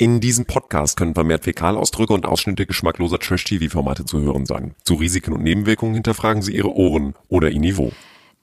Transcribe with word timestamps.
In 0.00 0.20
diesem 0.20 0.44
Podcast 0.44 0.96
können 0.96 1.14
vermehrt 1.14 1.42
Fäkalausdrücke 1.42 2.12
und 2.12 2.24
Ausschnitte 2.24 2.66
geschmackloser 2.66 3.18
Trash-TV-Formate 3.18 4.04
zu 4.04 4.20
hören 4.20 4.46
sein. 4.46 4.76
Zu 4.84 4.94
Risiken 4.94 5.32
und 5.32 5.42
Nebenwirkungen 5.42 5.94
hinterfragen 5.94 6.40
Sie 6.40 6.54
Ihre 6.54 6.72
Ohren 6.72 7.16
oder 7.26 7.50
Ihr 7.50 7.58
Niveau. 7.58 7.90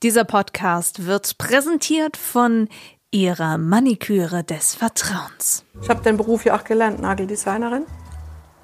Dieser 0.04 0.26
Podcast 0.26 1.06
wird 1.06 1.38
präsentiert 1.38 2.18
von 2.18 2.68
Ihrer 3.10 3.58
Maniküre 3.58 4.44
des 4.44 4.76
Vertrauens. 4.76 5.64
Ich 5.82 5.88
habe 5.88 6.04
den 6.04 6.18
Beruf 6.18 6.44
ja 6.44 6.60
auch 6.60 6.66
gelernt, 6.66 7.00
Nageldesignerin. 7.00 7.84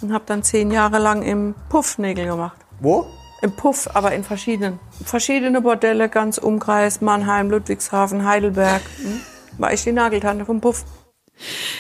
Und 0.02 0.12
habe 0.12 0.26
dann 0.28 0.44
zehn 0.44 0.70
Jahre 0.70 1.00
lang 1.00 1.24
im 1.24 1.56
Puff 1.70 1.98
Nägel 1.98 2.26
gemacht. 2.26 2.58
Wo? 2.82 3.06
Im 3.42 3.54
Puff, 3.54 3.88
aber 3.94 4.14
in 4.14 4.26
verschiedenen. 4.26 4.82
Verschiedene 5.06 5.62
Bordelle, 5.62 6.10
ganz 6.10 6.38
Umkreis, 6.38 7.00
Mannheim, 7.00 7.52
Ludwigshafen, 7.52 8.26
Heidelberg. 8.26 8.82
Hm? 9.02 9.22
War 9.60 9.72
ich 9.72 9.82
die 9.82 9.94
Nageltante 9.94 10.44
vom 10.44 10.60
Puff. 10.60 10.84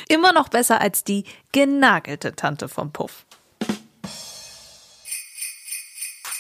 Immer 0.07 0.33
noch 0.33 0.49
besser 0.49 0.81
als 0.81 1.03
die 1.03 1.23
genagelte 1.51 2.35
Tante 2.35 2.67
vom 2.67 2.91
Puff. 2.91 3.25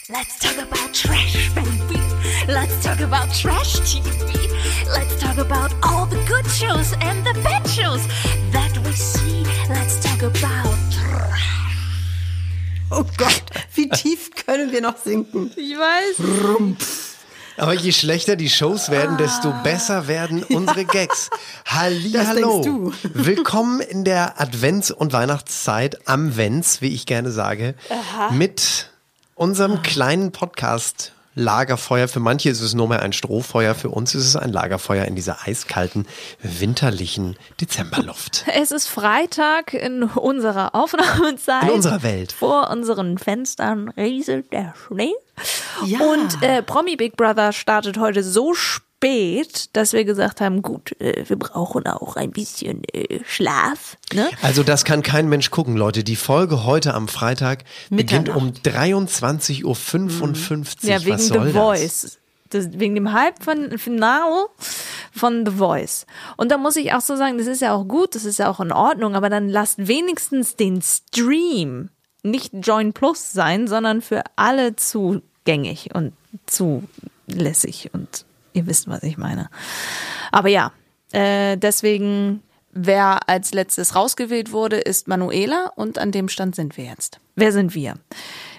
Let's 0.09 0.39
talk 0.39 0.57
about 0.57 0.93
trash, 0.93 1.49
baby. 1.55 1.99
Let's 2.47 2.83
talk 2.83 2.99
about 2.99 3.31
trash 3.33 3.79
TV. 3.79 4.49
Let's 4.93 5.17
talk 5.19 5.37
about 5.37 5.71
all 5.83 6.05
the 6.05 6.21
good 6.27 6.45
shows 6.47 6.91
and 7.01 7.25
the 7.25 7.33
bad 7.43 7.65
shows 7.69 8.05
that 8.51 8.77
we 8.83 8.91
see. 8.91 9.45
Let's 9.69 10.01
talk 10.01 10.21
about 10.21 10.75
trash. 10.91 11.47
Oh 12.89 13.05
Gott, 13.17 13.43
wie 13.73 13.87
tief 13.87 14.31
können 14.45 14.71
wir 14.73 14.81
noch 14.81 14.97
sinken? 14.97 15.49
Ich 15.55 15.77
weiß. 15.77 17.10
Aber 17.61 17.75
je 17.75 17.91
schlechter 17.91 18.35
die 18.35 18.49
Shows 18.49 18.89
werden, 18.89 19.17
desto 19.17 19.53
besser 19.61 20.07
werden 20.07 20.41
unsere 20.43 20.83
Gags. 20.83 21.29
Halli, 21.67 22.11
Das 22.11 22.29
hallo. 22.29 22.63
du. 22.63 22.93
Willkommen 23.13 23.81
in 23.81 24.03
der 24.03 24.41
Advents- 24.41 24.91
und 24.91 25.13
Weihnachtszeit 25.13 26.07
am 26.07 26.35
Vents, 26.37 26.81
wie 26.81 26.87
ich 26.87 27.05
gerne 27.05 27.29
sage, 27.29 27.75
mit 28.31 28.89
unserem 29.35 29.83
kleinen 29.83 30.31
Podcast 30.31 31.13
Lagerfeuer. 31.35 32.07
Für 32.07 32.19
manche 32.19 32.49
ist 32.49 32.61
es 32.61 32.73
nur 32.73 32.87
mehr 32.87 33.01
ein 33.01 33.13
Strohfeuer, 33.13 33.75
für 33.75 33.89
uns 33.89 34.15
ist 34.15 34.25
es 34.25 34.35
ein 34.35 34.51
Lagerfeuer 34.51 35.05
in 35.05 35.15
dieser 35.15 35.47
eiskalten, 35.47 36.07
winterlichen 36.41 37.37
Dezemberluft. 37.59 38.45
Es 38.53 38.71
ist 38.71 38.87
Freitag 38.87 39.73
in 39.73 40.03
unserer 40.03 40.75
Aufnahmezeit. 40.75 41.63
In 41.63 41.69
unserer 41.71 42.03
Welt. 42.03 42.31
Vor 42.31 42.69
unseren 42.69 43.17
Fenstern 43.17 43.89
rieselt 43.89 44.51
der 44.51 44.73
Schnee. 44.87 45.13
Ja. 45.85 45.99
Und 45.99 46.43
äh, 46.43 46.61
Promi 46.61 46.95
Big 46.95 47.15
Brother 47.17 47.53
startet 47.53 47.97
heute 47.97 48.23
so 48.23 48.53
spät, 48.53 48.90
dass 49.73 49.93
wir 49.93 50.05
gesagt 50.05 50.41
haben, 50.41 50.61
gut, 50.61 50.99
äh, 51.01 51.23
wir 51.27 51.37
brauchen 51.37 51.87
auch 51.87 52.15
ein 52.15 52.31
bisschen 52.31 52.83
äh, 52.93 53.19
Schlaf. 53.25 53.97
Ne? 54.13 54.29
Also 54.41 54.63
das 54.63 54.85
kann 54.85 55.01
kein 55.01 55.27
Mensch 55.27 55.49
gucken, 55.49 55.75
Leute. 55.75 56.03
Die 56.03 56.15
Folge 56.15 56.65
heute 56.65 56.93
am 56.93 57.07
Freitag 57.07 57.63
beginnt 57.89 58.29
um 58.29 58.51
23.55 58.51 59.63
Uhr. 59.65 60.89
Ja, 60.89 61.03
wegen 61.03 61.15
Was 61.15 61.27
soll 61.27 61.47
The 61.47 61.53
das? 61.53 61.63
Voice. 61.63 62.17
Das, 62.49 62.79
wegen 62.79 62.95
dem 62.95 63.13
Hype 63.13 63.41
von 63.41 63.77
Finale 63.77 64.47
von 65.13 65.45
The 65.45 65.53
Voice. 65.53 66.05
Und 66.37 66.51
da 66.51 66.57
muss 66.57 66.75
ich 66.75 66.93
auch 66.93 67.01
so 67.01 67.15
sagen, 67.15 67.37
das 67.37 67.47
ist 67.47 67.61
ja 67.61 67.73
auch 67.73 67.87
gut, 67.87 68.13
das 68.13 68.25
ist 68.25 68.39
ja 68.39 68.49
auch 68.49 68.59
in 68.59 68.71
Ordnung, 68.71 69.15
aber 69.15 69.29
dann 69.29 69.47
lasst 69.49 69.87
wenigstens 69.87 70.57
den 70.57 70.81
Stream 70.81 71.89
nicht 72.23 72.53
Join 72.61 72.93
Plus 72.93 73.31
sein, 73.31 73.67
sondern 73.67 74.01
für 74.01 74.23
alle 74.35 74.75
zugängig 74.75 75.95
und 75.95 76.13
zulässig 76.45 77.89
und 77.93 78.25
ihr 78.53 78.67
wisst, 78.67 78.87
was 78.87 79.03
ich 79.03 79.17
meine. 79.17 79.49
Aber 80.31 80.49
ja, 80.49 80.71
äh, 81.11 81.57
deswegen, 81.57 82.41
wer 82.71 83.29
als 83.29 83.53
letztes 83.53 83.95
rausgewählt 83.95 84.51
wurde, 84.51 84.77
ist 84.77 85.07
Manuela 85.07 85.71
und 85.75 85.97
an 85.97 86.11
dem 86.11 86.29
Stand 86.29 86.55
sind 86.55 86.77
wir 86.77 86.85
jetzt. 86.85 87.19
Wer 87.35 87.51
sind 87.51 87.75
wir? 87.75 87.95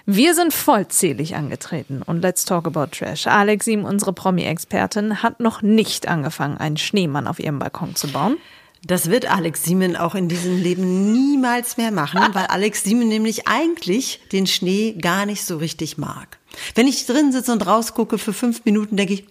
Wir 0.05 0.35
sind 0.35 0.53
vollzählig 0.53 1.35
angetreten 1.35 2.01
und 2.01 2.21
let's 2.21 2.45
talk 2.45 2.67
about 2.67 2.87
trash. 2.87 3.25
Alex 3.27 3.65
Sim, 3.65 3.85
unsere 3.85 4.11
Promi-Expertin, 4.13 5.23
hat 5.23 5.39
noch 5.39 5.61
nicht 5.61 6.07
angefangen, 6.07 6.57
einen 6.57 6.77
Schneemann 6.77 7.27
auf 7.27 7.39
ihrem 7.39 7.59
Balkon 7.59 7.95
zu 7.95 8.09
bauen. 8.09 8.37
Das 8.85 9.09
wird 9.09 9.31
Alex 9.31 9.63
Siemen 9.63 9.95
auch 9.95 10.13
in 10.13 10.27
diesem 10.27 10.61
Leben 10.61 11.13
niemals 11.13 11.77
mehr 11.77 11.91
machen, 11.91 12.19
weil 12.33 12.47
Alex 12.47 12.83
Siemen 12.83 13.07
nämlich 13.07 13.47
eigentlich 13.47 14.19
den 14.33 14.45
Schnee 14.45 14.93
gar 15.01 15.25
nicht 15.25 15.45
so 15.45 15.57
richtig 15.57 15.97
mag. 15.97 16.37
Wenn 16.75 16.87
ich 16.87 17.05
drin 17.05 17.31
sitze 17.31 17.53
und 17.53 17.65
rausgucke 17.65 18.17
für 18.17 18.33
fünf 18.33 18.65
Minuten, 18.65 18.97
denke 18.97 19.13
ich, 19.13 19.25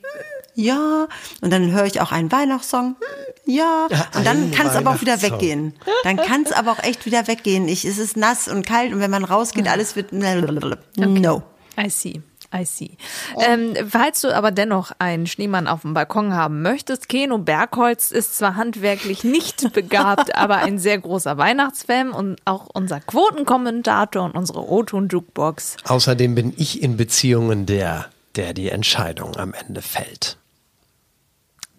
ja. 0.54 1.08
Und 1.40 1.52
dann 1.52 1.70
höre 1.70 1.86
ich 1.86 2.00
auch 2.00 2.12
einen 2.12 2.30
Weihnachtssong, 2.30 2.96
hm, 2.98 3.54
ja. 3.54 3.88
Und 4.14 4.26
dann 4.26 4.50
kann 4.52 4.66
es 4.66 4.76
aber 4.76 4.90
auch 4.90 5.00
wieder 5.00 5.20
weggehen. 5.22 5.74
Dann 6.04 6.16
kann 6.16 6.42
es 6.42 6.52
aber 6.52 6.72
auch 6.72 6.82
echt 6.82 7.06
wieder 7.06 7.26
weggehen. 7.26 7.68
Ich, 7.68 7.84
es 7.84 7.98
ist 7.98 8.16
nass 8.16 8.48
und 8.48 8.66
kalt 8.66 8.92
und 8.92 9.00
wenn 9.00 9.10
man 9.10 9.24
rausgeht, 9.24 9.68
alles 9.68 9.96
wird 9.96 10.12
no. 10.12 11.42
I 11.78 11.88
see. 11.88 12.22
I 12.54 12.64
see. 12.66 12.98
Ähm, 13.40 13.74
falls 13.88 14.20
du 14.20 14.34
aber 14.34 14.50
dennoch 14.50 14.92
einen 14.98 15.26
Schneemann 15.26 15.66
auf 15.66 15.82
dem 15.82 15.94
Balkon 15.94 16.34
haben 16.34 16.60
möchtest, 16.60 17.08
Keno 17.08 17.38
Bergholz 17.38 18.10
ist 18.10 18.36
zwar 18.36 18.56
handwerklich 18.56 19.24
nicht 19.24 19.72
begabt, 19.72 20.34
aber 20.36 20.56
ein 20.56 20.78
sehr 20.78 20.98
großer 20.98 21.38
Weihnachtsfan 21.38 22.10
und 22.10 22.36
auch 22.44 22.68
unser 22.72 23.00
Quotenkommentator 23.00 24.22
und 24.24 24.36
unsere 24.36 24.68
O-Ton-Jukebox. 24.68 25.78
Außerdem 25.84 26.34
bin 26.34 26.52
ich 26.56 26.82
in 26.82 26.96
Beziehungen 26.98 27.64
der, 27.64 28.06
der 28.36 28.52
die 28.52 28.68
Entscheidung 28.68 29.36
am 29.36 29.54
Ende 29.54 29.80
fällt. 29.80 30.36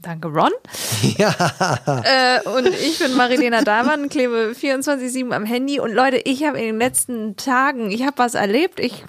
Danke, 0.04 0.28
Ron. 0.28 0.52
Äh, 1.04 2.42
und 2.50 2.68
ich 2.68 3.00
bin 3.00 3.16
Marilena 3.16 3.62
Dahlmann, 3.62 4.10
klebe 4.10 4.54
24-7 4.60 5.32
am 5.32 5.46
Handy. 5.46 5.80
Und 5.80 5.94
Leute, 5.94 6.18
ich 6.18 6.44
habe 6.44 6.60
in 6.60 6.66
den 6.66 6.78
letzten 6.78 7.36
Tagen, 7.36 7.92
ich 7.92 8.04
habe 8.04 8.18
was 8.18 8.36
erlebt. 8.36 8.80
Ich 8.80 9.04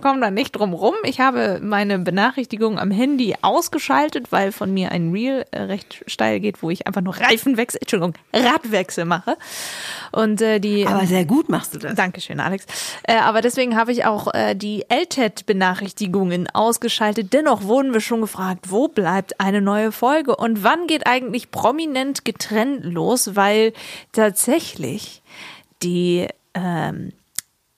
komme 0.00 0.20
da 0.20 0.30
nicht 0.30 0.52
drum 0.52 0.72
rum. 0.72 0.94
Ich 1.04 1.20
habe 1.20 1.60
meine 1.62 1.98
Benachrichtigung 1.98 2.78
am 2.78 2.90
Handy 2.90 3.34
ausgeschaltet, 3.42 4.30
weil 4.30 4.52
von 4.52 4.72
mir 4.72 4.92
ein 4.92 5.12
Reel 5.12 5.44
äh, 5.50 5.62
recht 5.62 6.04
steil 6.06 6.40
geht, 6.40 6.62
wo 6.62 6.70
ich 6.70 6.86
einfach 6.86 7.00
nur 7.00 7.16
Reifenwechsel, 7.16 7.80
Entschuldigung, 7.80 8.14
Radwechsel 8.32 9.04
mache. 9.04 9.36
Und 10.12 10.40
äh, 10.40 10.60
die 10.60 10.86
Aber 10.86 11.06
sehr 11.06 11.24
gut 11.24 11.48
machst 11.48 11.74
du 11.74 11.78
das. 11.78 11.94
Dankeschön, 11.94 12.40
Alex. 12.40 12.66
Äh, 13.02 13.16
aber 13.16 13.40
deswegen 13.40 13.76
habe 13.76 13.92
ich 13.92 14.04
auch 14.04 14.32
äh, 14.32 14.54
die 14.54 14.84
LTED-Benachrichtigungen 14.88 16.48
ausgeschaltet. 16.48 17.32
Dennoch 17.32 17.64
wurden 17.64 17.92
wir 17.92 18.00
schon 18.00 18.20
gefragt, 18.20 18.70
wo 18.70 18.88
bleibt 18.88 19.40
eine 19.40 19.60
neue 19.60 19.92
Folge 19.92 20.36
und 20.36 20.62
wann 20.62 20.86
geht 20.86 21.06
eigentlich 21.06 21.50
prominent 21.50 22.24
getrennt 22.24 22.84
los, 22.84 23.34
weil 23.34 23.72
tatsächlich 24.12 25.22
die 25.82 26.28
ähm, 26.54 27.12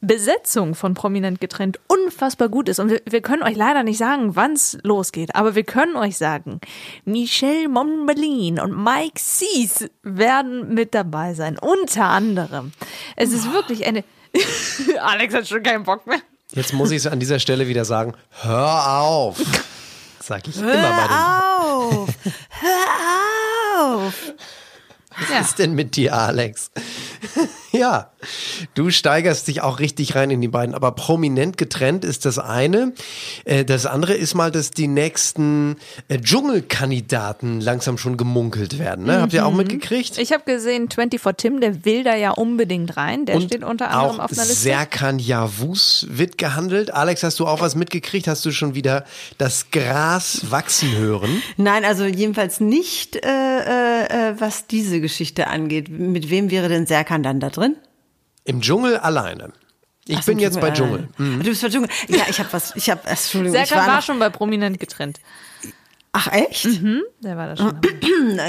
Besetzung 0.02 0.74
von 0.74 0.94
Prominent 0.94 1.40
getrennt 1.40 1.78
unfassbar 1.86 2.48
gut 2.48 2.68
ist. 2.68 2.80
Und 2.80 2.90
wir, 2.90 3.00
wir 3.08 3.22
können 3.22 3.42
euch 3.42 3.56
leider 3.56 3.84
nicht 3.84 3.98
sagen, 3.98 4.36
wann 4.36 4.52
es 4.52 4.76
losgeht, 4.82 5.34
aber 5.34 5.54
wir 5.54 5.62
können 5.62 5.96
euch 5.96 6.18
sagen, 6.18 6.60
Michelle 7.04 7.68
Monbelin 7.68 8.60
und 8.60 8.76
Mike 8.76 9.18
Sees 9.18 9.88
werden 10.02 10.74
mit 10.74 10.94
dabei 10.94 11.34
sein. 11.34 11.56
Unter 11.58 12.06
anderem. 12.06 12.72
Es 13.16 13.32
ist 13.32 13.52
wirklich 13.52 13.86
eine. 13.86 14.04
Alex 15.00 15.34
hat 15.34 15.48
schon 15.48 15.62
keinen 15.62 15.84
Bock 15.84 16.06
mehr. 16.06 16.18
Jetzt 16.52 16.74
muss 16.74 16.90
ich 16.90 16.98
es 16.98 17.06
an 17.06 17.20
dieser 17.20 17.38
Stelle 17.38 17.68
wieder 17.68 17.84
sagen, 17.84 18.14
hör 18.42 18.98
auf. 19.00 19.38
Sag 20.20 20.46
ich 20.46 20.56
immer 20.58 20.72
bei 20.72 20.78
den 20.78 21.16
Auf! 21.16 22.08
Hör 22.60 24.04
auf! 24.04 24.32
Was 25.30 25.48
ist 25.48 25.58
denn 25.58 25.74
mit 25.74 25.96
dir, 25.96 26.14
Alex? 26.14 26.70
ja, 27.72 28.11
du 28.74 28.90
steigerst 28.90 29.48
dich 29.48 29.60
auch 29.62 29.78
richtig 29.80 30.14
rein 30.14 30.30
in 30.30 30.40
die 30.40 30.48
beiden, 30.48 30.74
aber 30.74 30.92
prominent 30.92 31.56
getrennt 31.56 32.04
ist 32.04 32.24
das 32.24 32.38
eine. 32.38 32.92
Äh, 33.44 33.64
Das 33.64 33.86
andere 33.86 34.14
ist 34.14 34.34
mal, 34.34 34.50
dass 34.50 34.70
die 34.70 34.88
nächsten 34.88 35.76
äh, 36.08 36.18
Dschungelkandidaten 36.18 37.60
langsam 37.60 37.98
schon 37.98 38.16
gemunkelt 38.16 38.78
werden. 38.78 39.06
Ne? 39.06 39.20
Habt 39.20 39.32
ihr 39.32 39.46
auch 39.46 39.52
mitgekriegt? 39.52 40.18
Ich 40.18 40.32
habe 40.32 40.44
gesehen, 40.44 40.88
24 40.90 41.20
Tim, 41.36 41.60
der 41.60 41.84
will 41.84 42.04
da 42.04 42.16
ja 42.16 42.30
unbedingt 42.30 42.96
rein. 42.96 43.26
Der 43.26 43.40
steht 43.40 43.64
unter 43.64 43.90
anderem 43.90 44.20
auch 44.20 44.24
auf 44.24 44.32
einer 44.32 44.42
Liste. 44.42 44.54
Serkan 44.54 45.18
Yavuz 45.18 46.06
wird 46.08 46.38
gehandelt. 46.38 46.92
Alex, 46.92 47.22
hast 47.22 47.40
du 47.40 47.46
auch 47.46 47.60
was 47.60 47.74
mitgekriegt? 47.74 48.26
Hast 48.28 48.44
du 48.44 48.50
schon 48.52 48.74
wieder 48.74 49.04
das 49.38 49.70
Gras 49.70 50.50
wachsen 50.50 50.96
hören? 50.96 51.42
Nein, 51.56 51.84
also 51.84 52.04
jedenfalls 52.04 52.60
nicht, 52.60 53.16
äh, 53.16 53.28
äh, 53.28 54.30
äh, 54.30 54.40
was 54.40 54.66
diese 54.66 55.00
Geschichte 55.00 55.46
angeht. 55.46 55.88
Mit 55.88 56.30
wem 56.30 56.50
wäre 56.50 56.68
denn 56.68 56.86
Serkan 56.86 57.22
dann 57.22 57.40
da 57.40 57.50
drin? 57.50 57.76
Im 58.44 58.60
Dschungel 58.60 58.96
alleine. 58.96 59.52
Ich 60.06 60.18
Ach 60.18 60.24
bin 60.24 60.38
jetzt 60.38 60.60
bei 60.60 60.68
äh, 60.68 60.72
Dschungel. 60.72 61.08
Mhm. 61.16 61.42
Du 61.42 61.50
bist 61.50 61.62
bei 61.62 61.68
Dschungel. 61.68 61.88
Ja, 62.08 62.24
ich 62.28 62.38
habe 62.40 62.52
was, 62.52 62.74
ich 62.74 62.90
habe, 62.90 63.06
Entschuldigung, 63.06 63.60
ich 63.60 63.68
Serkan 63.68 63.84
war, 63.84 63.92
war 63.92 63.96
noch, 63.96 64.02
schon 64.02 64.18
bei 64.18 64.30
Prominent 64.30 64.80
getrennt. 64.80 65.20
Ach 66.14 66.30
echt? 66.30 66.68
Der 67.20 67.38
war 67.38 67.46
da 67.46 67.56
schon. 67.56 67.80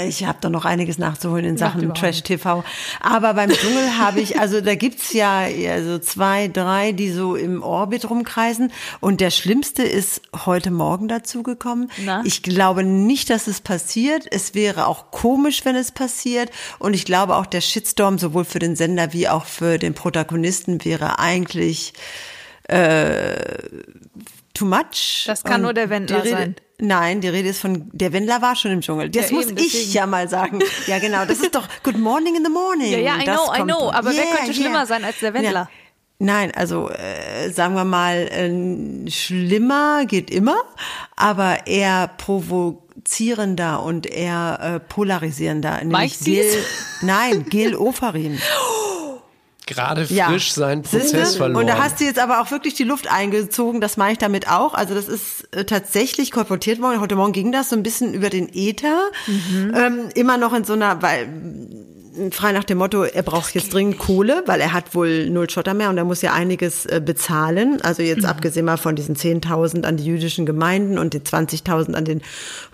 Ich 0.06 0.24
habe 0.26 0.36
da 0.42 0.50
noch 0.50 0.66
einiges 0.66 0.98
nachzuholen 0.98 1.46
in 1.46 1.56
Sachen 1.56 1.80
überhaupt 1.80 1.98
Trash 1.98 2.22
TV. 2.22 2.62
Aber 3.00 3.32
beim 3.32 3.48
Dschungel 3.50 3.98
habe 3.98 4.20
ich, 4.20 4.38
also 4.38 4.60
da 4.60 4.74
gibt's 4.74 5.14
ja 5.14 5.46
also 5.70 5.98
zwei, 5.98 6.48
drei, 6.48 6.92
die 6.92 7.10
so 7.10 7.36
im 7.36 7.62
Orbit 7.62 8.10
rumkreisen. 8.10 8.70
Und 9.00 9.22
der 9.22 9.30
schlimmste 9.30 9.82
ist 9.82 10.20
heute 10.44 10.70
Morgen 10.70 11.08
dazugekommen. 11.08 11.90
Ich 12.24 12.42
glaube 12.42 12.84
nicht, 12.84 13.30
dass 13.30 13.46
es 13.46 13.62
passiert. 13.62 14.26
Es 14.30 14.54
wäre 14.54 14.86
auch 14.86 15.10
komisch, 15.10 15.64
wenn 15.64 15.74
es 15.74 15.90
passiert. 15.90 16.50
Und 16.78 16.92
ich 16.92 17.06
glaube 17.06 17.34
auch, 17.36 17.46
der 17.46 17.62
Shitstorm 17.62 18.18
sowohl 18.18 18.44
für 18.44 18.58
den 18.58 18.76
Sender 18.76 19.14
wie 19.14 19.28
auch 19.28 19.46
für 19.46 19.78
den 19.78 19.94
Protagonisten 19.94 20.84
wäre 20.84 21.18
eigentlich 21.18 21.94
äh, 22.64 23.36
too 24.52 24.66
much. 24.66 25.24
Das 25.26 25.44
kann 25.44 25.62
nur 25.62 25.72
der 25.72 25.88
Wendler 25.88 26.26
sein. 26.26 26.56
Nein, 26.78 27.20
die 27.20 27.28
Rede 27.28 27.48
ist 27.50 27.60
von, 27.60 27.88
der 27.92 28.12
Wendler 28.12 28.42
war 28.42 28.56
schon 28.56 28.72
im 28.72 28.80
Dschungel. 28.80 29.08
Das 29.08 29.30
Ja, 29.30 29.36
muss 29.36 29.46
eben, 29.46 29.58
ich 29.58 29.94
ja 29.94 30.06
mal 30.06 30.28
sagen. 30.28 30.58
Ja, 30.86 30.98
genau. 30.98 31.24
Das 31.24 31.38
ist 31.38 31.54
doch 31.54 31.68
Good 31.84 31.98
Morning 31.98 32.34
in 32.36 32.44
the 32.44 32.50
Morning. 32.50 32.90
Ja, 32.90 32.98
ja, 32.98 33.16
I 33.20 33.24
Das 33.24 33.36
know, 33.36 33.54
I 33.54 33.62
know. 33.62 33.90
Aber 33.92 34.10
wer 34.12 34.24
könnte 34.36 34.54
schlimmer 34.54 34.84
sein 34.86 35.04
als 35.04 35.20
der 35.20 35.34
Wendler? 35.34 35.52
Ja. 35.52 35.68
Nein, 36.18 36.52
also 36.54 36.90
äh, 36.90 37.50
sagen 37.50 37.74
wir 37.74 37.84
mal, 37.84 38.28
äh, 38.28 39.10
schlimmer 39.10 40.04
geht 40.06 40.30
immer, 40.30 40.56
aber 41.16 41.66
eher 41.66 42.08
provozierender 42.18 43.82
und 43.82 44.06
eher 44.06 44.58
äh, 44.60 44.80
polarisierender. 44.80 45.80
Mike? 45.84 46.14
Gil, 46.24 46.64
nein, 47.02 47.44
Gil 47.48 47.76
Ofarim. 47.76 48.38
Gerade 49.66 50.04
Ja. 50.10 50.26
frisch 50.28 50.52
seinen? 50.52 50.82
Prozess 50.82 51.36
verloren. 51.36 51.62
Und 51.62 51.66
da 51.68 51.78
hast 51.82 51.98
du 52.00 52.04
jetzt 52.04 52.18
aber 52.18 52.40
auch 52.42 52.50
wirklich 52.50 52.74
die 52.74 52.84
Luft 52.84 53.10
eingezogen, 53.10 53.80
das 53.80 53.96
meine 53.96 54.12
ich 54.12 54.18
damit 54.18 54.48
auch. 54.50 54.74
Also 54.74 54.94
das 54.94 55.08
ist 55.08 55.48
äh, 55.54 55.64
tatsächlich 55.64 56.30
kolportiert 56.30 56.82
worden. 56.82 57.00
Heute 57.00 57.16
Morgen 57.16 57.32
ging 57.32 57.50
das 57.50 57.70
so 57.70 57.76
ein 57.76 57.82
bisschen 57.82 58.12
über 58.12 58.28
den 58.28 58.48
Äther. 58.52 58.98
Ähm, 59.28 60.08
immer 60.14 60.36
noch 60.36 60.52
in 60.52 60.64
so 60.64 60.74
einer, 60.74 61.00
weil 61.00 61.28
frei 62.30 62.52
nach 62.52 62.64
dem 62.64 62.78
Motto, 62.78 63.02
er 63.02 63.22
braucht 63.22 63.54
jetzt 63.54 63.74
dringend 63.74 63.98
Kohle, 63.98 64.42
weil 64.46 64.60
er 64.60 64.72
hat 64.72 64.94
wohl 64.94 65.28
null 65.30 65.50
Schotter 65.50 65.74
mehr 65.74 65.90
und 65.90 65.98
er 65.98 66.04
muss 66.04 66.22
ja 66.22 66.32
einiges 66.32 66.86
äh, 66.86 67.02
bezahlen. 67.04 67.82
Also 67.82 68.02
jetzt 68.02 68.24
abgesehen 68.24 68.66
mal 68.66 68.76
von 68.76 68.94
diesen 68.94 69.16
10.000 69.16 69.82
an 69.84 69.96
die 69.96 70.04
jüdischen 70.04 70.46
Gemeinden 70.46 70.96
und 70.98 71.12
den 71.14 71.22
20.000 71.22 71.94
an 71.94 72.04
den 72.04 72.22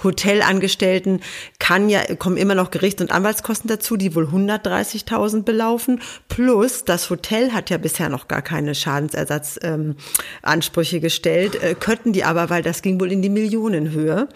Hotelangestellten, 0.02 1.20
kann 1.58 1.88
ja, 1.88 2.02
kommen 2.16 2.36
immer 2.36 2.54
noch 2.54 2.70
Gerichts- 2.70 3.00
und 3.00 3.12
Anwaltskosten 3.12 3.68
dazu, 3.68 3.96
die 3.96 4.14
wohl 4.14 4.26
130.000 4.26 5.42
belaufen. 5.42 6.02
Plus, 6.28 6.84
das 6.84 7.08
Hotel 7.08 7.52
hat 7.52 7.70
ja 7.70 7.78
bisher 7.78 8.10
noch 8.10 8.28
gar 8.28 8.42
keine 8.42 8.74
Schadensersatzansprüche 8.74 10.96
ähm, 10.96 11.02
gestellt, 11.02 11.62
äh, 11.62 11.74
könnten 11.74 12.12
die 12.12 12.24
aber, 12.24 12.50
weil 12.50 12.62
das 12.62 12.82
ging 12.82 13.00
wohl 13.00 13.10
in 13.10 13.22
die 13.22 13.30
Millionenhöhe. 13.30 14.28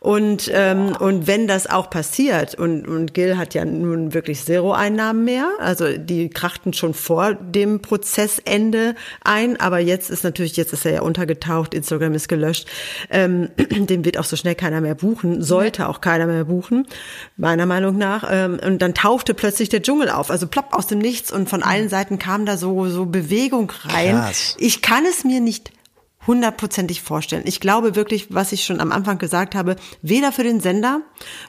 Und, 0.00 0.50
ähm, 0.54 0.96
und 0.98 1.26
wenn 1.26 1.46
das 1.46 1.66
auch 1.66 1.90
passiert, 1.90 2.54
und, 2.54 2.88
und 2.88 3.12
Gil 3.12 3.36
hat 3.36 3.52
ja 3.54 3.64
nun 3.64 4.14
wirklich 4.14 4.45
Zero-Einnahmen 4.46 5.24
mehr, 5.24 5.50
also 5.58 5.98
die 5.98 6.30
krachten 6.30 6.72
schon 6.72 6.94
vor 6.94 7.34
dem 7.34 7.82
Prozessende 7.82 8.94
ein, 9.24 9.58
aber 9.58 9.80
jetzt 9.80 10.08
ist 10.08 10.22
natürlich, 10.22 10.56
jetzt 10.56 10.72
ist 10.72 10.86
er 10.86 10.92
ja 10.92 11.02
untergetaucht, 11.02 11.74
Instagram 11.74 12.14
ist 12.14 12.28
gelöscht, 12.28 12.68
ähm, 13.10 13.48
dem 13.56 14.04
wird 14.04 14.18
auch 14.18 14.24
so 14.24 14.36
schnell 14.36 14.54
keiner 14.54 14.80
mehr 14.80 14.94
buchen, 14.94 15.42
sollte 15.42 15.88
auch 15.88 16.00
keiner 16.00 16.26
mehr 16.26 16.44
buchen, 16.44 16.86
meiner 17.36 17.66
Meinung 17.66 17.98
nach. 17.98 18.24
Ähm, 18.30 18.60
und 18.64 18.80
dann 18.82 18.94
tauchte 18.94 19.34
plötzlich 19.34 19.68
der 19.68 19.82
Dschungel 19.82 20.10
auf, 20.10 20.30
also 20.30 20.46
plopp 20.46 20.74
aus 20.74 20.86
dem 20.86 21.00
Nichts 21.00 21.32
und 21.32 21.48
von 21.48 21.64
allen 21.64 21.88
Seiten 21.88 22.20
kam 22.20 22.46
da 22.46 22.56
so, 22.56 22.86
so 22.86 23.06
Bewegung 23.06 23.72
rein. 23.82 24.14
Krass. 24.14 24.54
Ich 24.60 24.80
kann 24.80 25.04
es 25.06 25.24
mir 25.24 25.40
nicht 25.40 25.72
hundertprozentig 26.26 27.02
vorstellen. 27.02 27.42
Ich 27.46 27.60
glaube 27.60 27.94
wirklich, 27.96 28.28
was 28.34 28.52
ich 28.52 28.64
schon 28.64 28.80
am 28.80 28.92
Anfang 28.92 29.18
gesagt 29.18 29.54
habe, 29.54 29.76
weder 30.02 30.32
für 30.32 30.42
den 30.42 30.60
Sender 30.60 31.00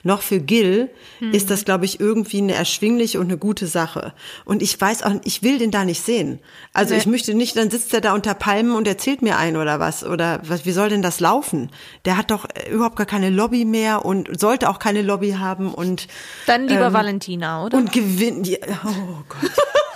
noch 0.03 0.21
für 0.21 0.39
Gil 0.39 0.89
ist 1.31 1.50
das, 1.50 1.65
glaube 1.65 1.85
ich, 1.85 2.00
irgendwie 2.00 2.38
eine 2.39 2.53
erschwingliche 2.53 3.19
und 3.19 3.25
eine 3.27 3.38
gute 3.38 3.68
Sache. 3.68 4.13
Und 4.45 4.62
ich 4.62 4.79
weiß 4.79 5.03
auch, 5.03 5.12
ich 5.24 5.41
will 5.44 5.57
den 5.57 5.71
da 5.71 5.83
nicht 5.85 6.03
sehen. 6.03 6.39
Also 6.74 6.94
ich 6.95 7.06
möchte 7.07 7.33
nicht, 7.33 7.56
dann 7.57 7.69
sitzt 7.71 7.94
er 7.94 8.01
da 8.01 8.13
unter 8.13 8.33
Palmen 8.33 8.75
und 8.75 8.88
erzählt 8.88 9.21
mir 9.21 9.38
ein 9.38 9.57
oder 9.57 9.79
was. 9.79 10.03
Oder 10.03 10.41
was, 10.47 10.65
wie 10.65 10.71
soll 10.71 10.89
denn 10.89 11.01
das 11.01 11.19
laufen? 11.19 11.71
Der 12.06 12.18
hat 12.18 12.29
doch 12.31 12.45
äh, 12.45 12.69
überhaupt 12.71 12.95
gar 12.97 13.06
keine 13.07 13.29
Lobby 13.29 13.65
mehr 13.65 14.06
und 14.06 14.39
sollte 14.39 14.69
auch 14.69 14.79
keine 14.79 15.01
Lobby 15.01 15.31
haben 15.31 15.74
und 15.74 16.07
Dann 16.45 16.68
lieber 16.68 16.88
Ähm, 16.88 16.94
Valentina, 16.94 17.63
oder? 17.65 17.77
und 17.77 17.91
gewinnt. 17.91 18.47
Ja, 18.47 18.57
oh 18.85 19.24
Gott. 19.27 19.51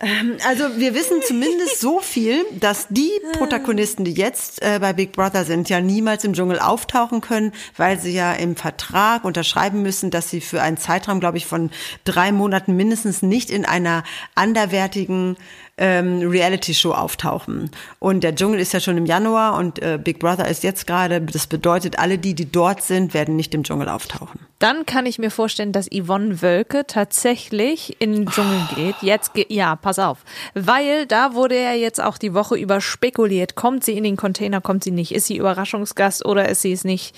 Ähm, 0.00 0.38
Also 0.46 0.78
wir 0.78 0.94
wissen 0.94 1.20
zumindest 1.22 1.80
so 1.80 2.00
viel, 2.00 2.44
dass 2.58 2.86
die 2.88 3.10
Protagonisten, 3.32 4.04
die 4.04 4.14
jetzt 4.14 4.62
äh, 4.62 4.78
bei 4.80 4.92
Big 4.92 5.12
Brother 5.12 5.44
sind, 5.44 5.68
ja 5.68 5.80
niemals 5.80 6.24
im 6.24 6.32
Dschungel 6.32 6.58
auftauchen 6.58 7.20
können, 7.20 7.52
weil 7.76 8.00
sie 8.00 8.12
ja 8.12 8.32
im 8.32 8.56
Vertrag 8.56 9.24
unterschreiben 9.24 9.82
müssen, 9.82 10.10
dass 10.10 10.30
sie 10.30 10.40
für 10.40 10.62
einen 10.62 10.78
Zeitraum, 10.78 11.20
glaube 11.20 11.36
ich, 11.36 11.46
von 11.46 11.70
drei 12.04 12.32
Monaten 12.32 12.76
mindestens 12.76 13.22
nicht 13.22 13.50
in 13.50 13.64
einer 13.64 14.02
anderwertigen 14.34 15.36
ähm, 15.80 16.20
Reality-Show 16.22 16.92
auftauchen. 16.92 17.70
Und 17.98 18.22
der 18.22 18.34
Dschungel 18.34 18.60
ist 18.60 18.72
ja 18.72 18.80
schon 18.80 18.98
im 18.98 19.06
Januar 19.06 19.56
und 19.56 19.80
äh, 19.82 19.98
Big 20.02 20.20
Brother 20.20 20.46
ist 20.46 20.62
jetzt 20.62 20.86
gerade. 20.86 21.20
Das 21.22 21.46
bedeutet, 21.46 21.98
alle 21.98 22.18
die, 22.18 22.34
die 22.34 22.52
dort 22.52 22.82
sind, 22.82 23.14
werden 23.14 23.34
nicht 23.34 23.54
im 23.54 23.64
Dschungel 23.64 23.88
auftauchen. 23.88 24.40
Dann 24.58 24.84
kann 24.84 25.06
ich 25.06 25.18
mir 25.18 25.30
vorstellen, 25.30 25.72
dass 25.72 25.88
Yvonne 25.88 26.42
Wölke 26.42 26.86
tatsächlich 26.86 27.96
in 27.98 28.12
den 28.12 28.26
Dschungel 28.26 28.60
geht. 28.76 28.96
Jetzt, 29.00 29.32
ge 29.32 29.46
ja, 29.48 29.74
pass 29.74 29.98
auf. 29.98 30.18
Weil 30.54 31.06
da 31.06 31.34
wurde 31.34 31.60
ja 31.60 31.72
jetzt 31.72 32.00
auch 32.00 32.18
die 32.18 32.34
Woche 32.34 32.56
über 32.56 32.82
spekuliert. 32.82 33.54
Kommt 33.54 33.82
sie 33.82 33.96
in 33.96 34.04
den 34.04 34.16
Container, 34.16 34.60
kommt 34.60 34.84
sie 34.84 34.90
nicht? 34.90 35.12
Ist 35.12 35.26
sie 35.26 35.38
Überraschungsgast 35.38 36.26
oder 36.26 36.48
ist 36.50 36.60
sie 36.60 36.72
es 36.72 36.84
nicht? 36.84 37.16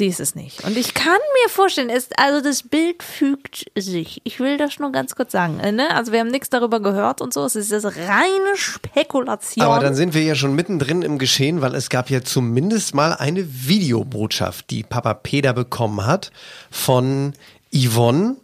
Sie 0.00 0.06
ist 0.06 0.18
es 0.18 0.34
nicht. 0.34 0.64
Und 0.64 0.78
ich 0.78 0.94
kann 0.94 1.18
mir 1.42 1.50
vorstellen, 1.50 1.90
ist, 1.90 2.18
also 2.18 2.40
das 2.42 2.62
Bild 2.62 3.02
fügt 3.02 3.70
sich. 3.76 4.22
Ich 4.24 4.40
will 4.40 4.56
das 4.56 4.78
nur 4.78 4.92
ganz 4.92 5.14
kurz 5.14 5.30
sagen. 5.30 5.60
äh, 5.60 5.72
Ne? 5.72 5.94
Also 5.94 6.10
wir 6.10 6.20
haben 6.20 6.30
nichts 6.30 6.48
darüber 6.48 6.80
gehört 6.80 7.20
und 7.20 7.34
so. 7.34 7.44
Es 7.44 7.54
ist 7.54 7.70
das 7.70 7.84
reine 7.84 8.56
Spekulation. 8.56 9.62
Aber 9.62 9.78
dann 9.78 9.94
sind 9.94 10.14
wir 10.14 10.22
ja 10.22 10.34
schon 10.34 10.54
mittendrin 10.54 11.02
im 11.02 11.18
Geschehen, 11.18 11.60
weil 11.60 11.74
es 11.74 11.90
gab 11.90 12.08
ja 12.08 12.22
zumindest 12.22 12.94
mal 12.94 13.12
eine 13.12 13.44
Videobotschaft, 13.46 14.70
die 14.70 14.84
Papa 14.84 15.12
Peter 15.12 15.52
bekommen 15.52 16.06
hat 16.06 16.32
von 16.70 17.34
Yvonne. 17.70 18.36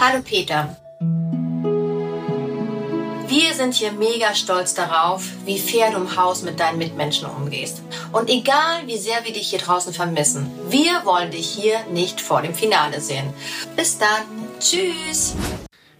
Hallo 0.00 0.22
Peter. 0.24 0.78
Sind 3.60 3.74
hier 3.74 3.92
mega 3.92 4.34
stolz 4.34 4.72
darauf, 4.72 5.22
wie 5.44 5.58
fair 5.58 5.90
du 5.90 5.98
im 5.98 6.16
Haus 6.16 6.40
mit 6.40 6.58
deinen 6.58 6.78
Mitmenschen 6.78 7.28
umgehst. 7.28 7.82
Und 8.10 8.30
egal, 8.30 8.86
wie 8.86 8.96
sehr 8.96 9.22
wir 9.26 9.34
dich 9.34 9.50
hier 9.50 9.58
draußen 9.58 9.92
vermissen, 9.92 10.50
wir 10.70 11.04
wollen 11.04 11.30
dich 11.30 11.46
hier 11.46 11.74
nicht 11.92 12.22
vor 12.22 12.40
dem 12.40 12.54
Finale 12.54 13.02
sehen. 13.02 13.34
Bis 13.76 13.98
dann. 13.98 14.08
Tschüss. 14.60 15.34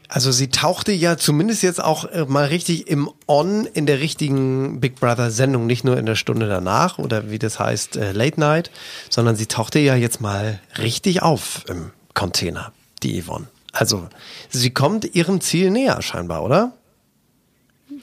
Also 0.08 0.32
sie 0.32 0.48
tauchte 0.48 0.92
ja 0.92 1.18
zumindest 1.18 1.62
jetzt 1.62 1.84
auch 1.84 2.06
äh, 2.06 2.24
mal 2.24 2.46
richtig 2.46 2.88
im 2.88 3.10
On 3.26 3.66
in 3.66 3.84
der 3.84 4.00
richtigen 4.00 4.80
Big 4.80 4.98
Brother 4.98 5.30
Sendung, 5.30 5.66
nicht 5.66 5.84
nur 5.84 5.98
in 5.98 6.06
der 6.06 6.16
Stunde 6.16 6.48
danach 6.48 6.96
oder 6.96 7.30
wie 7.30 7.38
das 7.38 7.58
heißt 7.58 7.96
äh, 7.96 8.12
Late 8.12 8.40
Night, 8.40 8.70
sondern 9.10 9.36
sie 9.36 9.48
tauchte 9.48 9.80
ja 9.80 9.96
jetzt 9.96 10.22
mal 10.22 10.60
richtig 10.78 11.20
auf 11.20 11.66
im 11.68 11.90
Container, 12.14 12.72
die 13.02 13.20
Yvonne. 13.20 13.48
Also 13.70 14.08
sie 14.48 14.70
kommt 14.70 15.14
ihrem 15.14 15.42
Ziel 15.42 15.70
näher 15.70 16.00
scheinbar, 16.00 16.42
oder? 16.42 16.72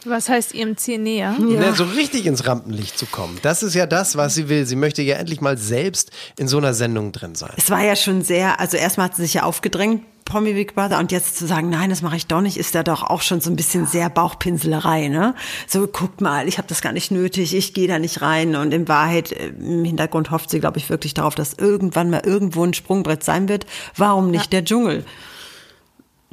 Was 0.07 0.29
heißt 0.29 0.53
ihrem 0.53 0.77
Ziel 0.77 0.99
näher? 0.99 1.35
Ja. 1.49 1.73
so 1.73 1.83
richtig 1.83 2.25
ins 2.25 2.45
Rampenlicht 2.45 2.97
zu 2.97 3.05
kommen. 3.05 3.37
Das 3.41 3.63
ist 3.63 3.73
ja 3.73 3.85
das, 3.85 4.17
was 4.17 4.35
sie 4.35 4.49
will. 4.49 4.65
Sie 4.65 4.75
möchte 4.75 5.01
ja 5.01 5.15
endlich 5.17 5.41
mal 5.41 5.57
selbst 5.57 6.11
in 6.37 6.47
so 6.47 6.57
einer 6.57 6.73
Sendung 6.73 7.11
drin 7.11 7.35
sein. 7.35 7.53
Es 7.57 7.69
war 7.69 7.83
ja 7.83 7.95
schon 7.95 8.21
sehr, 8.21 8.59
also 8.59 8.77
erstmal 8.77 9.07
hat 9.07 9.15
sie 9.15 9.23
sich 9.23 9.35
ja 9.35 9.43
aufgedrängt, 9.43 10.03
Promi 10.27 10.53
Big 10.53 10.75
Brother, 10.75 10.99
und 10.99 11.13
jetzt 11.13 11.37
zu 11.37 11.47
sagen, 11.47 11.69
nein, 11.69 11.89
das 11.89 12.01
mache 12.01 12.17
ich 12.17 12.27
doch 12.27 12.41
nicht, 12.41 12.57
ist 12.57 12.75
ja 12.75 12.83
doch 12.83 13.01
auch 13.01 13.21
schon 13.21 13.39
so 13.39 13.49
ein 13.49 13.55
bisschen 13.55 13.87
sehr 13.87 14.09
Bauchpinselerei, 14.09 15.07
ne? 15.07 15.33
So, 15.67 15.87
guck 15.87 16.19
mal, 16.19 16.49
ich 16.49 16.57
habe 16.57 16.67
das 16.67 16.81
gar 16.81 16.91
nicht 16.91 17.11
nötig, 17.11 17.55
ich 17.55 17.73
gehe 17.73 17.87
da 17.87 17.97
nicht 17.97 18.21
rein. 18.21 18.55
Und 18.57 18.73
in 18.73 18.89
Wahrheit, 18.89 19.31
im 19.31 19.85
Hintergrund 19.85 20.29
hofft 20.29 20.49
sie, 20.49 20.59
glaube 20.59 20.79
ich, 20.79 20.89
wirklich 20.89 21.13
darauf, 21.13 21.33
dass 21.33 21.53
irgendwann 21.53 22.09
mal 22.09 22.23
irgendwo 22.25 22.65
ein 22.65 22.73
Sprungbrett 22.73 23.23
sein 23.23 23.47
wird. 23.47 23.65
Warum 23.95 24.29
nicht 24.29 24.51
der 24.51 24.65
Dschungel? 24.65 25.05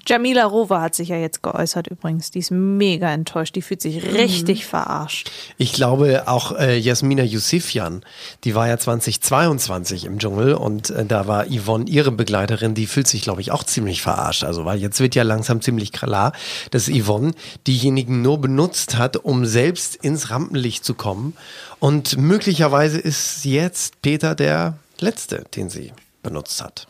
Jamila 0.06 0.44
Rover 0.44 0.80
hat 0.80 0.94
sich 0.94 1.08
ja 1.08 1.16
jetzt 1.16 1.42
geäußert 1.42 1.86
übrigens. 1.86 2.30
Die 2.30 2.40
ist 2.40 2.50
mega 2.50 3.10
enttäuscht. 3.10 3.56
Die 3.56 3.62
fühlt 3.62 3.80
sich 3.80 4.02
richtig 4.14 4.66
verarscht. 4.66 5.30
Ich 5.56 5.72
glaube 5.72 6.24
auch 6.26 6.52
äh, 6.58 6.76
Jasmina 6.76 7.22
Yusufian, 7.22 8.02
die 8.44 8.54
war 8.54 8.68
ja 8.68 8.78
2022 8.78 10.04
im 10.04 10.18
Dschungel 10.18 10.54
und 10.54 10.90
äh, 10.90 11.04
da 11.06 11.26
war 11.26 11.46
Yvonne 11.46 11.86
ihre 11.88 12.12
Begleiterin, 12.12 12.74
die 12.74 12.86
fühlt 12.86 13.08
sich 13.08 13.22
glaube 13.22 13.40
ich 13.40 13.50
auch 13.50 13.64
ziemlich 13.64 14.02
verarscht. 14.02 14.44
Also 14.44 14.64
weil 14.64 14.78
jetzt 14.78 15.00
wird 15.00 15.14
ja 15.14 15.22
langsam 15.22 15.60
ziemlich 15.60 15.92
klar, 15.92 16.32
dass 16.70 16.88
Yvonne 16.88 17.32
diejenigen 17.66 18.22
nur 18.22 18.40
benutzt 18.40 18.96
hat, 18.96 19.16
um 19.16 19.46
selbst 19.46 19.96
ins 19.96 20.30
Rampenlicht 20.30 20.84
zu 20.84 20.94
kommen 20.94 21.34
und 21.80 22.16
möglicherweise 22.16 22.98
ist 22.98 23.44
jetzt 23.44 24.00
Peter 24.02 24.34
der 24.34 24.78
Letzte, 25.00 25.44
den 25.54 25.68
sie 25.68 25.92
benutzt 26.24 26.60
hat, 26.60 26.88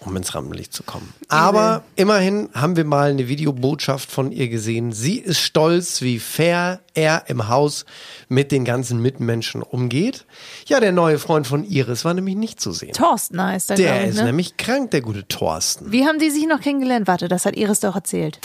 um 0.00 0.16
ins 0.16 0.34
Rampenlicht 0.34 0.72
zu 0.72 0.82
kommen. 0.82 1.14
Aber 1.28 1.84
immerhin 1.94 2.48
haben 2.54 2.74
wir 2.74 2.84
mal 2.84 3.10
eine 3.10 3.28
Videobotschaft 3.28 4.10
von 4.10 4.32
ihr 4.32 4.48
gesehen. 4.48 4.90
Sie 4.90 5.18
ist 5.18 5.38
stolz, 5.38 6.02
wie 6.02 6.18
fair 6.18 6.80
er 6.94 7.24
im 7.28 7.46
Haus 7.46 7.84
mit 8.28 8.50
den 8.50 8.64
ganzen 8.64 9.00
Mitmenschen 9.00 9.62
umgeht. 9.62 10.26
Ja, 10.66 10.80
der 10.80 10.90
neue 10.90 11.20
Freund 11.20 11.46
von 11.46 11.64
Iris 11.64 12.04
war 12.04 12.14
nämlich 12.14 12.34
nicht 12.34 12.60
zu 12.60 12.72
sehen. 12.72 12.92
Thorsten 12.94 13.40
heißt 13.40 13.70
er, 13.70 13.76
Der 13.76 14.02
ich, 14.02 14.10
ist 14.10 14.16
ne? 14.16 14.24
nämlich 14.24 14.56
krank, 14.56 14.90
der 14.90 15.02
gute 15.02 15.28
Thorsten. 15.28 15.92
Wie 15.92 16.04
haben 16.06 16.18
die 16.18 16.30
sich 16.30 16.46
noch 16.48 16.60
kennengelernt? 16.60 17.06
Warte, 17.06 17.28
das 17.28 17.46
hat 17.46 17.54
Iris 17.56 17.78
doch 17.78 17.94
erzählt. 17.94 18.40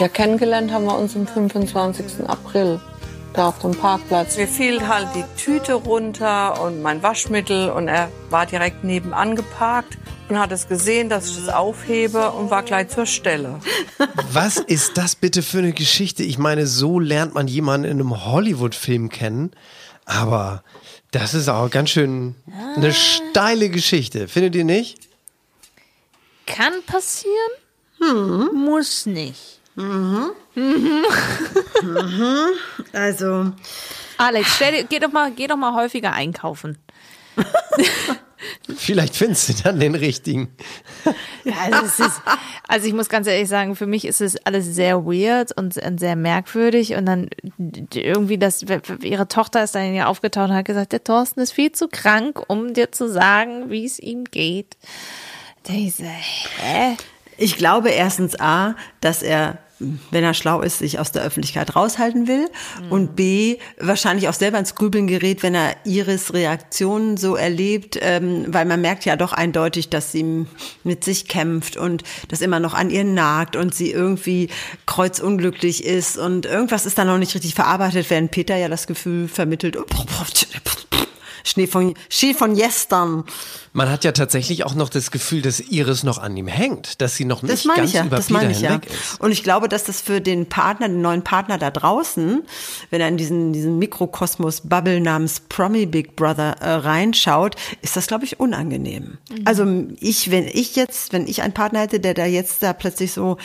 Ja, 0.00 0.08
kennengelernt 0.08 0.72
haben 0.72 0.84
wir 0.86 0.98
uns 0.98 1.14
am 1.14 1.26
25. 1.28 2.26
April. 2.26 2.80
Da 3.32 3.48
auf 3.48 3.58
dem 3.58 3.72
Parkplatz. 3.72 4.36
Mir 4.36 4.48
fiel 4.48 4.86
halt 4.88 5.08
die 5.14 5.24
Tüte 5.36 5.74
runter 5.74 6.62
und 6.62 6.80
mein 6.80 7.02
Waschmittel 7.02 7.70
und 7.70 7.88
er 7.88 8.10
war 8.30 8.46
direkt 8.46 8.82
nebenan 8.82 9.36
geparkt 9.36 9.98
und 10.28 10.38
hat 10.38 10.52
es 10.52 10.68
gesehen, 10.68 11.08
dass 11.08 11.28
ich 11.28 11.36
das 11.36 11.48
aufhebe 11.54 12.30
und 12.30 12.50
war 12.50 12.62
gleich 12.62 12.88
zur 12.88 13.06
Stelle. 13.06 13.60
Was 14.32 14.56
ist 14.56 14.96
das 14.96 15.16
bitte 15.16 15.42
für 15.42 15.58
eine 15.58 15.72
Geschichte? 15.72 16.22
Ich 16.22 16.38
meine, 16.38 16.66
so 16.66 16.98
lernt 16.98 17.34
man 17.34 17.46
jemanden 17.46 17.86
in 17.86 18.00
einem 18.00 18.24
Hollywood-Film 18.24 19.10
kennen. 19.10 19.52
Aber 20.06 20.62
das 21.10 21.34
ist 21.34 21.48
auch 21.48 21.70
ganz 21.70 21.90
schön 21.90 22.36
eine 22.76 22.92
steile 22.92 23.68
Geschichte. 23.68 24.28
Findet 24.28 24.54
ihr 24.54 24.64
nicht? 24.64 24.98
Kann 26.46 26.72
passieren, 26.86 27.34
muss 28.54 29.06
nicht. 29.06 29.55
Also, 32.92 33.52
Alex, 34.16 34.56
stell 34.56 34.72
dir, 34.72 34.84
geh, 34.84 34.98
doch 34.98 35.12
mal, 35.12 35.30
geh 35.32 35.46
doch 35.46 35.56
mal 35.56 35.74
häufiger 35.74 36.12
einkaufen. 36.12 36.78
Vielleicht 38.76 39.16
findest 39.16 39.48
du 39.48 39.54
dann 39.62 39.80
den 39.80 39.94
richtigen. 39.94 40.48
Also, 41.60 41.86
es 41.86 42.00
ist, 42.00 42.22
also 42.68 42.86
ich 42.86 42.94
muss 42.94 43.08
ganz 43.08 43.26
ehrlich 43.26 43.48
sagen, 43.48 43.76
für 43.76 43.86
mich 43.86 44.04
ist 44.06 44.20
es 44.20 44.36
alles 44.46 44.66
sehr 44.66 45.04
weird 45.04 45.52
und 45.56 45.76
und 45.76 46.00
sehr 46.00 46.16
merkwürdig. 46.16 46.94
Und 46.94 47.06
dann 47.06 47.28
irgendwie 47.92 48.38
das, 48.38 48.64
ihre 49.02 49.28
Tochter 49.28 49.64
ist 49.64 49.74
dann 49.74 49.94
ja 49.94 50.06
aufgetaucht 50.06 50.50
und 50.50 50.56
hat 50.56 50.64
gesagt, 50.64 50.92
der 50.92 51.04
Thorsten 51.04 51.40
ist 51.40 51.52
viel 51.52 51.72
zu 51.72 51.88
krank, 51.88 52.42
um 52.48 52.72
dir 52.72 52.92
zu 52.92 53.08
sagen, 53.08 53.70
wie 53.70 53.84
es 53.84 53.98
ihm 53.98 54.24
geht. 54.24 54.76
So, 55.66 55.72
hä? 55.72 56.96
ich 57.38 57.56
glaube 57.56 57.90
erstens 57.90 58.38
A, 58.38 58.74
dass 59.00 59.22
er, 59.22 59.58
wenn 59.78 60.24
er 60.24 60.34
schlau 60.34 60.62
ist, 60.62 60.78
sich 60.78 60.98
aus 60.98 61.12
der 61.12 61.22
Öffentlichkeit 61.22 61.76
raushalten 61.76 62.26
will. 62.26 62.48
Und 62.90 63.16
B, 63.16 63.58
wahrscheinlich 63.78 64.28
auch 64.28 64.34
selber 64.34 64.58
ins 64.58 64.74
Grübeln 64.74 65.06
gerät, 65.06 65.42
wenn 65.42 65.54
er 65.54 65.76
Iris 65.84 66.32
Reaktionen 66.32 67.16
so 67.16 67.36
erlebt, 67.36 67.98
ähm, 68.00 68.46
weil 68.48 68.64
man 68.64 68.80
merkt 68.80 69.04
ja 69.04 69.16
doch 69.16 69.32
eindeutig, 69.32 69.90
dass 69.90 70.12
sie 70.12 70.46
mit 70.84 71.04
sich 71.04 71.28
kämpft 71.28 71.76
und 71.76 72.04
das 72.28 72.40
immer 72.40 72.60
noch 72.60 72.74
an 72.74 72.90
ihr 72.90 73.04
nagt 73.04 73.56
und 73.56 73.74
sie 73.74 73.90
irgendwie 73.90 74.48
kreuzunglücklich 74.86 75.84
ist 75.84 76.16
und 76.16 76.46
irgendwas 76.46 76.86
ist 76.86 76.98
da 76.98 77.04
noch 77.04 77.18
nicht 77.18 77.34
richtig 77.34 77.54
verarbeitet, 77.54 78.08
während 78.08 78.30
Peter 78.30 78.56
ja 78.56 78.68
das 78.68 78.86
Gefühl 78.86 79.28
vermittelt, 79.28 79.76
Schnee 81.46 81.66
von, 81.66 81.94
Schnee 82.08 82.34
von 82.34 82.54
gestern. 82.54 83.24
Man 83.72 83.90
hat 83.90 84.04
ja 84.04 84.12
tatsächlich 84.12 84.64
auch 84.64 84.74
noch 84.74 84.88
das 84.88 85.10
Gefühl, 85.10 85.42
dass 85.42 85.60
Iris 85.60 86.02
noch 86.02 86.18
an 86.18 86.36
ihm 86.36 86.48
hängt, 86.48 87.00
dass 87.00 87.14
sie 87.14 87.24
noch 87.24 87.42
Das 87.42 87.50
nicht 87.50 87.66
meine 87.66 87.80
ganz 87.80 87.90
ich 87.90 87.96
ja, 87.96 88.04
über 88.04 88.16
das 88.16 88.26
Peter 88.26 88.40
meine 88.40 88.52
ich 88.52 88.60
ja. 88.60 88.70
hinweg 88.70 88.90
ist. 88.90 89.20
Und 89.20 89.32
ich 89.32 89.42
glaube, 89.42 89.68
dass 89.68 89.84
das 89.84 90.00
für 90.00 90.20
den 90.20 90.46
Partner, 90.46 90.88
den 90.88 91.02
neuen 91.02 91.22
Partner 91.22 91.56
da 91.56 91.70
draußen, 91.70 92.42
wenn 92.90 93.00
er 93.00 93.08
in 93.08 93.16
diesen, 93.16 93.52
diesen 93.52 93.78
Mikrokosmos-Bubble 93.78 95.00
namens 95.00 95.40
Promi 95.40 95.86
Big 95.86 96.16
Brother 96.16 96.56
äh, 96.60 96.70
reinschaut, 96.72 97.54
ist 97.82 97.96
das, 97.96 98.06
glaube 98.06 98.24
ich, 98.24 98.40
unangenehm. 98.40 99.18
Also 99.44 99.66
ich, 100.00 100.30
wenn 100.30 100.48
ich 100.48 100.74
jetzt, 100.74 101.12
wenn 101.12 101.28
ich 101.28 101.42
einen 101.42 101.54
Partner 101.54 101.80
hätte, 101.80 102.00
der 102.00 102.14
da 102.14 102.26
jetzt 102.26 102.62
da 102.62 102.72
plötzlich 102.72 103.12
so, 103.12 103.36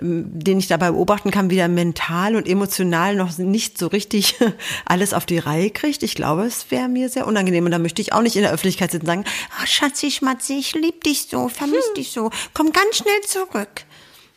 ähm, 0.00 0.26
den 0.32 0.58
ich 0.58 0.68
dabei 0.68 0.90
beobachten 0.90 1.30
kann, 1.30 1.50
wieder 1.50 1.66
mental 1.66 2.36
und 2.36 2.46
emotional 2.46 3.16
noch 3.16 3.36
nicht 3.38 3.78
so 3.78 3.88
richtig 3.88 4.36
alles 4.84 5.12
auf 5.12 5.26
die 5.26 5.38
Reihe 5.38 5.70
kriegt, 5.70 6.02
ich 6.02 6.14
glaube, 6.14 6.44
es 6.44 6.70
wäre 6.70 6.88
mir 6.88 7.08
sehr 7.08 7.26
unangenehm. 7.26 7.47
Und 7.66 7.70
da 7.72 7.78
möchte 7.78 8.02
ich 8.02 8.12
auch 8.12 8.22
nicht 8.22 8.36
in 8.36 8.42
der 8.42 8.52
Öffentlichkeit 8.52 8.90
sitzen 8.90 9.04
und 9.04 9.06
sagen, 9.06 9.24
ah, 9.60 9.66
Schatzi, 9.66 10.10
Schmatzi, 10.10 10.58
ich 10.58 10.74
lieb 10.74 11.04
dich 11.04 11.26
so, 11.30 11.48
vermiss 11.48 11.92
dich 11.96 12.12
so, 12.12 12.30
komm 12.54 12.72
ganz 12.72 12.96
schnell 12.96 13.20
zurück. 13.26 13.84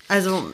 Also, 0.07 0.51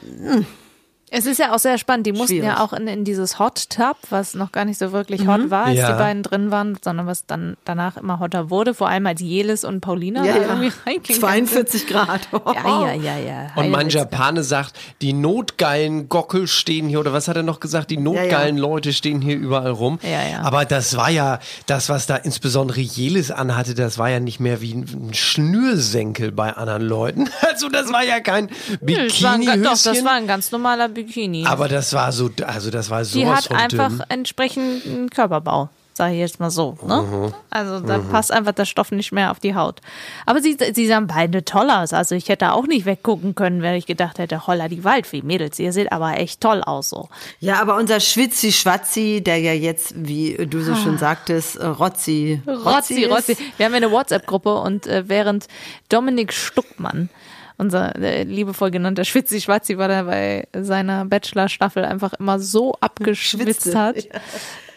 Es 1.09 1.25
ist 1.25 1.37
ja 1.39 1.53
auch 1.55 1.59
sehr 1.59 1.77
spannend. 1.77 2.05
Die 2.05 2.11
mussten 2.11 2.27
Schwierig. 2.35 2.47
ja 2.49 2.59
auch 2.61 2.73
in, 2.73 2.87
in 2.87 3.03
dieses 3.05 3.39
Hot 3.39 3.69
Tub, 3.69 3.95
was 4.09 4.33
noch 4.33 4.51
gar 4.51 4.65
nicht 4.65 4.77
so 4.77 4.91
wirklich 4.91 5.25
hot 5.27 5.49
war, 5.49 5.65
als 5.67 5.77
Ja. 5.77 5.93
die 5.93 5.97
beiden 5.97 6.21
drin 6.23 6.51
waren, 6.51 6.77
sondern 6.83 7.07
was 7.07 7.25
dann 7.25 7.55
danach 7.65 7.95
immer 7.97 8.19
hotter 8.19 8.49
wurde. 8.49 8.73
Vor 8.73 8.89
allem 8.89 9.05
als 9.07 9.21
Jelis 9.21 9.63
und 9.63 9.79
Paulina 9.81 10.25
ja, 10.25 10.33
da 10.33 10.39
ja. 10.41 10.47
irgendwie 10.47 10.71
reingingen. 10.85 11.19
42 11.21 11.87
Grad. 11.87 12.27
Ja, 12.33 12.93
ja, 12.93 12.93
ja, 12.93 13.17
ja. 13.17 13.47
Und 13.55 13.69
mein. 13.71 13.87
Japaner 13.87 14.43
sagt, 14.43 14.77
die 15.01 15.13
notgeilen 15.13 16.09
Gockel 16.09 16.45
stehen 16.47 16.89
hier, 16.89 16.99
oder 16.99 17.13
was 17.13 17.29
hat 17.29 17.37
er 17.37 17.43
noch 17.43 17.61
gesagt? 17.61 17.89
Die 17.89 17.97
notgeilen 17.97 18.57
Leute 18.57 18.91
stehen 18.91 19.21
hier 19.21 19.37
überall 19.37 19.71
rum. 19.71 19.99
Ja, 20.03 20.27
ja. 20.29 20.41
Aber 20.41 20.65
das 20.65 20.97
war 20.97 21.09
ja, 21.09 21.39
das, 21.67 21.87
was 21.87 22.05
da 22.05 22.17
insbesondere 22.17 22.81
Jelis 22.81 23.31
anhatte, 23.31 23.75
das 23.75 23.97
war 23.97 24.09
ja 24.09 24.19
nicht 24.19 24.41
mehr 24.41 24.59
wie 24.61 24.73
ein 24.73 25.13
Schnürsenkel 25.13 26.31
bei 26.31 26.53
anderen 26.53 26.81
Leuten. 26.83 27.29
Also 27.49 27.69
das 27.69 27.91
war 27.91 28.03
ja 28.03 28.19
kein 28.19 28.47
ga- 28.47 28.53
doch, 28.55 28.57
das 28.67 28.81
Bikini-Höschen. 28.81 30.05
war 30.05 30.11
ein 30.13 30.27
ganz 30.27 30.51
normaler 30.51 30.89
Bikini. 30.97 31.45
Aber 31.45 31.67
das 31.67 31.93
war 31.93 32.11
so, 32.11 32.31
also 32.43 32.71
das 32.71 32.89
war 32.89 33.05
sowas 33.05 33.11
die 33.11 33.27
hat 33.27 33.43
von 33.45 33.55
einfach 33.55 33.89
dünn. 33.89 34.03
entsprechenden 34.09 35.11
Körperbau, 35.11 35.69
sage 35.93 36.15
ich 36.15 36.19
jetzt 36.19 36.39
mal 36.39 36.49
so. 36.49 36.75
Ne? 36.83 37.03
Mhm. 37.03 37.33
Also 37.51 37.81
da 37.81 37.99
passt 37.99 38.31
einfach 38.31 38.53
der 38.53 38.65
Stoff 38.65 38.91
nicht 38.91 39.11
mehr 39.11 39.29
auf 39.29 39.39
die 39.39 39.53
Haut. 39.53 39.79
Aber 40.25 40.41
sie, 40.41 40.57
sie 40.73 40.87
sahen 40.87 41.05
beide 41.05 41.45
toll 41.45 41.69
aus. 41.69 41.93
Also 41.93 42.15
ich 42.15 42.29
hätte 42.29 42.51
auch 42.51 42.65
nicht 42.65 42.87
weggucken 42.87 43.35
können, 43.35 43.61
wenn 43.61 43.75
ich 43.75 43.85
gedacht 43.85 44.17
hätte, 44.17 44.47
holla 44.47 44.69
die 44.69 44.83
Waldfee, 44.83 45.21
Mädels, 45.21 45.59
ihr 45.59 45.71
seht 45.71 45.91
aber 45.91 46.17
echt 46.17 46.41
toll 46.41 46.63
aus 46.63 46.89
so. 46.89 47.09
Ja, 47.39 47.61
aber 47.61 47.75
unser 47.75 47.99
Schwitzi-Schwatzi, 47.99 49.21
der 49.21 49.37
ja 49.37 49.53
jetzt, 49.53 49.93
wie 49.95 50.47
du 50.47 50.61
so 50.61 50.73
schön 50.73 50.97
sagtest, 50.97 51.57
äh, 51.57 51.67
Rotzi, 51.67 52.41
Rotzi, 52.47 53.01
ist. 53.03 53.11
Rotzi. 53.11 53.37
Wir 53.57 53.67
haben 53.67 53.73
ja 53.73 53.77
eine 53.77 53.91
WhatsApp-Gruppe 53.91 54.55
und 54.61 54.87
äh, 54.87 55.03
während 55.07 55.47
Dominik 55.89 56.33
Stuckmann, 56.33 57.09
unser 57.57 57.95
äh, 57.95 58.23
liebevoll 58.23 58.71
genannter 58.71 59.03
Schwitzi-Schwatzi, 59.03 59.77
war 59.77 59.87
da 59.87 60.03
bei 60.03 60.47
seiner 60.55 61.05
Bachelor-Staffel 61.05 61.85
einfach 61.85 62.13
immer 62.13 62.39
so 62.39 62.73
abgeschwitzt 62.79 63.63
Schwitze, 63.63 63.79
hat. 63.79 63.95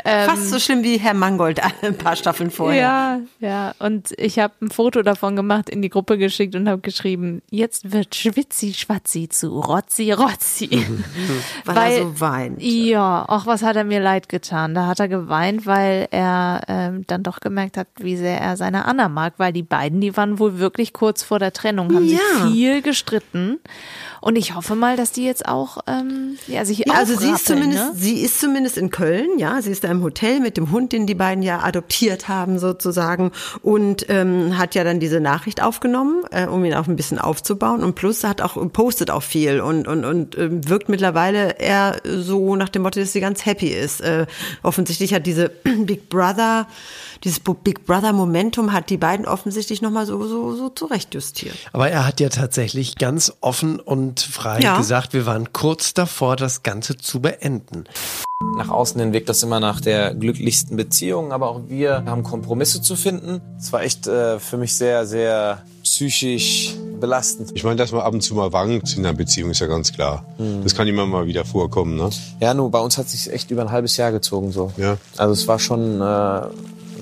Fast 0.05 0.51
so 0.51 0.59
schlimm 0.59 0.83
wie 0.83 0.99
Herr 0.99 1.15
Mangold 1.15 1.61
ein 1.83 1.97
paar 1.97 2.17
Staffeln 2.17 2.51
vorher. 2.51 2.81
Ja, 2.81 3.21
ja. 3.41 3.75
Und 3.79 4.13
ich 4.19 4.39
habe 4.39 4.55
ein 4.63 4.71
Foto 4.71 5.03
davon 5.03 5.37
gemacht, 5.37 5.69
in 5.71 5.83
die 5.83 5.89
Gruppe 5.91 6.19
geschickt 6.19 6.55
und 6.55 6.69
habe 6.69 6.81
geschrieben, 6.81 7.43
jetzt 7.51 7.93
wird 7.93 8.15
Schwitzi 8.15 8.73
Schwatzi 8.75 9.29
zu 9.29 9.59
Rotzi 9.61 10.13
Rotzi. 10.13 10.69
Weil 11.65 11.93
er 11.93 11.99
so 12.03 12.21
weint. 12.21 12.63
Ja, 12.63 13.25
auch 13.29 13.47
was 13.47 13.63
hat 13.63 13.77
er 13.77 13.85
mir 13.85 14.01
leid 14.01 14.29
getan. 14.29 14.75
Da 14.75 14.87
hat 14.87 15.01
er 15.01 15.09
geweint, 15.09 15.67
weil 15.67 16.09
er 16.11 16.63
ähm, 16.69 17.05
dann 17.07 17.23
doch 17.23 17.41
gemerkt 17.41 17.77
hat, 17.77 17.89
wie 17.99 18.17
sehr 18.17 18.41
er 18.41 18.57
seine 18.57 18.85
Anna 18.85 19.09
mag, 19.09 19.35
weil 19.39 19.53
die 19.53 19.63
beiden, 19.63 20.01
die 20.01 20.17
waren 20.17 20.39
wohl 20.39 20.59
wirklich 20.59 20.93
kurz 20.93 21.23
vor 21.23 21.39
der 21.39 21.53
Trennung, 21.53 21.95
haben 21.95 22.05
Ja. 22.07 22.19
sich 22.19 22.53
viel 22.53 22.83
gestritten. 22.83 23.59
Und 24.21 24.37
ich 24.37 24.55
hoffe 24.55 24.75
mal, 24.75 24.97
dass 24.97 25.13
die 25.13 25.25
jetzt 25.25 25.47
auch 25.47 25.79
ähm, 25.87 26.37
ja, 26.47 26.65
sich 26.65 26.81
Ja, 26.81 26.95
also 26.95 27.17
sie 27.17 27.31
ist 27.31 27.47
zumindest, 27.47 27.83
ne? 27.83 27.93
sie 27.95 28.21
ist 28.21 28.41
zumindest 28.41 28.77
in 28.77 28.91
Köln, 28.91 29.39
ja, 29.39 29.63
sie 29.63 29.71
ist 29.71 29.85
da 29.85 29.89
im 29.89 30.03
Hotel 30.03 30.41
mit 30.41 30.57
dem 30.57 30.71
Hund, 30.71 30.93
den 30.93 31.07
die 31.07 31.15
beiden 31.15 31.43
ja 31.43 31.61
adoptiert 31.61 32.29
haben 32.29 32.59
sozusagen 32.59 33.33
und 33.63 34.07
ähm, 34.09 34.59
hat 34.59 34.75
ja 34.75 34.85
dann 34.85 35.01
diese 35.01 35.21
Nachricht 35.21 35.63
aufgenommen, 35.63 36.25
äh, 36.31 36.47
um 36.47 36.65
ihn 36.65 36.75
auch 36.75 36.87
ein 36.87 36.97
bisschen 36.97 37.19
aufzubauen 37.19 37.83
und 37.83 37.95
plus 37.95 38.25
hat 38.25 38.43
auch 38.43 38.57
postet 38.73 39.11
auch 39.11 39.23
viel 39.23 39.61
und 39.61 39.89
und 39.89 40.05
und 40.05 40.37
ähm, 40.37 40.69
wirkt 40.69 40.89
mittlerweile 40.89 41.59
eher 41.59 41.97
so 42.05 42.57
nach 42.57 42.69
dem 42.69 42.83
Motto, 42.83 43.01
dass 43.01 43.13
sie 43.13 43.21
ganz 43.21 43.47
happy 43.47 43.69
ist. 43.69 44.01
Äh, 44.03 44.27
offensichtlich 44.63 45.15
hat 45.15 45.27
diese 45.27 45.49
Big 45.65 46.11
Brother, 46.11 46.67
dieses 47.25 47.41
Big 47.41 47.87
Brother 47.87 48.13
Momentum 48.13 48.73
hat 48.73 48.91
die 48.91 48.99
beiden 48.99 49.27
offensichtlich 49.27 49.81
noch 49.81 49.91
mal 49.91 50.05
so 50.05 50.27
so 50.27 50.55
so 50.55 50.69
zurechtjustiert. 50.69 51.55
Aber 51.73 51.89
er 51.89 52.07
hat 52.07 52.21
ja 52.21 52.29
tatsächlich 52.29 52.97
ganz 52.97 53.33
offen 53.41 53.81
und 53.81 54.10
frei 54.19 54.59
Ja. 54.61 54.77
gesagt, 54.79 55.13
wir 55.13 55.27
waren 55.27 55.53
kurz 55.53 55.95
davor, 55.95 56.35
das 56.37 56.63
Ganze 56.65 56.97
zu 56.97 57.21
beenden. 57.21 57.85
Nach 58.57 58.71
außen 58.71 58.99
hin 58.99 59.13
wirkt 59.13 59.29
das 59.29 59.43
immer 59.43 59.61
nach 59.61 59.81
der 59.81 60.15
glücklichsten 60.15 60.77
Beziehung, 60.77 61.31
aber 61.31 61.51
auch 61.51 61.61
wir 61.69 62.05
haben 62.07 62.23
Kompromisse 62.23 62.81
zu 62.81 62.97
finden. 62.97 63.41
Es 63.59 63.73
war 63.73 63.83
echt 63.83 64.07
äh, 64.07 64.39
für 64.41 64.57
mich 64.57 64.75
sehr, 64.77 65.07
sehr 65.07 65.63
psychisch 65.83 66.75
belastend. 67.01 67.51
Ich 67.55 67.65
meine, 67.65 67.77
dass 67.77 67.93
man 67.93 68.01
ab 68.01 68.13
und 68.13 68.23
zu 68.23 68.35
mal 68.35 68.53
wankt 68.53 68.97
in 68.97 69.05
einer 69.05 69.15
Beziehung, 69.15 69.51
ist 69.51 69.61
ja 69.61 69.67
ganz 69.67 69.93
klar. 69.93 70.25
Das 70.63 70.75
kann 70.75 70.89
immer 70.89 71.07
mal 71.07 71.27
wieder 71.27 71.45
vorkommen, 71.45 71.97
ne? 71.97 72.11
Ja, 72.41 72.53
nur 72.55 72.71
bei 72.71 72.79
uns 72.81 72.99
hat 72.99 73.09
sich 73.09 73.31
echt 73.33 73.51
über 73.51 73.63
ein 73.63 73.71
halbes 73.71 73.97
Jahr 73.97 74.11
gezogen 74.13 74.53
so. 74.53 74.73
Ja. 74.77 74.97
Also 75.17 75.33
es 75.33 75.47
war 75.49 75.59
schon, 75.59 76.01
äh, 76.01 76.43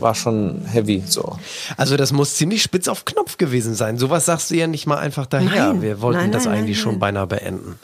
war 0.01 0.15
schon 0.15 0.65
heavy 0.67 1.03
so. 1.07 1.39
Also 1.77 1.97
das 1.97 2.13
muss 2.13 2.35
ziemlich 2.35 2.63
spitz 2.63 2.89
auf 2.89 3.05
Knopf 3.05 3.39
gewesen 3.39 3.75
sein. 3.75 3.99
Sowas 3.99 4.27
sagst 4.27 4.51
du 4.51 4.55
ja 4.55 4.67
nicht 4.67 4.87
mal 4.87 4.99
einfach 4.99 5.27
daher. 5.27 5.73
Nein. 5.73 5.83
wir 5.83 6.01
wollten 6.01 6.21
Nein, 6.21 6.33
das 6.33 6.45
nein, 6.45 6.59
eigentlich 6.59 6.79
nein, 6.79 6.83
schon 6.83 6.99
beinahe 6.99 7.27
beenden. 7.27 7.79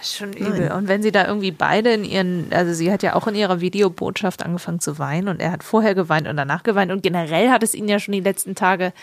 Das 0.00 0.08
ist 0.08 0.16
schon 0.16 0.32
übel. 0.32 0.72
Und 0.72 0.88
wenn 0.88 1.02
sie 1.02 1.12
da 1.12 1.26
irgendwie 1.26 1.50
beide 1.50 1.92
in 1.92 2.04
ihren, 2.04 2.46
also 2.54 2.72
sie 2.72 2.90
hat 2.90 3.02
ja 3.02 3.14
auch 3.14 3.26
in 3.26 3.34
ihrer 3.34 3.60
Videobotschaft 3.60 4.42
angefangen 4.42 4.80
zu 4.80 4.98
weinen 4.98 5.28
und 5.28 5.40
er 5.40 5.52
hat 5.52 5.62
vorher 5.62 5.94
geweint 5.94 6.26
und 6.26 6.38
danach 6.38 6.62
geweint 6.62 6.90
und 6.90 7.02
generell 7.02 7.50
hat 7.50 7.62
es 7.62 7.74
ihn 7.74 7.86
ja 7.86 7.98
schon 7.98 8.12
die 8.12 8.20
letzten 8.20 8.54
Tage 8.54 8.94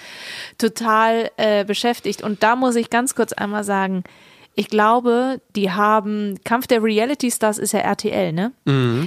total 0.58 1.30
äh, 1.38 1.66
beschäftigt. 1.66 2.24
Und 2.24 2.42
da 2.42 2.56
muss 2.56 2.75
ich 2.75 2.89
ganz 2.89 3.13
kurz 3.13 3.32
einmal 3.32 3.63
sagen, 3.63 4.04
ich 4.60 4.70
glaube, 4.70 5.40
die 5.56 5.70
haben, 5.72 6.40
Kampf 6.44 6.66
der 6.66 6.82
Reality 6.82 7.30
Stars 7.30 7.60
ist 7.60 7.74
ja 7.74 7.82
RTL, 7.82 8.34
ne? 8.34 8.52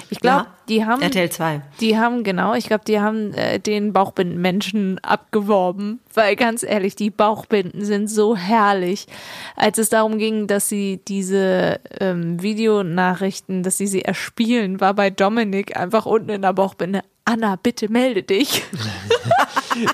Ich 0.08 0.20
glaube, 0.20 0.44
Ja. 0.44 0.54
die 0.68 0.84
haben. 0.86 1.02
RTL 1.02 1.28
2. 1.28 1.60
Die 1.80 1.98
haben, 1.98 2.22
genau, 2.22 2.54
ich 2.54 2.68
glaube, 2.68 2.84
die 2.86 3.00
haben 3.00 3.34
äh, 3.34 3.58
den 3.58 3.92
Bauchbindenmenschen 3.92 5.00
abgeworben, 5.02 5.98
weil 6.14 6.36
ganz 6.36 6.62
ehrlich, 6.62 6.94
die 6.94 7.10
Bauchbinden 7.10 7.84
sind 7.84 8.08
so 8.08 8.36
herrlich. 8.36 9.08
Als 9.56 9.78
es 9.78 9.88
darum 9.88 10.18
ging, 10.18 10.46
dass 10.46 10.68
sie 10.68 11.00
diese 11.08 11.80
ähm, 11.98 12.40
Videonachrichten, 12.40 13.64
dass 13.64 13.76
sie 13.76 13.88
sie 13.88 14.02
erspielen, 14.02 14.80
war 14.80 14.94
bei 14.94 15.10
Dominik 15.10 15.76
einfach 15.76 16.06
unten 16.06 16.30
in 16.30 16.42
der 16.42 16.52
Bauchbinde, 16.52 17.02
Anna, 17.24 17.56
bitte 17.60 17.90
melde 17.90 18.22
dich. 18.22 18.62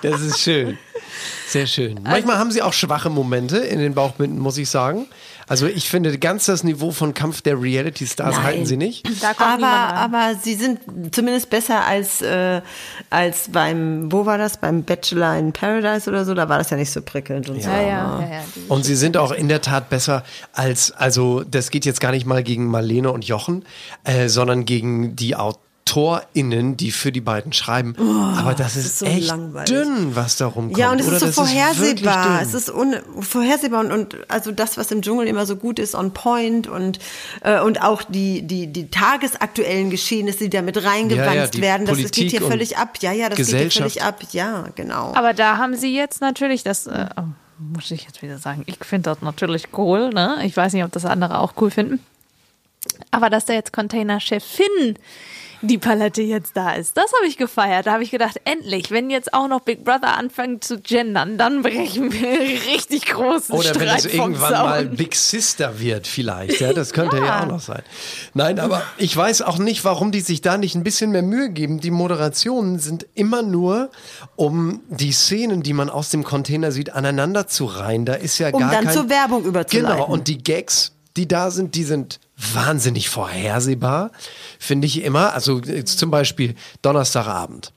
Das 0.03 0.21
ist 0.23 0.41
schön. 0.41 0.79
Sehr 1.47 1.67
schön. 1.67 2.01
Manchmal 2.03 2.39
haben 2.39 2.51
sie 2.51 2.63
auch 2.63 2.73
schwache 2.73 3.11
Momente 3.11 3.59
in 3.59 3.79
den 3.79 3.95
Bauchbinden, 3.95 4.39
muss 4.39 4.59
ich 4.59 4.69
sagen. 4.69 5.07
Also 5.49 5.67
ich 5.67 5.89
finde, 5.89 6.19
ganz 6.19 6.47
das 6.47 6.65
Niveau 6.65 6.91
von 6.91 7.15
Kampf 7.15 7.41
der 7.41 7.61
Reality 7.61 8.07
Stars 8.07 8.37
Nein. 8.37 8.45
halten 8.45 8.67
sie 8.67 8.77
nicht. 8.77 9.07
Da 9.23 9.33
kommt 9.35 9.63
Aber, 9.63 9.67
aber 9.67 10.35
sie 10.43 10.55
sind 10.55 10.81
zumindest 11.13 11.51
besser 11.51 11.85
als, 11.87 12.21
äh, 12.21 12.61
als 13.11 13.49
beim, 13.51 14.11
wo 14.11 14.27
war 14.27 14.39
das? 14.39 14.57
Beim 14.57 14.83
Bachelor 14.83 15.37
in 15.37 15.53
Paradise 15.53 16.11
oder 16.11 16.25
so, 16.25 16.35
da 16.35 16.49
war 16.49 16.59
das 16.59 16.71
ja 16.71 16.77
nicht 16.77 16.91
so 16.91 17.01
prickelnd 17.01 17.49
und 17.49 17.63
so. 17.63 17.69
ja, 17.69 17.81
ja, 17.81 17.87
ja, 17.87 18.21
ja. 18.21 18.43
Und 18.69 18.85
sie 18.85 18.97
sind 18.97 19.17
auch 19.17 19.33
in 19.33 19.49
der 19.49 19.61
Tat 19.61 19.89
besser 19.89 20.25
als, 20.53 20.91
also 20.93 21.45
das 21.45 21.71
geht 21.71 21.85
jetzt 21.85 22.01
gar 22.01 22.11
nicht 22.11 22.27
mal 22.27 22.43
gegen 22.43 22.67
Marlene 22.67 23.13
und 23.13 23.25
Jochen, 23.25 23.65
äh, 24.05 24.29
sondern 24.29 24.65
gegen 24.65 25.15
die 25.15 25.37
AutorInnen, 25.87 26.77
die 26.77 26.91
für 26.91 27.13
die 27.13 27.21
beiden 27.21 27.53
schreiben. 27.53 27.95
Aber 28.37 28.55
das 28.55 28.77
ist, 28.77 28.87
ist 28.87 28.99
so 29.01 29.07
echt 29.07 29.29
langweilig. 29.29 29.69
dünn, 29.71 30.15
was 30.17 30.37
da 30.37 30.47
rumkommt. 30.47 30.79
Ja, 30.79 30.91
und 30.91 31.01
es 31.01 31.07
Oder 31.07 31.17
ist 31.17 31.21
so 31.21 31.27
das 31.27 31.35
vorhersehbar. 31.37 32.39
dünn. 32.39 32.49
es 32.49 32.55
ist 32.55 32.71
un 32.71 32.97
vorhersehbar 33.21 33.81
und, 33.81 33.93
und 33.93 34.31
also 34.31 34.53
das, 34.53 34.77
was 34.77 34.91
im 34.91 35.03
Dschungel 35.03 35.27
immer 35.27 35.47
so 35.47 35.57
gut 35.57 35.79
ist, 35.79 35.95
on 35.95 36.13
point 36.13 36.67
und, 36.67 36.99
äh, 37.43 37.61
und 37.61 37.83
auch 37.83 38.03
die, 38.03 38.43
die, 38.43 38.67
die 38.67 38.91
tagesaktuellen 38.91 39.91
Geschehnisse, 39.91 40.39
die 40.39 40.51
da 40.51 40.63
mit 40.63 40.83
reingewanzt 40.83 41.55
Ja, 41.55 41.61
ja, 41.61 41.67
werden, 41.67 41.87
das 41.87 41.97
Politik 41.97 42.31
geht 42.31 42.41
hier 42.41 42.49
völlig 42.49 42.77
ab. 42.77 42.99
Ja, 43.01 43.13
ja, 43.13 43.29
das 43.29 43.37
geht 43.37 43.47
Gesellschaft. 43.47 43.93
hier 43.93 44.03
völlig 44.03 44.03
ab. 44.03 44.23
Ja, 44.33 44.69
genau. 44.75 45.15
Aber 45.15 45.35
da 45.35 45.57
haben 45.57 45.77
sie 45.77 45.95
jetzt 45.95 46.21
natürlich 46.21 46.63
das, 46.63 46.87
äh, 46.87 47.07
oh, 47.17 47.23
muss 47.59 47.91
ich 47.91 48.03
jetzt 48.05 48.23
wieder 48.23 48.39
sagen, 48.39 48.65
ich 48.67 48.79
finde 48.83 49.11
das 49.11 49.23
natürlich 49.23 49.69
cool, 49.77 50.11
ne? 50.11 50.39
Ich 50.45 50.57
weiß 50.57 50.73
nicht, 50.73 50.85
ob 50.85 50.93
das 50.93 51.05
andere 51.05 51.39
auch 51.39 51.55
cool 51.61 51.71
finden. 51.71 52.01
Aber 53.11 53.31
dass 53.31 53.47
da 53.47 53.53
jetzt 53.53 53.73
Container-Chefin 53.73 54.97
die 55.63 55.79
Palette 55.79 56.23
jetzt 56.23 56.57
da 56.57 56.73
ist, 56.73 56.97
das 56.97 57.13
habe 57.15 57.27
ich 57.27 57.37
gefeiert. 57.37 57.87
Da 57.87 57.93
habe 57.93 58.03
ich 58.03 58.11
gedacht, 58.11 58.41
endlich, 58.45 58.91
wenn 58.91 59.11
jetzt 59.11 59.33
auch 59.35 59.49
noch 59.49 59.61
Big 59.61 59.85
Brother 59.85 60.17
anfängt 60.17 60.65
zu 60.65 60.81
gendern, 60.81 61.39
dann 61.39 61.63
brechen 61.63 62.13
wir 62.13 62.39
richtig 62.73 63.07
großen 63.07 63.55
Oder 63.55 63.75
wenn 63.75 63.89
Streit 63.89 64.05
es 64.05 64.11
vom 64.13 64.33
irgendwann 64.33 64.53
Zaun. 64.53 64.65
mal 64.65 64.85
Big 64.87 65.15
Sister 65.15 65.79
wird, 65.81 66.07
vielleicht. 66.07 66.61
Ja, 66.61 66.73
das 66.73 66.93
könnte 66.93 67.19
ja. 67.19 67.25
Ja. 67.25 67.43
auch 67.43 67.47
noch 67.47 67.61
sein. 67.61 67.83
Nein, 68.35 68.59
aber 68.59 68.83
ich 68.99 69.17
weiß 69.17 69.43
auch 69.43 69.59
nicht, 69.59 69.85
warum 69.85 70.13
die 70.13 70.21
sich 70.21 70.41
da 70.41 70.59
nicht 70.59 70.75
ein 70.75 70.85
bisschen 70.85 71.11
mehr 71.11 71.23
Mühe 71.23 71.51
geben. 71.51 71.81
Die 71.81 71.91
Moderationen 71.91 72.79
sind 72.79 73.07
immer 73.15 73.43
nur, 73.43 73.91
um 74.37 74.81
die 74.89 75.13
Szenen, 75.13 75.63
die 75.63 75.73
man 75.73 75.91
aus 75.91 76.11
dem 76.11 76.25
Container 76.25 76.73
sieht, 76.73 76.93
aneinander 76.93 77.47
zu 77.47 77.65
reihen. 77.65 78.05
Da 78.05 78.15
ist 78.15 78.39
ja 78.39 78.51
um 78.51 78.61
gar 78.61 78.71
dann 78.73 78.85
kein... 78.85 78.95
zur 78.95 79.09
Werbung 79.09 79.45
überzuleiten. 79.45 79.97
Genau, 79.97 80.07
und 80.07 80.29
die 80.29 80.39
Gags, 80.39 80.93
die 81.17 81.27
da 81.27 81.51
sind, 81.51 81.75
die 81.75 81.85
sind 81.85 82.21
wahnsinnig 82.37 83.09
vorhersehbar, 83.09 84.13
finde 84.59 84.87
ich 84.87 85.03
immer. 85.03 85.33
Also 85.35 85.61
jetzt 85.61 85.99
zum 85.99 86.11
Beispiel 86.11 86.55
Donnerstagabend 86.83 87.73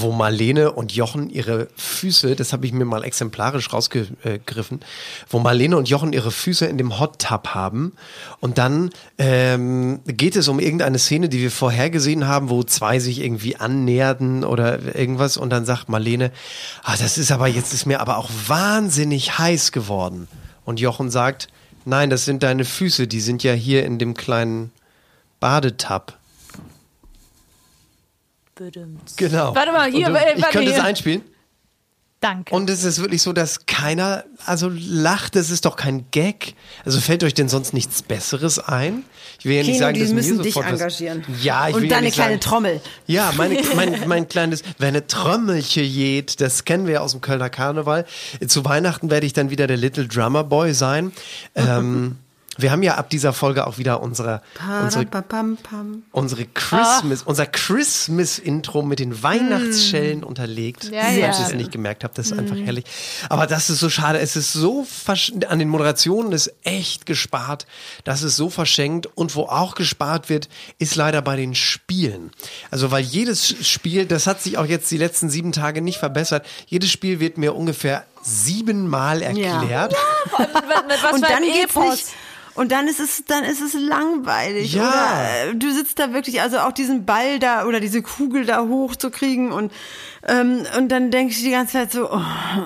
wo 0.00 0.12
Marlene 0.12 0.72
und 0.72 0.92
Jochen 0.92 1.30
ihre 1.30 1.68
Füße, 1.76 2.36
das 2.36 2.52
habe 2.52 2.66
ich 2.66 2.72
mir 2.72 2.84
mal 2.84 3.04
exemplarisch 3.04 3.72
rausgegriffen, 3.72 4.80
wo 5.28 5.38
Marlene 5.38 5.76
und 5.76 5.88
Jochen 5.88 6.12
ihre 6.12 6.30
Füße 6.30 6.66
in 6.66 6.78
dem 6.78 6.98
Hot 6.98 7.20
Tub 7.20 7.48
haben 7.48 7.92
und 8.40 8.58
dann 8.58 8.90
ähm, 9.18 10.00
geht 10.04 10.36
es 10.36 10.48
um 10.48 10.58
irgendeine 10.60 10.98
Szene, 10.98 11.28
die 11.28 11.40
wir 11.40 11.50
vorher 11.50 11.90
gesehen 11.90 12.26
haben, 12.26 12.50
wo 12.50 12.62
zwei 12.62 12.98
sich 12.98 13.20
irgendwie 13.20 13.56
annäherten 13.56 14.44
oder 14.44 14.96
irgendwas 14.96 15.36
und 15.36 15.50
dann 15.50 15.64
sagt 15.64 15.88
Marlene, 15.88 16.32
ah, 16.82 16.96
das 16.96 17.18
ist 17.18 17.32
aber 17.32 17.46
jetzt 17.46 17.72
ist 17.72 17.86
mir 17.86 18.00
aber 18.00 18.18
auch 18.18 18.30
wahnsinnig 18.46 19.38
heiß 19.38 19.72
geworden 19.72 20.28
und 20.64 20.80
Jochen 20.80 21.10
sagt, 21.10 21.48
nein, 21.84 22.10
das 22.10 22.24
sind 22.24 22.42
deine 22.42 22.64
Füße, 22.64 23.06
die 23.06 23.20
sind 23.20 23.42
ja 23.42 23.52
hier 23.52 23.84
in 23.84 23.98
dem 23.98 24.14
kleinen 24.14 24.72
Badetab. 25.40 26.18
Genau. 29.16 29.54
Warte 29.54 29.72
mal, 29.72 29.90
hier, 29.90 30.06
äh, 30.08 30.34
ich 30.36 30.42
warte 30.42 30.52
könnte 30.52 30.70
es 30.70 30.76
hier. 30.76 30.84
einspielen. 30.84 31.22
Danke. 32.24 32.54
Und 32.54 32.70
es 32.70 32.84
ist 32.84 33.02
wirklich 33.02 33.20
so, 33.20 33.34
dass 33.34 33.66
keiner, 33.66 34.24
also 34.46 34.70
lacht, 34.74 35.36
das 35.36 35.50
ist 35.50 35.66
doch 35.66 35.76
kein 35.76 36.06
Gag. 36.10 36.54
Also 36.86 36.98
fällt 36.98 37.22
euch 37.22 37.34
denn 37.34 37.50
sonst 37.50 37.74
nichts 37.74 38.00
Besseres 38.02 38.58
ein? 38.58 39.04
Ich 39.40 39.44
will 39.44 39.56
ja 39.56 39.58
nicht 39.58 39.72
Kino, 39.72 39.78
sagen, 39.78 39.94
die 39.96 40.00
dass 40.00 40.12
müssen 40.12 40.36
mir 40.38 40.42
dich 40.42 40.56
engagieren. 40.56 41.22
Was, 41.28 41.44
ja, 41.44 41.68
ich 41.68 41.74
Und 41.74 41.82
will 41.82 41.90
ja 41.90 41.96
deine 41.96 42.06
nicht 42.06 42.14
kleine 42.14 42.30
sagen, 42.36 42.40
Trommel. 42.40 42.80
Ja, 43.06 43.30
meine, 43.36 43.60
mein, 43.76 44.08
mein 44.08 44.26
kleines, 44.26 44.62
wer 44.78 44.88
eine 44.88 45.06
Trommelche 45.06 45.82
jät, 45.82 46.40
das 46.40 46.64
kennen 46.64 46.86
wir 46.86 46.94
ja 46.94 47.00
aus 47.00 47.12
dem 47.12 47.20
Kölner 47.20 47.50
Karneval. 47.50 48.06
Zu 48.46 48.64
Weihnachten 48.64 49.10
werde 49.10 49.26
ich 49.26 49.34
dann 49.34 49.50
wieder 49.50 49.66
der 49.66 49.76
Little 49.76 50.08
Drummer 50.08 50.44
Boy 50.44 50.72
sein. 50.72 51.12
Ähm, 51.54 52.16
wir 52.58 52.70
haben 52.70 52.82
ja 52.82 52.94
ab 52.94 53.10
dieser 53.10 53.32
Folge 53.32 53.66
auch 53.66 53.78
wieder 53.78 54.02
unsere, 54.02 54.42
unsere 54.82 55.06
unsere 56.12 56.46
Christmas, 56.46 57.22
unser 57.22 57.46
Christmas-Intro 57.46 58.82
mit 58.82 58.98
den 58.98 59.22
Weihnachtsschellen 59.22 60.22
unterlegt. 60.22 60.84
Ja, 60.84 61.02
Falls 61.02 61.16
ja. 61.16 61.26
ihr 61.26 61.46
es 61.46 61.54
nicht 61.54 61.72
gemerkt 61.72 62.04
habt, 62.04 62.18
das 62.18 62.26
ist 62.26 62.38
einfach 62.38 62.56
herrlich. 62.56 62.84
Aber 63.28 63.46
das 63.46 63.70
ist 63.70 63.80
so 63.80 63.90
schade. 63.90 64.18
Es 64.18 64.36
ist 64.36 64.52
so 64.52 64.86
an 65.48 65.58
den 65.58 65.68
Moderationen 65.68 66.32
ist 66.32 66.52
echt 66.62 67.06
gespart. 67.06 67.66
Das 68.04 68.22
ist 68.22 68.36
so 68.36 68.50
verschenkt. 68.50 69.06
Und 69.14 69.34
wo 69.34 69.42
auch 69.42 69.74
gespart 69.74 70.28
wird, 70.28 70.48
ist 70.78 70.96
leider 70.96 71.22
bei 71.22 71.36
den 71.36 71.54
Spielen. 71.54 72.30
Also 72.70 72.90
weil 72.90 73.02
jedes 73.04 73.66
Spiel, 73.66 74.06
das 74.06 74.26
hat 74.26 74.42
sich 74.42 74.58
auch 74.58 74.66
jetzt 74.66 74.90
die 74.90 74.98
letzten 74.98 75.30
sieben 75.30 75.52
Tage 75.52 75.82
nicht 75.82 75.98
verbessert. 75.98 76.46
Jedes 76.66 76.90
Spiel 76.90 77.20
wird 77.20 77.38
mir 77.38 77.54
ungefähr 77.54 78.04
siebenmal 78.22 79.22
erklärt. 79.22 79.94
Was 80.32 81.12
und 81.12 81.24
für 81.24 81.32
dann 81.32 81.42
ein 81.42 81.52
geht's 81.52 81.76
nicht. 81.76 82.06
Und 82.54 82.70
dann 82.72 82.86
ist 82.86 83.00
es, 83.00 83.24
dann 83.26 83.42
ist 83.44 83.60
es 83.60 83.74
langweilig. 83.74 84.74
Ja. 84.74 84.82
Oder 84.88 85.50
äh, 85.50 85.54
du 85.56 85.72
sitzt 85.72 85.98
da 85.98 86.12
wirklich, 86.12 86.40
also 86.40 86.58
auch 86.58 86.72
diesen 86.72 87.04
Ball 87.04 87.38
da 87.38 87.66
oder 87.66 87.80
diese 87.80 88.00
Kugel 88.02 88.44
da 88.46 88.62
hochzukriegen 88.66 89.50
und 89.52 89.72
ähm, 90.26 90.64
und 90.78 90.88
dann 90.88 91.10
denke 91.10 91.32
ich 91.34 91.42
die 91.42 91.50
ganze 91.50 91.74
Zeit 91.74 91.92
so, 91.92 92.10
oh. 92.10 92.20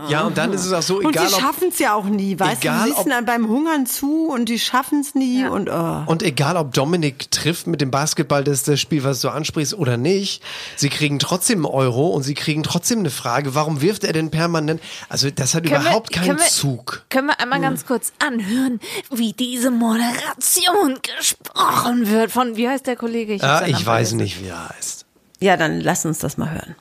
Ja, 0.09 0.23
und 0.23 0.39
dann 0.39 0.53
ist 0.53 0.65
es 0.65 0.73
auch 0.73 0.83
so, 0.83 0.99
und 0.99 1.09
egal 1.09 1.27
sie 1.29 1.35
ob 1.35 1.41
schaffen 1.41 1.69
es 1.71 1.81
ja 1.81 1.93
auch 1.95 2.05
nie, 2.05 2.39
weißt 2.39 2.63
du? 2.63 2.69
egal, 2.69 2.79
Du 2.83 2.85
siehst 2.95 2.99
ob- 3.01 3.09
dann 3.09 3.25
beim 3.25 3.49
Hungern 3.49 3.85
zu 3.85 4.27
und 4.29 4.49
die 4.49 4.61
schaffen 4.61 5.01
es 5.01 5.17
nie 5.17 5.45
und 5.45 5.69
oh. 5.69 6.03
Und 6.07 6.23
egal, 6.23 6.57
ob 6.57 6.73
Dominik 6.73 7.33
trifft 7.33 7.67
mit 7.67 7.81
dem 7.81 7.91
Basketball, 7.91 8.45
das 8.45 8.59
ist 8.59 8.69
das 8.69 8.79
Spiel, 8.81 9.03
was 9.03 9.21
du 9.23 9.31
ansprichst, 9.31 9.75
oder 9.75 9.97
nicht, 9.97 10.41
sie 10.77 10.89
kriegen 10.89 11.19
trotzdem 11.19 11.67
einen 11.67 11.75
Euro 11.75 12.09
und 12.11 12.23
sie 12.23 12.35
kriegen 12.35 12.63
trotzdem 12.63 13.01
eine 13.01 13.11
Frage, 13.11 13.57
warum 13.57 13.81
wirft 13.81 14.05
er 14.05 14.13
denn 14.13 14.31
permanent? 14.31 14.81
Also 15.09 15.29
das 15.31 15.55
hat 15.57 15.65
Können 15.65 15.75
wir- 15.75 15.81
überhaupt 15.81 16.13
keinen 16.13 16.27
können 16.27 16.39
wir- 16.39 16.47
Zug. 16.47 17.07
Können 17.11 17.27
wir 17.27 17.41
einmal 17.41 17.61
ganz 17.61 17.87
kurz 17.87 18.13
anhören, 18.25 18.79
wie 19.11 19.33
diese 19.33 19.73
Moderation 19.79 20.99
gesprochen 21.17 22.11
wird 22.11 22.31
von, 22.31 22.57
wie 22.57 22.69
heißt 22.69 22.87
der 22.87 22.97
Kollege? 22.97 23.37
Ja, 23.37 23.61
seinen 23.61 23.71
ich 23.71 23.87
weiß 23.87 24.13
nicht, 24.13 24.43
wie 24.43 24.49
er 24.49 24.69
heißt. 24.69 25.07
Ja, 25.41 25.57
dann 25.57 25.81
lass 25.81 26.05
uns 26.05 26.19
das 26.19 26.37
mal 26.37 26.51
hören. 26.51 26.75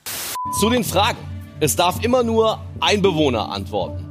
Zu 0.58 0.70
den 0.70 0.84
Fragen. 0.84 1.18
Es 1.60 1.74
darf 1.74 2.04
immer 2.04 2.22
nur 2.22 2.60
ein 2.80 3.02
Bewohner 3.02 3.50
antworten. 3.50 4.04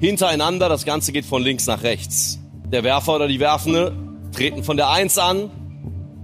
Hintereinander, 0.00 0.68
das 0.68 0.84
Ganze 0.84 1.12
geht 1.12 1.24
von 1.24 1.42
links 1.42 1.66
nach 1.66 1.82
rechts. 1.82 2.38
Der 2.66 2.84
Werfer 2.84 3.16
oder 3.16 3.28
die 3.28 3.40
Werfende 3.40 3.96
treten 4.32 4.62
von 4.64 4.76
der 4.76 4.90
1 4.90 5.18
an, 5.18 5.50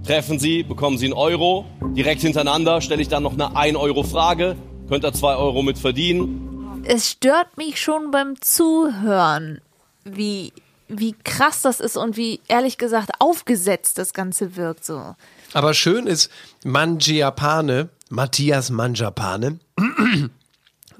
treffen 0.05 0.37
sie, 0.37 0.63
bekommen 0.63 0.97
sie 0.97 1.05
einen 1.05 1.13
Euro. 1.13 1.65
Direkt 1.95 2.21
hintereinander 2.21 2.81
stelle 2.81 3.01
ich 3.01 3.07
dann 3.07 3.23
noch 3.23 3.33
eine 3.33 3.55
1-Euro-Frage, 3.55 4.55
könnt 4.87 5.03
ihr 5.03 5.13
2 5.13 5.35
Euro 5.35 5.63
mit 5.63 5.77
verdienen. 5.77 6.83
Es 6.85 7.09
stört 7.09 7.57
mich 7.57 7.81
schon 7.81 8.11
beim 8.11 8.39
Zuhören, 8.41 9.59
wie, 10.03 10.53
wie 10.87 11.15
krass 11.23 11.61
das 11.61 11.79
ist 11.79 11.97
und 11.97 12.17
wie, 12.17 12.41
ehrlich 12.47 12.77
gesagt, 12.77 13.11
aufgesetzt 13.19 13.97
das 13.97 14.13
Ganze 14.13 14.55
wirkt 14.55 14.85
so. 14.85 15.15
Aber 15.53 15.73
schön 15.73 16.07
ist, 16.07 16.31
Mangiapane, 16.63 17.89
Matthias 18.09 18.69
Mangiapane, 18.69 19.59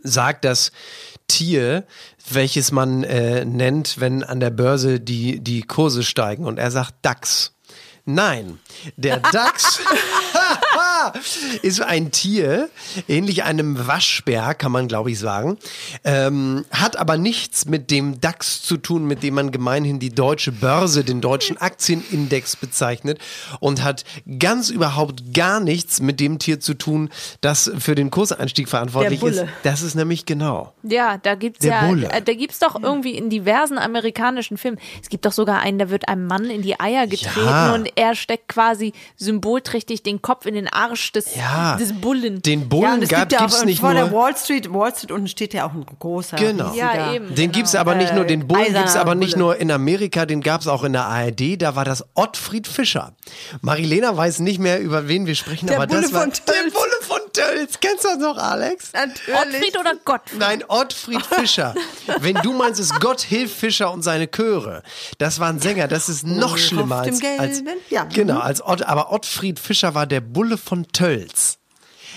sagt 0.03 0.45
das 0.45 0.71
Tier, 1.27 1.85
welches 2.29 2.71
man 2.71 3.03
äh, 3.03 3.45
nennt, 3.45 3.99
wenn 3.99 4.23
an 4.23 4.39
der 4.39 4.51
Börse 4.51 4.99
die, 4.99 5.39
die 5.39 5.61
Kurse 5.61 6.03
steigen. 6.03 6.45
Und 6.45 6.57
er 6.57 6.71
sagt 6.71 6.95
DAX. 7.01 7.55
Nein, 8.05 8.59
der 8.97 9.17
Dachs 9.31 9.79
ist 11.61 11.81
ein 11.81 12.11
Tier, 12.11 12.69
ähnlich 13.07 13.43
einem 13.43 13.87
Waschbär, 13.87 14.53
kann 14.53 14.71
man 14.71 14.87
glaube 14.87 15.11
ich 15.11 15.19
sagen, 15.19 15.57
ähm, 16.03 16.65
hat 16.71 16.97
aber 16.97 17.17
nichts 17.17 17.65
mit 17.65 17.91
dem 17.91 18.19
DAX 18.21 18.61
zu 18.61 18.77
tun, 18.77 19.05
mit 19.05 19.23
dem 19.23 19.35
man 19.35 19.51
gemeinhin 19.51 19.99
die 19.99 20.09
deutsche 20.13 20.51
Börse, 20.51 21.03
den 21.03 21.21
deutschen 21.21 21.57
Aktienindex 21.57 22.55
bezeichnet 22.55 23.19
und 23.59 23.83
hat 23.83 24.03
ganz 24.39 24.69
überhaupt 24.69 25.33
gar 25.33 25.59
nichts 25.59 25.99
mit 26.01 26.19
dem 26.19 26.39
Tier 26.39 26.59
zu 26.59 26.73
tun, 26.73 27.09
das 27.41 27.71
für 27.77 27.95
den 27.95 28.11
Kurseinstieg 28.11 28.69
verantwortlich 28.69 29.21
ist. 29.23 29.45
Das 29.63 29.81
ist 29.81 29.95
nämlich 29.95 30.25
genau. 30.25 30.73
Ja, 30.83 31.17
da 31.17 31.35
gibt's 31.35 31.59
Der 31.59 31.71
ja, 31.71 31.87
Bulle. 31.87 32.09
äh, 32.11 32.21
da 32.21 32.33
gibt's 32.33 32.59
doch 32.59 32.81
irgendwie 32.81 33.15
in 33.17 33.29
diversen 33.29 33.77
amerikanischen 33.77 34.57
Filmen. 34.57 34.79
Es 35.01 35.09
gibt 35.09 35.25
doch 35.25 35.31
sogar 35.31 35.59
einen, 35.61 35.79
da 35.79 35.89
wird 35.89 36.07
einem 36.07 36.27
Mann 36.27 36.45
in 36.49 36.61
die 36.61 36.79
Eier 36.79 37.07
getreten 37.07 37.45
Ja. 37.45 37.73
und 37.73 37.89
er 37.95 38.15
steckt 38.15 38.47
quasi 38.47 38.93
symbolträchtig 39.17 40.03
den 40.03 40.21
Kopf 40.21 40.45
in 40.45 40.53
den 40.55 40.64
Arsch 40.67 41.11
des, 41.11 41.35
Ja. 41.35 41.75
des 41.77 41.93
Bullen. 41.93 42.41
Den 42.41 42.61
Ja, 42.61 42.65
Bullen 42.67 43.01
es 43.03 43.09
gab, 43.09 43.19
gibt 43.21 43.31
ja 43.33 43.39
gibt's 43.39 43.59
auch 43.61 43.65
nicht 43.65 43.79
vor 43.79 43.93
der 43.93 44.07
nur. 44.07 44.19
Wall 44.19 44.35
Street, 44.37 44.71
Wall 44.73 44.93
Street 44.95 45.11
unten 45.11 45.27
steht 45.27 45.53
ja 45.53 45.67
auch 45.67 45.73
ein 45.73 45.85
großer. 45.99 46.37
Genau. 46.37 46.73
Ja, 46.73 47.13
eben. 47.13 47.33
Den 47.35 47.51
gibt's 47.51 47.75
aber 47.75 47.95
nicht 47.95 48.13
nur, 48.13 48.25
den 48.25 48.47
Bullen 48.47 48.61
Eiserner 48.61 48.79
gibt's 48.79 48.95
aber 48.95 49.15
nicht 49.15 49.33
Bulle. 49.33 49.45
nur 49.45 49.55
in 49.57 49.71
Amerika, 49.71 50.25
den 50.25 50.41
gab's 50.41 50.67
auch 50.67 50.83
in 50.83 50.93
der 50.93 51.05
ARD, 51.05 51.57
da 51.61 51.75
war 51.75 51.85
das 51.85 52.03
Ottfried 52.15 52.67
Fischer. 52.67 53.13
Marilena 53.61 54.15
weiß 54.15 54.39
nicht 54.39 54.59
mehr, 54.59 54.79
über 54.79 55.07
wen 55.07 55.25
wir 55.25 55.35
sprechen, 55.35 55.67
Der 55.67 55.77
aber 55.77 55.87
Bulle 55.87 56.01
das 56.01 56.13
war 56.13 56.21
von 56.21 56.31
der. 56.31 56.53
Bulle 56.71 56.91
Tölz. 57.35 57.79
Kennst 57.79 58.03
du 58.03 58.09
das 58.09 58.17
noch, 58.17 58.37
Alex? 58.37 58.91
Ottfried 58.95 59.79
oder 59.79 59.95
Gottfried? 60.03 60.39
Nein, 60.39 60.63
Ottfried 60.67 61.25
Fischer. 61.25 61.75
Wenn 62.19 62.35
du 62.35 62.53
meinst, 62.53 62.79
es 62.79 62.91
ist 62.91 62.99
Gott 62.99 63.21
hilf 63.21 63.53
Fischer 63.53 63.91
und 63.91 64.01
seine 64.01 64.27
Chöre. 64.27 64.83
Das 65.17 65.39
war 65.39 65.49
ein 65.49 65.59
Sänger, 65.59 65.87
das 65.87 66.09
ist 66.09 66.25
noch 66.25 66.57
schlimmer 66.57 67.01
auf 67.01 67.05
dem 67.05 67.15
als, 67.15 67.39
als 67.39 67.63
ja. 67.89 68.03
genau, 68.05 68.39
als 68.39 68.63
Ott, 68.63 68.83
aber 68.83 69.11
Ottfried 69.11 69.59
Fischer 69.59 69.95
war 69.95 70.07
der 70.07 70.21
Bulle 70.21 70.57
von 70.57 70.87
Tölz. 70.87 71.59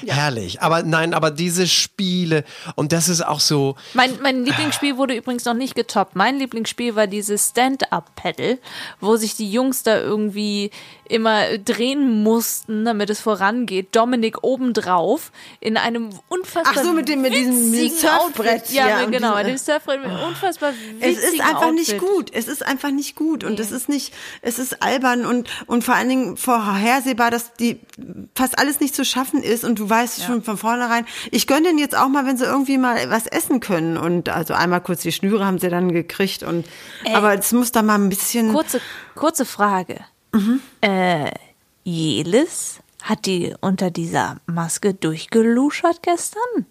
Herrlich. 0.06 0.60
Aber 0.62 0.82
nein, 0.82 1.14
aber 1.14 1.30
diese 1.30 1.66
Spiele 1.66 2.44
und 2.76 2.92
das 2.92 3.08
ist 3.08 3.22
auch 3.26 3.40
so, 3.40 3.76
Mein, 3.94 4.18
mein 4.22 4.44
Lieblingsspiel 4.44 4.96
wurde 4.96 5.14
übrigens 5.14 5.44
noch 5.44 5.54
nicht 5.54 5.74
getoppt. 5.74 6.14
Mein 6.16 6.38
Lieblingsspiel 6.38 6.94
war 6.96 7.06
dieses 7.06 7.48
Stand-Up-Pedal, 7.50 8.58
wo 9.00 9.16
sich 9.16 9.36
die 9.36 9.50
Jungs 9.50 9.82
da 9.82 9.98
irgendwie 9.98 10.70
immer 11.08 11.56
drehen 11.58 12.22
mussten, 12.22 12.84
damit 12.84 13.08
es 13.10 13.20
vorangeht. 13.20 13.88
Dominik 13.96 14.42
obendrauf 14.44 15.32
in 15.60 15.76
einem 15.78 16.10
unfassbar 16.28 16.74
Ach 16.76 16.82
so, 16.84 16.92
mit 16.92 17.08
dem- 17.08 17.22
mit 17.22 17.32
diesem 17.34 17.72
Surfbrett. 17.88 18.70
Ja, 18.70 18.88
ja, 18.88 19.04
genau, 19.06 19.34
diesem- 19.36 19.46
dem 19.48 19.58
Surfbrett 19.58 20.02
mit 20.02 20.10
unfassbar 20.22 20.72
Es 21.00 21.16
ist 21.18 21.40
einfach 21.40 21.72
nicht 21.72 21.94
Outfit. 21.94 21.98
gut. 21.98 22.30
Es 22.34 22.46
ist 22.48 22.64
einfach 22.64 22.90
nicht 22.90 23.16
gut. 23.16 23.42
Und 23.44 23.58
es 23.58 23.72
ist 23.72 23.88
nicht, 23.88 24.12
es 24.42 24.58
ist 24.58 24.82
albern 24.82 25.24
und, 25.24 25.48
und 25.66 25.82
vor 25.82 25.94
allen 25.94 26.08
Dingen 26.10 26.36
vorhersehbar, 26.36 27.30
dass 27.30 27.54
die 27.54 27.80
fast 28.34 28.58
alles 28.58 28.80
nicht 28.80 28.94
zu 28.94 29.04
schaffen 29.04 29.42
ist 29.42 29.64
und 29.64 29.78
du 29.78 29.87
weißt 29.88 30.22
schon 30.24 30.42
von 30.42 30.56
vornherein, 30.56 31.06
ich 31.30 31.46
gönne 31.46 31.68
denen 31.68 31.78
jetzt 31.78 31.96
auch 31.96 32.08
mal, 32.08 32.26
wenn 32.26 32.36
sie 32.36 32.44
irgendwie 32.44 32.78
mal 32.78 33.10
was 33.10 33.26
essen 33.26 33.60
können. 33.60 33.96
Und 33.96 34.28
also 34.28 34.54
einmal 34.54 34.80
kurz 34.80 35.02
die 35.02 35.12
Schnüre 35.12 35.44
haben 35.44 35.58
sie 35.58 35.68
dann 35.68 35.92
gekriegt 35.92 36.42
und, 36.42 36.66
aber 37.14 37.38
es 37.38 37.52
muss 37.52 37.72
da 37.72 37.82
mal 37.82 37.96
ein 37.96 38.08
bisschen. 38.08 38.52
Kurze, 38.52 38.80
kurze 39.14 39.44
Frage. 39.44 40.00
Mhm. 40.32 40.60
Äh, 40.80 41.30
Jelis, 41.84 42.80
hat 43.02 43.26
die 43.26 43.54
unter 43.60 43.90
dieser 43.90 44.36
Maske 44.46 44.94
durchgeluschert 44.94 46.02
gestern? 46.02 46.66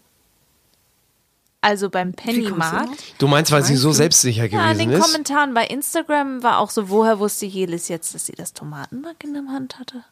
Also 1.61 1.89
beim 1.89 2.13
Pennymarkt? 2.13 3.15
du 3.17 3.27
meinst, 3.27 3.51
weil 3.51 3.63
sie 3.63 3.75
so 3.75 3.91
selbstsicher 3.91 4.45
Ja, 4.45 4.71
in 4.71 4.77
gewesen 4.77 4.89
den 4.89 4.91
ist? 4.91 5.03
Kommentaren 5.03 5.53
bei 5.53 5.65
Instagram 5.65 6.43
war 6.43 6.59
auch 6.59 6.69
so, 6.69 6.89
woher 6.89 7.19
wusste 7.19 7.45
Jelis 7.45 7.87
jetzt, 7.87 8.13
dass 8.13 8.27
sie 8.27 8.33
das 8.33 8.53
Tomatenmark 8.53 9.23
in 9.23 9.33
der 9.33 9.43
Hand 9.47 9.79
hatte? 9.79 10.03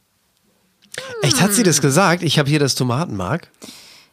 Echt, 1.21 1.41
hat 1.41 1.53
sie 1.53 1.63
das 1.63 1.81
gesagt? 1.81 2.23
Ich 2.23 2.39
habe 2.39 2.49
hier 2.49 2.59
das 2.59 2.75
Tomatenmark. 2.75 3.49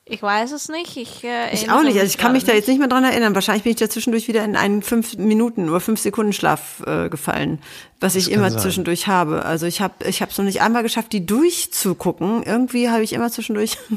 Ich 0.05 0.23
weiß 0.23 0.53
es 0.53 0.69
nicht. 0.69 0.97
Ich, 0.97 1.25
äh, 1.25 1.55
Ich 1.55 1.71
auch 1.71 1.83
nicht. 1.83 1.95
Also 1.99 2.07
ich 2.07 2.19
kann 2.19 2.33
mich 2.33 2.45
da 2.45 2.53
jetzt 2.53 2.69
nicht 2.69 2.79
mehr 2.79 2.89
dran 2.89 3.05
erinnern. 3.05 3.35
Wahrscheinlich 3.35 3.63
bin 3.63 3.71
ich 3.71 3.79
da 3.79 3.89
zwischendurch 3.89 4.29
wieder 4.29 4.45
in 4.45 4.57
einen 4.57 4.83
fünf 4.83 5.17
Minuten 5.17 5.69
oder 5.71 5.81
fünf 5.81 6.01
Sekunden 6.01 6.33
Schlaf 6.33 6.83
äh, 6.87 7.09
gefallen, 7.09 7.61
was 8.03 8.15
ich 8.17 8.25
kann 8.27 8.35
immer 8.35 8.51
sein. 8.51 8.61
zwischendurch 8.61 9.07
habe. 9.07 9.45
Also 9.45 9.67
ich 9.67 9.81
habe 9.81 9.95
ich 10.07 10.21
habe 10.23 10.31
es 10.33 10.39
noch 10.39 10.45
nicht 10.45 10.61
einmal 10.63 10.83
geschafft, 10.83 11.13
die 11.13 11.25
durchzugucken. 11.25 12.43
Irgendwie 12.43 12.91
habe 12.91 13.03
ich 13.03 13.13
immer 13.13 13.31
zwischendurch. 13.31 13.79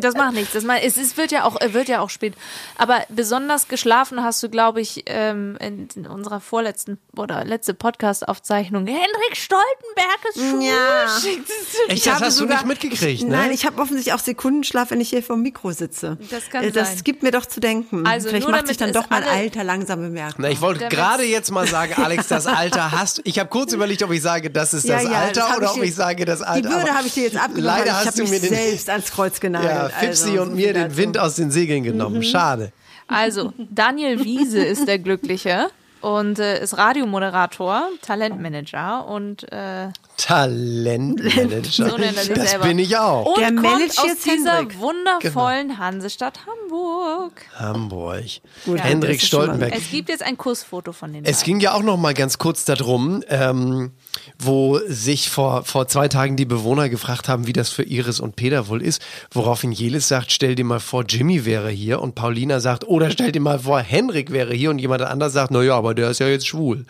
Das 0.00 0.14
macht 0.16 0.34
nichts. 0.34 0.52
Das 0.52 0.64
macht, 0.64 0.80
es 0.82 0.96
ist, 0.96 1.16
wird, 1.16 1.30
ja 1.30 1.44
auch, 1.44 1.60
äh, 1.60 1.72
wird 1.72 1.86
ja 1.86 2.00
auch 2.00 2.10
spät. 2.10 2.34
Aber 2.76 3.04
besonders 3.10 3.68
geschlafen 3.68 4.24
hast 4.24 4.42
du, 4.42 4.48
glaube 4.48 4.80
ich, 4.80 5.04
ähm, 5.06 5.56
in, 5.60 5.86
in 5.94 6.08
unserer 6.08 6.40
vorletzten 6.40 6.98
oder 7.16 7.44
letzte 7.44 7.74
Podcast-Aufzeichnung. 7.74 8.88
Henrik 8.88 9.36
Stoltenberg 9.36 10.18
ist 10.34 10.40
schwul. 10.40 10.62
Ja. 10.64 11.04
Es- 11.16 11.24
Echt, 11.88 12.06
das 12.08 12.20
hast 12.20 12.40
du 12.40 12.46
nicht 12.46 12.66
mitgekriegt, 12.66 13.22
ne? 13.22 13.28
Nein, 13.30 13.52
ich 13.52 13.66
habe 13.66 13.80
offensichtlich 13.80 14.12
auch 14.14 14.18
Sekundenschlaf, 14.18 14.90
wenn 14.90 15.00
ich 15.00 15.10
hier 15.10 15.22
vom 15.22 15.42
Mikro 15.42 15.70
sitze. 15.70 16.18
Das 16.28 16.50
kann 16.50 16.64
Äh, 16.64 16.72
Das 16.72 16.94
sein. 16.94 17.04
gibt 17.04 17.22
mir 17.22 17.30
doch 17.30 17.46
zu 17.46 17.60
denken. 17.60 18.04
Also 18.04 18.30
Vielleicht 18.30 18.48
nur 18.48 18.56
macht 18.56 18.66
sich 18.66 18.76
dann 18.76 18.92
damit 18.92 19.06
doch 19.06 19.10
mein 19.10 19.22
Alter 19.22 19.62
langsam 19.62 20.00
bemerkbar. 20.00 20.34
Na, 20.38 20.50
ich 20.50 20.60
wollte 20.60 20.88
gerade 20.88 21.22
jetzt 21.22 21.52
mal 21.52 21.68
sagen, 21.68 21.94
Alex, 22.02 22.26
das 22.26 22.48
Alter 22.48 22.90
hast 22.90 23.18
du. 23.18 23.22
Ich 23.24 23.38
habe 23.38 23.43
kurz 23.44 23.72
überlegt, 23.72 24.02
ob 24.02 24.10
ich 24.12 24.22
sage, 24.22 24.50
das 24.50 24.74
ist 24.74 24.84
Ja, 24.84 24.94
das 24.96 25.04
ja, 25.04 25.10
Alter 25.10 25.40
das 25.48 25.56
oder 25.56 25.66
ich 25.66 25.72
ob 25.78 25.82
ich 25.84 25.94
sage, 25.94 26.24
das 26.24 26.42
Alter. 26.42 26.68
Die 26.68 26.74
Würde 26.74 26.94
habe 26.94 27.06
ich 27.06 27.14
dir 27.14 27.22
jetzt 27.24 27.36
abgenommen. 27.36 27.64
Leider 27.64 27.92
hast 27.96 28.06
habe 28.06 28.16
du 28.16 28.22
mich 28.22 28.30
mir 28.32 28.40
den 28.40 28.48
selbst 28.50 28.90
ans 28.90 29.10
Kreuz 29.12 29.40
genagelt. 29.40 29.70
ja, 29.72 29.88
Fipsi 29.88 30.30
Also, 30.30 30.42
und 30.42 30.54
mir 30.54 30.72
den 30.72 30.84
dazu. 30.84 30.96
Wind 30.96 31.18
aus 31.18 31.34
den 31.36 31.50
Segeln 31.50 31.82
genommen. 31.84 32.22
Schade. 32.22 32.72
Also, 33.08 33.52
Daniel 33.70 34.24
Wiese 34.24 34.64
ist 34.64 34.88
der 34.88 34.98
Glückliche 34.98 35.68
und 36.00 36.38
äh, 36.38 36.62
ist 36.62 36.76
Radiomoderator, 36.76 37.88
Talentmanager 38.02 39.06
und 39.06 39.50
äh, 39.52 39.88
Talentmanager. 40.16 41.64
So 41.90 41.96
nennt 41.96 42.16
er 42.16 42.22
sich 42.24 42.34
das 42.34 42.50
selber. 42.50 42.66
bin 42.66 42.78
ich 42.78 42.96
auch. 42.96 43.26
Und 43.26 43.38
Der 43.40 43.54
kommt 43.54 43.98
aus 43.98 44.06
jetzt 44.06 44.24
dieser 44.26 44.58
Hendrik. 44.58 44.78
wundervollen 44.80 45.78
Hansestadt 45.78 46.40
Hamburg. 46.78 47.42
Hamburg. 47.56 48.24
Gut, 48.64 48.82
Hendrik 48.82 49.20
schon 49.20 49.38
mal- 49.38 49.44
Stoltenberg. 49.46 49.74
Es 49.76 49.90
gibt 49.90 50.08
jetzt 50.08 50.22
ein 50.22 50.36
Kursfoto 50.36 50.92
von 50.92 51.12
den 51.12 51.24
Es 51.24 51.38
beiden. 51.40 51.44
ging 51.44 51.60
ja 51.60 51.74
auch 51.74 51.82
noch 51.82 51.96
mal 51.96 52.14
ganz 52.14 52.38
kurz 52.38 52.64
darum, 52.64 53.22
ähm, 53.28 53.92
wo 54.38 54.78
sich 54.88 55.30
vor, 55.30 55.64
vor 55.64 55.86
zwei 55.88 56.08
Tagen 56.08 56.36
die 56.36 56.44
Bewohner 56.44 56.88
gefragt 56.88 57.28
haben, 57.28 57.46
wie 57.46 57.52
das 57.52 57.70
für 57.70 57.82
Iris 57.84 58.20
und 58.20 58.36
Peter 58.36 58.68
wohl 58.68 58.82
ist, 58.82 59.00
woraufhin 59.32 59.72
Jelis 59.72 60.08
sagt, 60.08 60.32
stell 60.32 60.54
dir 60.54 60.64
mal 60.64 60.80
vor, 60.80 61.04
Jimmy 61.08 61.44
wäre 61.44 61.70
hier 61.70 62.00
und 62.00 62.14
Paulina 62.14 62.60
sagt, 62.60 62.84
oder 62.86 63.10
stell 63.10 63.32
dir 63.32 63.40
mal 63.40 63.58
vor, 63.60 63.80
Henrik 63.80 64.32
wäre 64.32 64.54
hier 64.54 64.70
und 64.70 64.78
jemand 64.78 65.02
anders 65.02 65.32
sagt, 65.32 65.50
na 65.50 65.62
ja, 65.62 65.76
aber 65.76 65.94
der 65.94 66.10
ist 66.10 66.20
ja 66.20 66.28
jetzt 66.28 66.46
schwul. 66.46 66.84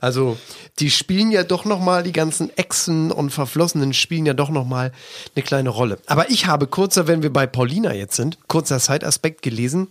Also, 0.00 0.36
die 0.78 0.90
spielen 0.90 1.30
ja 1.30 1.42
doch 1.42 1.64
noch 1.64 1.80
mal, 1.80 2.02
die 2.02 2.12
ganzen 2.12 2.56
Exen 2.56 3.10
und 3.10 3.30
Verflossenen 3.30 3.94
spielen 3.94 4.26
ja 4.26 4.34
doch 4.34 4.50
noch 4.50 4.66
mal 4.66 4.92
eine 5.34 5.42
kleine 5.42 5.70
Rolle. 5.70 5.98
Aber 6.06 6.30
ich 6.30 6.46
habe 6.46 6.66
kurzer, 6.66 7.06
wenn 7.06 7.22
wir 7.22 7.32
bei 7.32 7.46
Paulina 7.46 7.94
jetzt 7.94 8.16
sind, 8.16 8.38
kurzer 8.48 8.78
Zeitaspekt 8.78 9.25
gelesen, 9.30 9.88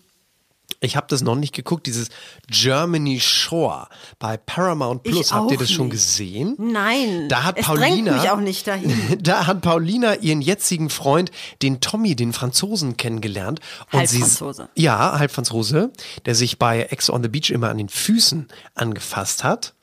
ich 0.80 0.96
habe 0.96 1.06
das 1.10 1.22
noch 1.22 1.36
nicht 1.36 1.54
geguckt, 1.54 1.86
dieses 1.86 2.10
Germany 2.48 3.20
Shore 3.20 3.88
bei 4.20 4.36
Paramount 4.38 5.04
Plus. 5.04 5.32
Habt 5.32 5.52
ihr 5.52 5.58
das 5.58 5.72
schon 5.72 5.88
nicht. 5.88 5.94
gesehen? 5.98 6.56
Nein. 6.58 7.30
Da 7.30 7.44
hat 7.44 7.58
es 7.58 7.66
Paulina 7.66 8.14
mich 8.14 8.30
auch 8.30 8.40
nicht 8.40 8.68
dahin. 8.68 9.18
Da 9.22 9.46
hat 9.48 9.62
Paulina 9.62 10.16
ihren 10.16 10.42
jetzigen 10.42 10.90
Freund, 10.90 11.32
den 11.62 11.82
Tommy, 11.82 12.16
den 12.16 12.34
Franzosen, 12.34 12.98
kennengelernt. 12.98 13.60
Und 13.92 14.08
sie- 14.10 14.18
Halbfranzose. 14.22 14.70
Ja, 14.76 15.18
Halbfranzose, 15.20 15.92
der 16.26 16.36
sich 16.36 16.58
bei 16.60 16.82
Ex 16.84 17.10
on 17.10 17.22
the 17.24 17.30
Beach 17.30 17.52
immer 17.52 17.70
an 17.70 17.78
den 17.78 17.90
Füßen 17.90 18.48
angefasst 18.74 19.44
hat. 19.44 19.74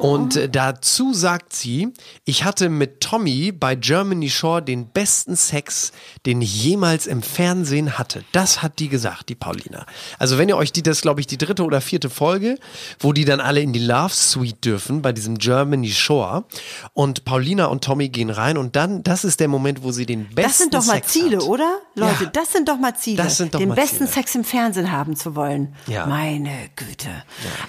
Und 0.00 0.36
äh, 0.36 0.48
dazu 0.48 1.12
sagt 1.14 1.52
sie, 1.52 1.92
ich 2.24 2.44
hatte 2.44 2.68
mit 2.68 3.00
Tommy 3.00 3.52
bei 3.52 3.74
Germany 3.76 4.28
Shore 4.30 4.62
den 4.62 4.88
besten 4.88 5.36
Sex, 5.36 5.92
den 6.26 6.42
ich 6.42 6.64
jemals 6.64 7.06
im 7.06 7.22
Fernsehen 7.22 7.98
hatte. 7.98 8.24
Das 8.32 8.62
hat 8.62 8.78
die 8.78 8.88
gesagt, 8.88 9.28
die 9.28 9.34
Paulina. 9.34 9.86
Also 10.18 10.38
wenn 10.38 10.48
ihr 10.48 10.56
euch 10.56 10.72
die, 10.72 10.82
das 10.82 10.98
ist, 10.98 11.02
glaube 11.02 11.20
ich 11.20 11.26
die 11.26 11.38
dritte 11.38 11.62
oder 11.64 11.80
vierte 11.80 12.10
Folge, 12.10 12.58
wo 12.98 13.12
die 13.12 13.24
dann 13.24 13.40
alle 13.40 13.60
in 13.60 13.72
die 13.72 13.78
Love 13.84 14.12
Suite 14.14 14.64
dürfen 14.64 15.02
bei 15.02 15.12
diesem 15.12 15.38
Germany 15.38 15.90
Shore 15.90 16.44
und 16.92 17.24
Paulina 17.24 17.66
und 17.66 17.84
Tommy 17.84 18.08
gehen 18.08 18.30
rein 18.30 18.56
und 18.58 18.76
dann, 18.76 19.02
das 19.02 19.24
ist 19.24 19.40
der 19.40 19.48
Moment, 19.48 19.82
wo 19.82 19.92
sie 19.92 20.06
den 20.06 20.24
besten 20.26 20.42
Das 20.42 20.58
sind 20.58 20.74
doch 20.74 20.84
mal 20.86 20.94
Sex 20.94 21.12
Ziele, 21.12 21.36
hat. 21.36 21.44
oder? 21.44 21.78
Leute, 21.94 22.24
Ja. 22.24 22.30
das 22.32 22.52
sind 22.52 22.68
doch 22.68 22.78
mal 22.78 22.96
Ziele. 22.96 23.22
Das 23.22 23.36
sind 23.36 23.54
doch 23.54 23.58
Den 23.60 23.68
mal 23.70 23.74
besten 23.76 23.98
Ziele. 23.98 24.08
Sex 24.10 24.34
im 24.34 24.44
Fernsehen 24.44 24.90
haben 24.90 25.16
zu 25.16 25.36
wollen. 25.36 25.74
Ja. 25.86 26.06
Meine 26.06 26.50
Güte. 26.76 27.08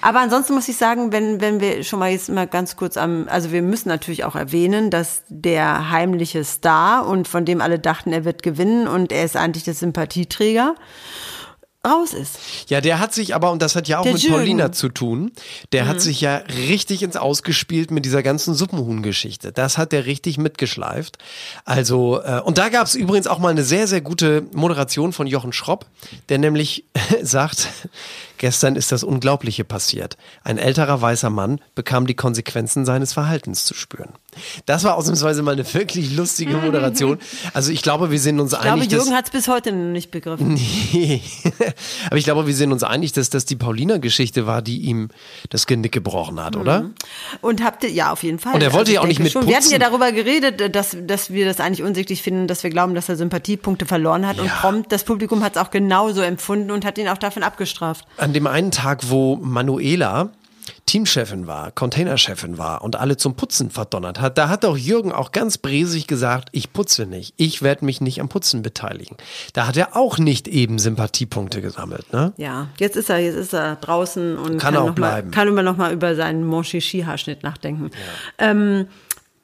Aber 0.00 0.20
ansonsten 0.20 0.54
muss 0.54 0.68
ich 0.68 0.76
sagen, 0.76 1.12
wenn, 1.12 1.40
wenn 1.40 1.60
wir 1.60 1.81
schon 1.82 1.98
mal 1.98 2.10
jetzt 2.10 2.28
mal 2.28 2.46
ganz 2.46 2.76
kurz 2.76 2.96
am, 2.96 3.26
also 3.28 3.52
wir 3.52 3.62
müssen 3.62 3.88
natürlich 3.88 4.24
auch 4.24 4.34
erwähnen, 4.36 4.90
dass 4.90 5.22
der 5.28 5.90
heimliche 5.90 6.44
Star 6.44 7.06
und 7.06 7.28
von 7.28 7.44
dem 7.44 7.60
alle 7.60 7.78
dachten, 7.78 8.12
er 8.12 8.24
wird 8.24 8.42
gewinnen 8.42 8.88
und 8.88 9.12
er 9.12 9.24
ist 9.24 9.36
eigentlich 9.36 9.64
der 9.64 9.74
Sympathieträger, 9.74 10.74
raus 11.84 12.12
ist. 12.12 12.38
Ja, 12.68 12.80
der 12.80 13.00
hat 13.00 13.12
sich 13.12 13.34
aber, 13.34 13.50
und 13.50 13.60
das 13.60 13.74
hat 13.74 13.88
ja 13.88 13.98
auch 13.98 14.04
Der 14.04 14.12
mit 14.12 14.22
Jürgen. 14.22 14.36
Paulina 14.36 14.70
zu 14.70 14.88
tun, 14.88 15.32
der 15.72 15.82
Mhm. 15.82 15.88
hat 15.88 16.00
sich 16.00 16.20
ja 16.20 16.36
richtig 16.68 17.02
ins 17.02 17.16
Ausgespielt 17.16 17.90
mit 17.90 18.04
dieser 18.04 18.22
ganzen 18.22 18.54
Suppenhuhn-Geschichte. 18.54 19.50
Das 19.50 19.78
hat 19.78 19.90
der 19.90 20.06
richtig 20.06 20.38
mitgeschleift. 20.38 21.18
Also, 21.64 22.20
äh, 22.22 22.40
und 22.40 22.58
da 22.58 22.68
gab 22.68 22.86
es 22.86 22.94
übrigens 22.94 23.26
auch 23.26 23.40
mal 23.40 23.48
eine 23.48 23.64
sehr, 23.64 23.88
sehr 23.88 24.00
gute 24.00 24.46
Moderation 24.54 25.12
von 25.12 25.26
Jochen 25.26 25.52
Schropp, 25.52 25.86
der 26.28 26.38
nämlich 26.38 26.84
sagt, 27.22 27.66
Gestern 28.42 28.74
ist 28.74 28.90
das 28.90 29.04
Unglaubliche 29.04 29.62
passiert. 29.62 30.16
Ein 30.42 30.58
älterer 30.58 31.00
weißer 31.00 31.30
Mann 31.30 31.60
bekam 31.76 32.08
die 32.08 32.14
Konsequenzen 32.14 32.84
seines 32.84 33.12
Verhaltens 33.12 33.64
zu 33.64 33.72
spüren. 33.72 34.14
Das 34.66 34.82
war 34.82 34.96
ausnahmsweise 34.96 35.42
mal 35.42 35.52
eine 35.52 35.74
wirklich 35.74 36.16
lustige 36.16 36.56
Moderation. 36.56 37.20
Also 37.54 37.70
ich 37.70 37.82
glaube, 37.82 38.10
wir 38.10 38.18
sind 38.18 38.40
uns 38.40 38.52
Ich 38.52 38.58
glaube, 38.58 38.72
einig, 38.74 38.88
dass 38.88 39.04
Jürgen 39.04 39.16
hat 39.16 39.26
es 39.26 39.30
bis 39.30 39.46
heute 39.46 39.70
noch 39.70 39.92
nicht 39.92 40.10
begriffen. 40.10 40.58
Nee. 40.92 41.22
Aber 42.06 42.16
ich 42.16 42.24
glaube, 42.24 42.46
wir 42.46 42.54
sind 42.54 42.72
uns 42.72 42.82
einig, 42.82 43.12
dass 43.12 43.30
das 43.30 43.44
die 43.44 43.54
Paulina-Geschichte 43.54 44.44
war, 44.46 44.60
die 44.60 44.78
ihm 44.80 45.08
das 45.50 45.66
Genick 45.66 45.92
gebrochen 45.92 46.42
hat, 46.42 46.56
oder? 46.56 46.90
Und 47.40 47.62
habt 47.62 47.84
ihr, 47.84 47.90
ja, 47.90 48.10
auf 48.10 48.24
jeden 48.24 48.40
Fall. 48.40 48.54
Und 48.54 48.62
er 48.62 48.72
wollte 48.72 48.90
ich 48.90 48.96
ja 48.96 49.02
auch 49.02 49.06
nicht 49.06 49.20
mit 49.20 49.32
schon. 49.32 49.46
Wir 49.46 49.56
hatten 49.56 49.70
ja 49.70 49.78
darüber 49.78 50.10
geredet, 50.10 50.74
dass, 50.74 50.96
dass 51.00 51.30
wir 51.30 51.46
das 51.46 51.60
eigentlich 51.60 51.82
unsichtlich 51.82 52.22
finden, 52.22 52.48
dass 52.48 52.64
wir 52.64 52.70
glauben, 52.70 52.94
dass 52.94 53.08
er 53.08 53.16
Sympathiepunkte 53.16 53.86
verloren 53.86 54.26
hat. 54.26 54.40
Und 54.40 54.48
prompt, 54.48 54.90
das 54.90 55.04
Publikum 55.04 55.44
hat 55.44 55.56
es 55.56 55.62
auch 55.62 55.70
genauso 55.70 56.20
empfunden 56.22 56.72
und 56.72 56.84
hat 56.84 56.98
ihn 56.98 57.08
auch 57.08 57.18
davon 57.18 57.44
abgestraft. 57.44 58.06
An 58.16 58.31
dem 58.32 58.46
einen 58.46 58.70
Tag, 58.70 59.10
wo 59.10 59.36
Manuela 59.36 60.30
Teamchefin 60.86 61.46
war, 61.46 61.70
Containerchefin 61.70 62.58
war 62.58 62.82
und 62.82 62.96
alle 62.96 63.16
zum 63.16 63.34
Putzen 63.34 63.70
verdonnert 63.70 64.20
hat, 64.20 64.38
da 64.38 64.48
hat 64.48 64.64
doch 64.64 64.76
Jürgen 64.76 65.12
auch 65.12 65.32
ganz 65.32 65.58
bresig 65.58 66.06
gesagt, 66.06 66.48
ich 66.52 66.72
putze 66.72 67.06
nicht, 67.06 67.34
ich 67.36 67.62
werde 67.62 67.84
mich 67.84 68.00
nicht 68.00 68.20
am 68.20 68.28
Putzen 68.28 68.62
beteiligen. 68.62 69.16
Da 69.52 69.66
hat 69.66 69.76
er 69.76 69.96
auch 69.96 70.18
nicht 70.18 70.48
eben 70.48 70.78
Sympathiepunkte 70.78 71.62
gesammelt, 71.62 72.12
ne? 72.12 72.32
Ja, 72.36 72.68
jetzt 72.78 72.96
ist 72.96 73.10
er, 73.10 73.18
jetzt 73.18 73.36
ist 73.36 73.54
er 73.54 73.76
draußen 73.76 74.36
und 74.36 74.58
Kann 74.58 74.74
kann, 74.74 74.76
auch 74.76 74.80
noch 74.80 74.86
mal, 74.88 74.94
bleiben. 74.94 75.30
kann 75.30 75.48
immer 75.48 75.62
noch 75.62 75.76
mal 75.76 75.92
über 75.92 76.14
seinen 76.14 76.44
Monchichi-Haarschnitt 76.46 77.42
nachdenken. 77.42 77.90
Ähm, 78.38 78.86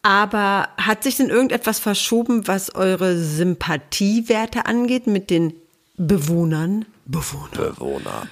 aber 0.02 0.68
hat 0.76 1.02
sich 1.02 1.16
denn 1.16 1.28
irgendetwas 1.28 1.78
verschoben, 1.78 2.46
was 2.46 2.74
eure 2.74 3.16
Sympathiewerte 3.16 4.66
angeht 4.66 5.06
mit 5.06 5.30
den 5.30 5.54
Bewohnern? 5.98 6.84
Bewohner. 7.06 7.70
Bewohner. 7.72 8.22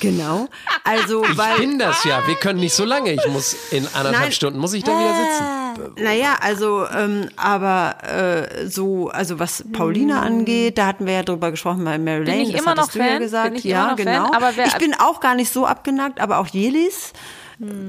Genau. 0.00 0.48
Also, 0.84 1.24
weil. 1.36 1.54
Ich 1.54 1.60
bin 1.60 1.78
das 1.78 2.04
ja. 2.04 2.26
Wir 2.26 2.34
können 2.34 2.60
nicht 2.60 2.74
so 2.74 2.84
lange. 2.84 3.12
Ich 3.12 3.26
muss 3.28 3.54
in 3.70 3.86
anderthalb 3.86 4.12
Nein. 4.24 4.32
Stunden 4.32 4.58
muss 4.58 4.72
ich 4.74 4.82
da 4.84 4.92
wieder 4.92 5.14
sitzen. 5.14 6.04
Naja, 6.04 6.36
also, 6.40 6.86
ähm, 6.88 7.28
aber 7.36 7.96
äh, 8.02 8.66
so, 8.68 9.08
also 9.08 9.38
was 9.38 9.64
Paulina 9.72 10.20
angeht, 10.22 10.78
da 10.78 10.86
hatten 10.86 11.06
wir 11.06 11.14
ja 11.14 11.22
drüber 11.22 11.50
gesprochen 11.50 11.84
bei 11.84 11.98
Mary 11.98 12.24
Lane. 12.24 12.42
ich 12.42 12.52
das 12.52 12.60
immer 12.60 12.74
noch 12.74 12.82
hattest 12.82 12.94
du 12.96 12.98
ja 13.00 13.04
Fan? 13.06 13.18
gesagt. 13.20 13.48
Bin 13.50 13.58
ich 13.58 13.64
ja, 13.64 13.78
immer 13.82 13.90
noch 13.92 13.96
Fan? 13.98 14.06
genau. 14.06 14.32
Aber 14.34 14.56
wer- 14.56 14.66
ich 14.66 14.76
bin 14.78 14.94
auch 14.94 15.20
gar 15.20 15.34
nicht 15.34 15.52
so 15.52 15.66
abgenagt, 15.66 16.20
aber 16.20 16.38
auch 16.38 16.46
Jelis 16.48 17.12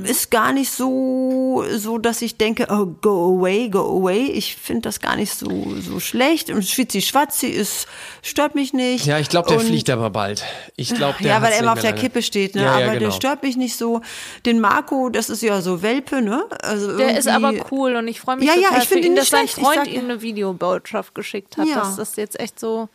ist 0.04 0.30
gar 0.32 0.54
nicht 0.54 0.72
so, 0.72 1.64
so, 1.76 1.98
dass 1.98 2.22
ich 2.22 2.38
denke, 2.38 2.68
oh, 2.70 2.86
go 3.02 3.38
away, 3.40 3.70
go 3.70 3.80
away. 3.80 4.26
Ich 4.26 4.56
finde 4.56 4.82
das 4.84 5.00
gar 5.00 5.16
nicht 5.16 5.34
so, 5.34 5.50
so 5.82 6.00
schlecht. 6.00 6.50
Und 6.52 6.64
Schwitzi 6.66 7.02
Schwatzi 7.02 7.48
ist, 7.48 7.88
stört 8.22 8.54
mich 8.56 8.74
nicht. 8.74 9.06
Ja, 9.06 9.18
ich 9.18 9.30
glaube, 9.30 9.50
der 9.50 9.58
Und- 9.60 9.66
fliegt 9.66 9.90
aber 9.90 10.10
bald. 10.12 10.44
Ich 10.76 10.94
glaube, 10.94 11.16
der 11.22 11.28
ja, 11.32 11.42
weil 11.42 11.54
er 11.54 11.60
immer 11.60 11.74
auf 11.74 11.82
der 11.82 11.94
Kippe 11.94 12.22
steht, 12.22 12.54
ne? 12.56 12.62
Ja, 12.64 12.80
ja, 12.80 12.86
aber 12.86 12.94
genau. 12.98 13.06
der 13.08 13.12
stört 13.12 13.42
mich 13.44 13.58
nicht 13.58 13.76
so. 13.76 14.02
Den 14.46 14.60
Marco, 14.60 15.10
das 15.10 15.30
ist 15.30 15.42
ja 15.42 15.60
so 15.62 15.82
Welpe, 15.82 16.22
ne? 16.22 16.44
Also 16.62 16.98
Der 16.98 17.18
ist 17.18 17.28
aber 17.28 17.54
cool 17.72 17.96
und 17.96 18.08
ich 18.08 18.20
freue 18.22 18.38
mich 18.38 18.48
Ja, 18.48 18.54
ja, 18.56 18.68
total 18.70 18.82
ich 18.84 18.88
finde 18.88 19.02
für 19.04 19.08
ihn 19.08 19.12
ihn, 19.14 19.14
nicht 19.14 19.22
dass 19.24 19.30
sein 19.30 19.48
schlecht. 19.48 19.58
Ich 19.58 19.64
Freund 19.64 19.76
sag 19.78 19.88
ja- 19.88 19.94
ihm 20.00 20.06
eine 20.10 20.22
Videobotschaft 20.22 21.16
geschickt 21.16 21.58
hat. 21.58 21.68
Ja. 21.68 21.76
dass 21.80 21.96
das 21.96 22.16
jetzt 22.18 22.40
echt 22.40 22.60
so. 22.60 22.88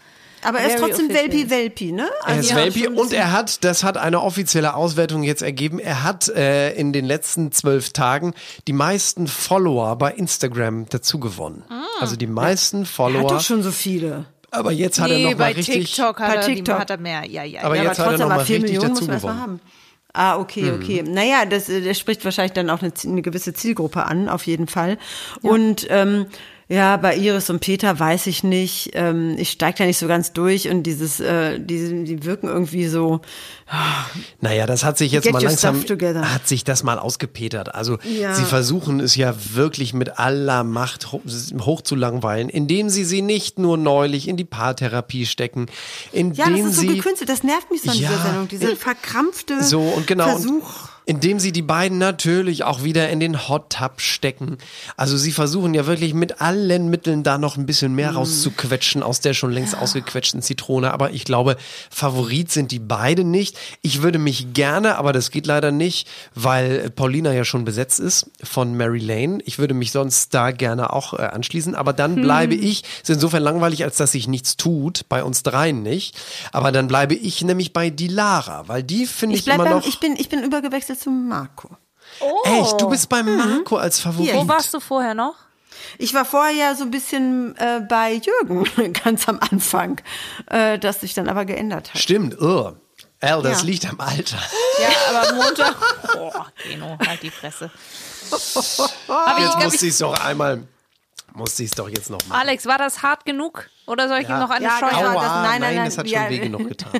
Aber 0.43 0.59
er 0.59 0.69
ist 0.69 0.79
trotzdem 0.79 1.09
Welpi 1.11 1.51
Welpi, 1.51 1.93
ne? 1.93 2.09
Er 2.27 2.39
ist 2.41 2.51
ja, 2.51 2.57
Welpi 2.57 2.89
und 2.89 3.13
er 3.13 3.33
hat, 3.33 3.63
das 3.65 3.85
hat 3.85 3.97
eine 3.97 4.23
offizielle 4.23 4.75
Auswertung 4.75 5.23
jetzt 5.23 5.43
ergeben, 5.43 5.79
er 5.79 6.03
hat 6.03 6.29
äh, 6.29 6.73
in 6.73 6.93
den 6.93 7.05
letzten 7.05 7.53
zwölf 7.53 7.91
Tagen 7.93 8.35
die 8.67 8.73
meisten 8.73 9.27
Follower 9.27 9.97
bei 9.97 10.13
Instagram 10.13 10.87
dazu 10.89 11.21
gewonnen. 11.21 11.65
Also 12.01 12.17
die 12.17 12.27
meisten 12.27 12.79
Er 12.79 12.81
hat 12.83 12.89
Follower. 12.89 13.29
doch 13.29 13.41
schon 13.41 13.63
so 13.63 13.71
viele. 13.71 14.25
aber 14.51 14.73
jetzt 14.73 14.99
hat 15.01 15.11
er 15.11 15.17
nee, 15.19 15.23
noch 15.25 15.31
mal 15.33 15.37
bei 15.37 15.53
richtig. 15.53 15.95
TikTok 15.95 16.21
hat, 16.21 16.29
Bei 16.29 16.35
er, 16.37 16.47
TikTok. 16.47 16.79
hat 16.79 16.91
er 16.91 16.99
mehr. 16.99 17.25
Ja, 17.27 17.45
ja. 17.45 17.63
Aber 17.63 17.77
ja. 17.77 17.85
jetzt 17.85 17.99
hat 17.99 18.07
er 18.07 18.11
trotzdem 18.11 18.21
noch 18.21 18.29
mal 18.29 18.35
aber 18.37 18.45
vier 18.47 18.57
richtig 18.57 18.73
Millionen 18.75 18.95
dazu 18.95 19.03
muss 19.03 19.09
man 19.09 19.15
erstmal 19.15 19.35
gewonnen. 19.35 19.61
haben. 19.61 19.61
Ah, 20.13 20.39
okay, 20.39 20.73
okay. 20.73 21.05
Naja, 21.07 21.45
das, 21.45 21.69
äh, 21.69 21.83
das 21.83 21.99
spricht 21.99 22.25
wahrscheinlich 22.25 22.53
dann 22.53 22.69
auch 22.71 22.83
eine, 22.83 22.93
eine 23.05 23.23
gewisse 23.23 23.53
Zielgruppe 23.55 24.05
an, 24.07 24.29
auf 24.29 24.47
jeden 24.47 24.67
Fall. 24.67 24.99
Und 25.43 25.87
ähm, 25.89 26.27
ja, 26.73 26.97
bei 26.99 27.17
Iris 27.17 27.51
und 27.51 27.59
Peter 27.59 27.99
weiß 27.99 28.29
ich 28.29 28.45
nicht. 28.45 28.91
Ähm, 28.95 29.35
ich 29.39 29.51
steige 29.51 29.79
da 29.79 29.85
nicht 29.87 29.99
so 29.99 30.07
ganz 30.07 30.33
durch 30.33 30.69
und 30.69 30.85
dieses, 30.85 31.19
äh, 31.19 31.59
die, 31.59 32.05
die 32.05 32.25
wirken 32.25 32.47
irgendwie 32.47 32.87
so. 32.87 33.21
Naja, 34.41 34.67
das 34.67 34.85
hat 34.85 34.97
sich 34.97 35.13
jetzt 35.13 35.31
mal 35.33 35.43
langsam, 35.43 35.83
hat 35.83 36.49
sich 36.49 36.65
das 36.65 36.83
mal 36.83 36.99
ausgepetert. 36.99 37.75
Also 37.75 37.99
Ja. 38.05 38.35
sie 38.35 38.45
versuchen 38.45 39.01
es 39.01 39.17
ja 39.17 39.35
wirklich 39.55 39.93
mit 39.95 40.19
aller 40.19 40.65
Macht 40.65 41.13
ho 41.13 41.21
hoch 41.61 41.81
zu 41.83 41.95
langweilen, 41.95 42.49
indem 42.49 42.89
sie 42.89 43.05
sie 43.05 43.23
nicht 43.23 43.59
nur 43.59 43.77
neulich 43.77 44.29
in 44.29 44.37
die 44.37 44.45
Paartherapie 44.45 45.27
stecken, 45.27 45.67
indem 46.13 46.33
Ja, 46.35 46.51
das 46.51 46.71
ist 46.71 46.77
so 46.77 46.81
sie 46.83 46.87
gekünstelt. 46.97 47.29
Das 47.29 47.43
nervt 47.43 47.71
mich 47.71 47.83
so 47.83 47.91
an 47.91 47.99
Ja. 47.99 48.09
dieser 48.09 48.23
Sendung. 48.23 48.49
Diese 48.49 48.77
verkrampfte 48.77 49.63
So, 49.63 49.81
und 49.81 50.07
genau. 50.07 50.29
Versuch. 50.29 50.85
Und 50.85 50.90
indem 51.11 51.41
sie 51.41 51.51
die 51.51 51.63
beiden 51.63 51.99
natürlich 51.99 52.63
auch 52.63 52.85
wieder 52.85 53.11
in 53.11 53.19
den 53.19 53.49
Hot 53.49 53.71
Tub 53.71 54.01
stecken. 54.01 54.59
Also 54.97 55.17
sie 55.17 55.33
versuchen 55.33 55.75
ja 55.75 55.85
wirklich 55.87 56.15
mit 56.15 56.41
allen 56.41 56.89
Mitteln 56.89 57.25
da 57.25 57.37
noch 57.37 57.57
ein 57.57 57.67
bisschen 57.67 57.91
Mhm. 57.91 57.97
mehr 57.97 58.13
rauszuquetschen 58.13 59.03
aus 59.03 59.19
der 59.19 59.35
schon 59.35 59.51
längst 59.51 59.77
ausgequetschten 59.77 60.41
Zitrone. 60.41 60.93
Aber 60.93 61.11
ich 61.11 61.25
glaube, 61.25 61.57
Favorit 61.91 62.53
sind 62.53 62.71
die 62.71 62.79
beiden 62.79 63.33
nicht. 63.33 63.59
Ich 63.83 64.03
würde 64.03 64.21
mich 64.21 64.53
gerne, 64.53 64.99
aber 64.99 65.13
das 65.13 65.33
geht 65.33 65.47
leider 65.49 65.73
nicht, 65.73 66.07
weil 66.37 66.91
Paulina 66.91 67.33
ja 67.33 67.45
schon 67.45 67.65
besetzt 67.65 67.99
ist 67.99 68.31
von 68.45 68.77
Mary 68.77 69.01
Lane. 69.01 69.41
Ich 69.47 69.59
würde 69.59 69.75
mich 69.75 69.91
sonst 69.91 70.33
da 70.33 70.53
gerne 70.53 70.93
auch 70.93 71.15
äh, 71.15 71.23
anschließen. 71.23 71.75
Aber 71.75 71.93
dann 71.93 72.15
bleibe 72.23 72.55
Hm. 72.55 72.63
ich, 72.63 72.85
ist 73.03 73.11
insofern 73.11 73.43
langweilig, 73.43 73.83
als 73.83 73.97
dass 73.97 74.13
sich 74.13 74.29
nichts 74.29 74.57
tut, 74.57 75.09
bei 75.09 75.25
uns 75.25 75.43
dreien 75.43 75.83
nicht. 75.83 76.17
Aber 76.53 76.71
dann 76.71 76.87
bleibe 76.87 77.15
ich 77.17 77.43
nämlich 77.43 77.73
bei 77.73 77.91
Dilara, 77.91 78.69
weil 78.69 78.85
die 78.85 79.07
finde 79.07 79.35
ich, 79.35 79.41
Ich, 79.47 79.53
immer 79.53 79.65
beim, 79.65 79.73
noch. 79.79 79.87
ich, 79.89 79.99
bin, 79.99 80.15
ich 80.17 80.29
bin 80.29 80.45
übergewechselt 80.45 81.00
zum 81.01 81.29
Marco. 81.29 81.69
Echt, 82.45 82.81
du 82.81 82.89
bist 82.89 83.09
beim 83.09 83.37
Marco 83.37 83.77
als 83.77 84.01
Favorit. 84.01 84.35
Wo 84.35 84.47
warst 84.49 84.73
du 84.75 84.81
vorher 84.81 85.15
noch? 85.15 85.35
Ich 85.99 86.13
war 86.15 86.25
vorher 86.25 86.53
ja 86.53 86.75
so 86.75 86.85
ein 86.85 86.91
bisschen 86.91 87.57
äh, 87.57 87.81
bei 87.89 88.15
Jürgen 88.15 88.93
ganz 89.05 89.29
am 89.29 89.39
Anfang, 89.41 90.01
äh, 90.47 90.79
das 90.79 91.01
sich 91.01 91.15
dann 91.15 91.29
aber 91.29 91.45
geändert 91.45 91.93
hat. 91.95 92.01
Stimmt, 92.01 92.41
oh. 92.41 92.73
Al, 93.23 93.43
das 93.43 93.61
Ja. 93.61 93.67
liegt 93.67 93.87
am 93.89 94.01
Alter. 94.01 94.39
Ja, 94.81 94.89
aber 95.21 95.35
Montag. 95.35 95.77
Boah, 96.15 96.47
Geno, 96.65 96.99
halt 97.07 97.23
die 97.23 97.31
Fresse. 97.31 97.71
Aber 99.09 99.39
ich 99.39 99.45
Jetzt 99.45 99.51
glaub, 99.53 99.65
musste 99.65 99.77
ich, 99.77 99.83
ich 99.83 99.89
es 99.91 99.99
doch 99.99 100.15
einmal, 100.25 100.63
musste 101.35 101.63
ich 101.63 101.71
es 101.71 101.77
doch 101.77 101.89
jetzt 101.89 102.11
noch 102.11 102.19
machen. 102.29 102.41
Alex, 102.41 102.67
war 102.67 102.79
das 102.79 103.03
hart 103.03 103.25
genug? 103.25 103.69
Oder 103.87 104.07
soll 104.09 104.19
ich 104.21 104.29
ihm 104.29 104.39
noch 104.39 104.51
eine 104.51 104.65
Ja, 104.65 104.79
Scheu 104.79 104.89
genau. 104.89 105.11
Aua, 105.11 105.15
das- 105.15 105.23
nein, 105.23 105.43
nein, 105.43 105.61
nein, 105.61 105.75
nein, 105.77 105.85
das 105.87 105.99
hat 105.99 106.07
ja. 106.07 106.21
schon 106.23 106.31
weh 106.31 106.39
genug 106.39 106.69
getan. 106.69 106.93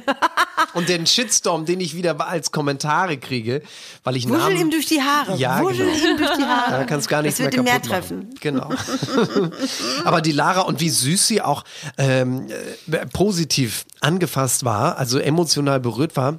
Und 0.75 0.89
den 0.89 1.07
Shitstorm, 1.07 1.65
den 1.65 1.81
ich 1.81 1.95
wieder 1.95 2.27
als 2.27 2.51
Kommentare 2.51 3.17
kriege, 3.19 3.63
weil 4.03 4.17
ich 4.17 4.29
Wuschel 4.29 4.39
Namen... 4.41 4.57
ihm 4.57 4.71
durch 4.71 4.87
die 4.87 5.01
Haare. 5.01 5.37
Ja, 5.37 5.61
Wuschel 5.63 5.87
genau. 5.87 6.11
ihm 6.11 6.17
durch 6.17 6.37
die 6.37 6.43
Haare. 6.45 6.71
Da 6.73 6.85
kannst 6.85 7.09
gar 7.09 7.23
nichts 7.23 7.39
das 7.39 7.45
wird 7.45 7.55
mehr 7.55 7.61
ihn 7.61 7.65
mehr 7.65 7.75
kaputt 7.75 7.91
treffen. 7.91 8.19
machen. 8.19 8.35
Genau. 8.41 8.71
Aber 10.05 10.21
die 10.21 10.33
Lara 10.33 10.63
und 10.63 10.81
wie 10.81 10.91
süß 10.91 11.27
sie 11.29 11.43
auch 11.43 11.65
ähm, 11.97 12.49
äh, 12.91 13.07
positiv 13.07 13.85
angefasst 14.01 14.65
war, 14.65 14.99
also 14.99 15.19
emotional 15.19 15.79
berührt 15.81 16.17
war, 16.17 16.39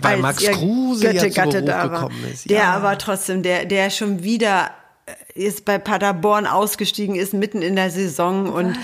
weil 0.00 0.14
Als 0.14 0.22
Max 0.22 0.44
Kruse 0.58 1.04
ja 1.06 1.12
Götte 1.12 1.30
zu 1.30 1.34
Gatte 1.36 1.62
Beruf 1.62 1.66
da 1.66 1.76
war. 1.78 1.88
gekommen 1.90 2.24
ist. 2.32 2.50
Der 2.50 2.58
ja. 2.58 2.72
aber 2.74 2.98
trotzdem, 2.98 3.42
der, 3.42 3.64
der 3.64 3.90
schon 3.90 4.22
wieder 4.24 4.70
ist 5.34 5.64
bei 5.64 5.78
Paderborn 5.78 6.46
ausgestiegen 6.46 7.14
ist, 7.16 7.34
mitten 7.34 7.60
in 7.62 7.76
der 7.76 7.90
Saison 7.90 8.50
und 8.52 8.76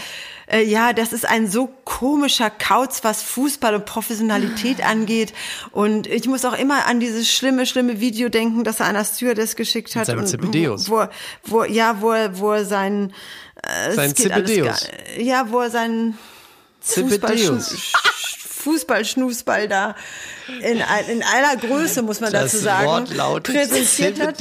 äh, 0.52 0.62
ja, 0.64 0.92
das 0.92 1.12
ist 1.12 1.24
ein 1.24 1.48
so 1.48 1.68
komischer 1.84 2.50
Kauz, 2.50 3.04
was 3.04 3.22
Fußball 3.22 3.74
und 3.76 3.84
Professionalität 3.86 4.84
angeht. 4.84 5.32
Und 5.70 6.08
ich 6.08 6.26
muss 6.26 6.44
auch 6.44 6.58
immer 6.58 6.86
an 6.86 6.98
dieses 6.98 7.30
schlimme, 7.32 7.66
schlimme 7.66 8.00
Video 8.00 8.28
denken, 8.28 8.64
das 8.64 8.80
er 8.80 8.86
einer 8.86 9.04
Stewardess 9.04 9.54
geschickt 9.54 9.94
hat. 9.94 10.06
seinem 10.06 10.26
und. 10.26 10.90
Wo, 10.90 11.04
wo, 11.44 11.62
ja, 11.64 12.00
wo, 12.00 12.10
er- 12.10 12.36
wo 12.40 12.50
er 12.52 12.64
sein, 12.64 13.14
äh, 13.62 13.92
Sein 13.92 14.12
gar- 15.16 15.22
Ja, 15.22 15.46
wo 15.52 15.60
er 15.60 15.70
seinen 15.70 16.18
Zebedeus. 16.80 17.92
Fußball-Schnusball 18.64 19.68
da 19.68 19.94
in, 20.62 20.82
in 21.08 21.22
aller 21.22 21.56
Größe, 21.60 22.02
muss 22.02 22.20
man 22.20 22.32
dazu 22.32 22.58
sagen, 22.58 22.86
Wort 22.86 23.14
lautet 23.14 23.54
präsentiert 23.54 24.20
hat. 24.20 24.36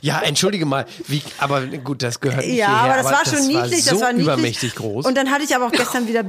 Ja, 0.00 0.20
entschuldige 0.22 0.64
mal, 0.66 0.86
wie, 1.06 1.22
aber 1.38 1.62
gut, 1.62 2.02
das 2.02 2.20
gehört 2.20 2.44
nicht 2.46 2.56
Ja, 2.56 2.66
hierher, 2.66 2.82
aber 2.84 3.02
das 3.02 3.12
war 3.12 3.24
schon 3.36 3.46
niedlich, 3.46 3.84
so 3.84 3.92
das 3.92 4.00
war 4.00 4.08
niedlich. 4.12 4.26
übermächtig 4.26 4.74
groß. 4.74 5.06
Und 5.06 5.16
dann 5.16 5.30
hatte 5.30 5.44
ich 5.44 5.54
aber 5.54 5.66
auch 5.66 5.72
gestern 5.72 6.06
wieder, 6.08 6.22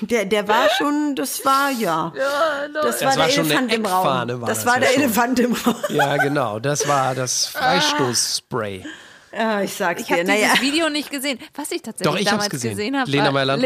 der, 0.00 0.24
der 0.24 0.48
war 0.48 0.68
schon, 0.78 1.14
das 1.16 1.44
war, 1.44 1.70
ja. 1.70 2.12
Das 2.74 3.02
war 3.02 3.16
Das 3.16 3.16
war 3.16 3.16
der 3.16 3.34
Elefant 3.38 3.72
im 3.74 3.86
Raum. 3.86 4.04
war 4.04 4.26
das 4.26 4.58
das 4.58 4.66
war 4.66 4.74
ja 4.74 4.80
der 4.80 4.88
schon. 4.88 5.02
Elefant 5.02 5.40
im 5.40 5.52
Raum. 5.54 5.74
ja, 5.90 6.16
genau, 6.18 6.58
das 6.58 6.86
war 6.88 7.14
das 7.14 7.46
Freistoßspray. 7.46 8.84
Ja, 9.34 9.62
ich 9.62 9.72
sag's 9.72 10.02
Ich 10.02 10.10
habe 10.10 10.24
dir. 10.24 10.32
dieses 10.32 10.48
Naja. 10.52 10.60
Video 10.60 10.88
nicht 10.90 11.10
gesehen. 11.10 11.38
Was 11.54 11.70
ich 11.72 11.82
tatsächlich 11.82 12.04
Doch, 12.12 12.20
ich 12.20 12.26
hab's 12.26 12.30
damals 12.44 12.50
gesehen. 12.50 12.70
gesehen 12.76 12.96
habe. 12.98 13.10
Lena 13.10 13.30
Meyer 13.30 13.58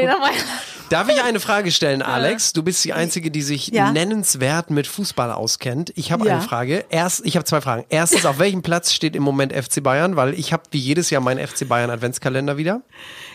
Darf 0.88 1.08
ich 1.08 1.20
eine 1.20 1.40
Frage 1.40 1.72
stellen, 1.72 2.00
Alex? 2.02 2.52
Du 2.52 2.62
bist 2.62 2.84
die 2.84 2.92
Einzige, 2.92 3.32
die 3.32 3.42
sich 3.42 3.68
Ja. 3.68 3.90
nennenswert 3.90 4.70
mit 4.70 4.86
Fußball 4.86 5.32
auskennt. 5.32 5.92
Ich 5.96 6.12
habe 6.12 6.26
Ja. 6.28 6.34
eine 6.34 6.42
Frage. 6.42 6.84
Erst, 6.90 7.26
ich 7.26 7.34
habe 7.36 7.44
zwei 7.44 7.60
Fragen. 7.60 7.84
Erstens, 7.88 8.24
auf 8.24 8.38
welchem 8.38 8.62
Platz 8.62 8.92
steht 8.92 9.16
im 9.16 9.24
Moment 9.24 9.52
FC 9.52 9.80
Bayern? 9.82 10.14
Weil 10.14 10.34
ich 10.34 10.52
habe 10.52 10.62
wie 10.70 10.78
jedes 10.78 11.10
Jahr 11.10 11.20
meinen 11.20 11.40
FC 11.44 11.64
Bayern 11.66 11.90
Adventskalender 11.90 12.56
wieder. 12.56 12.82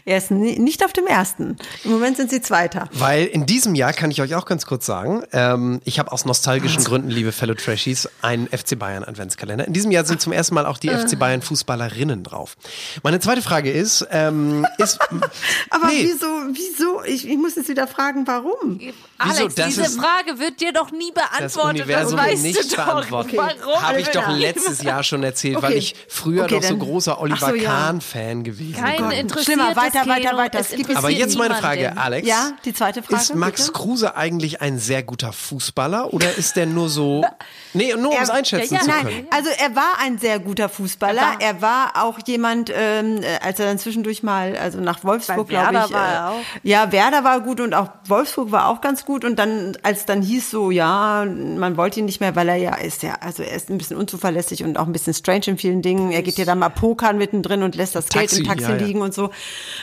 Er 0.06 0.18
ist 0.18 0.32
ni- 0.32 0.58
nicht 0.58 0.84
auf 0.86 0.94
dem 0.94 1.06
ersten. 1.08 1.58
Im 1.84 1.92
Moment 1.92 2.16
sind 2.18 2.32
sie 2.32 2.42
Zweiter. 2.42 2.88
Weil 2.94 3.26
in 3.26 3.46
diesem 3.46 3.76
Jahr 3.76 3.92
kann 3.94 4.10
ich 4.10 4.22
euch 4.22 4.34
auch 4.36 4.46
ganz 4.46 4.66
kurz 4.66 4.86
sagen, 4.86 5.24
ähm, 5.34 5.82
ich 5.84 6.00
habe 6.00 6.12
aus 6.12 6.24
nostalgischen 6.26 6.84
Gründen, 6.86 7.10
liebe 7.10 7.32
Fellow 7.34 7.54
Trashies, 7.54 8.08
einen 8.22 8.48
FC 8.48 8.80
Bayern 8.80 9.04
Adventskalender. 9.04 9.68
In 9.68 9.74
diesem 9.74 9.92
Jahr 9.92 10.06
sind 10.06 10.22
zum 10.22 10.32
ersten 10.32 10.56
Mal 10.56 10.66
auch 10.66 10.78
die 10.78 10.90
FC 10.90 11.20
Bayern 11.20 11.42
Fußballerinnen 11.42 12.21
drauf. 12.24 12.56
Meine 13.04 13.20
zweite 13.20 13.42
Frage 13.42 13.72
ist, 13.72 14.06
ähm, 14.12 14.66
ist 14.78 15.00
Aber 15.70 15.88
Nee. 15.88 16.04
wieso, 16.12 16.28
wieso? 16.54 17.04
Ich, 17.04 17.28
ich 17.28 17.38
muss 17.38 17.56
jetzt 17.56 17.70
wieder 17.70 17.88
fragen, 17.88 18.26
warum? 18.28 18.80
Alex, 19.18 19.56
das 19.56 19.68
diese 19.68 19.82
ist- 19.84 20.00
Frage 20.00 20.40
wird 20.40 20.62
dir 20.62 20.74
doch 20.74 20.92
nie 20.92 21.12
beantwortet. 21.12 21.56
das 21.56 21.58
Universum 21.58 22.18
das 22.18 22.26
weißt 22.28 22.44
nicht 22.44 22.72
du 22.72 22.76
doch. 22.76 22.86
beantworten. 22.86 23.32
Warum? 23.38 23.82
Habe 23.82 24.00
ich 24.02 24.08
doch 24.10 24.28
letztes 24.30 24.82
Jahr 24.82 25.04
schon 25.04 25.24
erzählt, 25.24 25.56
weil 25.62 25.72
Okay. 25.72 25.78
ich 25.78 25.96
früher 26.08 26.44
Okay, 26.46 26.56
noch 26.56 26.64
so 26.64 26.78
großer 26.78 27.22
Oliver 27.22 27.50
so, 27.50 27.56
ja. 27.56 27.70
Kahn-Fan 27.70 28.44
gewesen 28.44 28.74
bin. 28.74 28.84
Kein 28.84 29.12
interessiert 29.12 29.46
Schlimmer, 29.60 29.76
weiter, 29.76 30.08
weiter, 30.08 30.38
weiter. 30.38 30.60
Es 30.60 30.70
gibt- 30.70 30.96
Aber 30.96 31.10
jetzt 31.10 31.38
meine. 31.38 31.56
Frage, 31.56 31.98
Alex. 31.98 32.28
Ja, 32.28 32.52
die 32.66 32.74
zweite 32.74 33.04
Frage. 33.04 33.22
Ist 33.22 33.36
Max 33.36 33.62
bitte? 33.68 33.74
Kruse 33.74 34.16
eigentlich 34.16 34.62
ein 34.62 34.80
sehr 34.80 35.04
guter 35.04 35.34
Fußballer 35.34 36.14
oder 36.14 36.34
ist 36.36 36.56
der 36.56 36.66
nur 36.66 36.90
so. 36.90 37.26
Nee, 37.74 37.94
nur 37.98 38.12
um 38.12 38.18
es 38.22 38.30
einschätzen 38.30 38.74
ja, 38.74 38.82
zu 38.82 38.88
nein, 38.90 39.04
können. 39.06 39.28
Also 39.32 39.50
er 39.58 39.74
war 39.78 39.94
ein 40.02 40.18
sehr 40.18 40.40
guter 40.40 40.68
Fußballer. 40.68 41.38
Er 41.40 41.62
war, 41.62 42.04
auch 42.04 42.11
jemand, 42.20 42.72
ähm, 42.76 43.22
äh, 43.22 43.40
als 43.42 43.60
er 43.60 43.66
dann 43.66 43.78
zwischendurch 43.78 44.24
mal, 44.24 44.56
also 44.56 44.80
nach 44.80 45.04
Wolfsburg, 45.04 45.48
glaube 45.48 45.82
ich. 45.86 45.94
war 45.94 46.08
äh, 46.08 46.14
er 46.14 46.30
auch. 46.30 46.40
Ja, 46.64 46.92
Werder 46.92 47.24
war 47.24 47.42
gut 47.42 47.60
und 47.60 47.74
auch 47.74 47.90
Wolfsburg 48.08 48.52
war 48.52 48.68
auch 48.68 48.82
ganz 48.82 49.06
gut. 49.06 49.26
Und 49.26 49.40
dann, 49.40 49.78
als 49.84 50.06
dann 50.06 50.22
hieß 50.22 50.52
so, 50.52 50.72
ja, 50.72 51.26
man 51.26 51.78
wollte 51.78 52.00
ihn 52.00 52.06
nicht 52.06 52.22
mehr, 52.22 52.36
weil 52.36 52.50
er 52.50 52.56
ja 52.56 52.76
ist 52.76 53.04
ja, 53.04 53.16
also 53.22 53.44
er 53.44 53.56
ist 53.56 53.70
ein 53.70 53.78
bisschen 53.78 53.98
unzuverlässig 53.98 54.64
und 54.64 54.78
auch 54.78 54.86
ein 54.86 54.94
bisschen 54.94 55.14
strange 55.14 55.44
in 55.48 55.58
vielen 55.58 55.82
Dingen. 55.82 56.12
Er 56.12 56.22
geht 56.22 56.38
ja 56.38 56.46
da 56.46 56.56
mal 56.56 56.70
pokern 56.70 57.18
mittendrin 57.18 57.64
und 57.64 57.76
lässt 57.76 57.96
das 57.96 58.10
Geld 58.10 58.32
im 58.34 58.44
Taxi, 58.44 58.64
Taxi 58.64 58.72
ja, 58.72 58.78
ja. 58.78 58.86
liegen 58.86 59.02
und 59.02 59.14
so. 59.14 59.32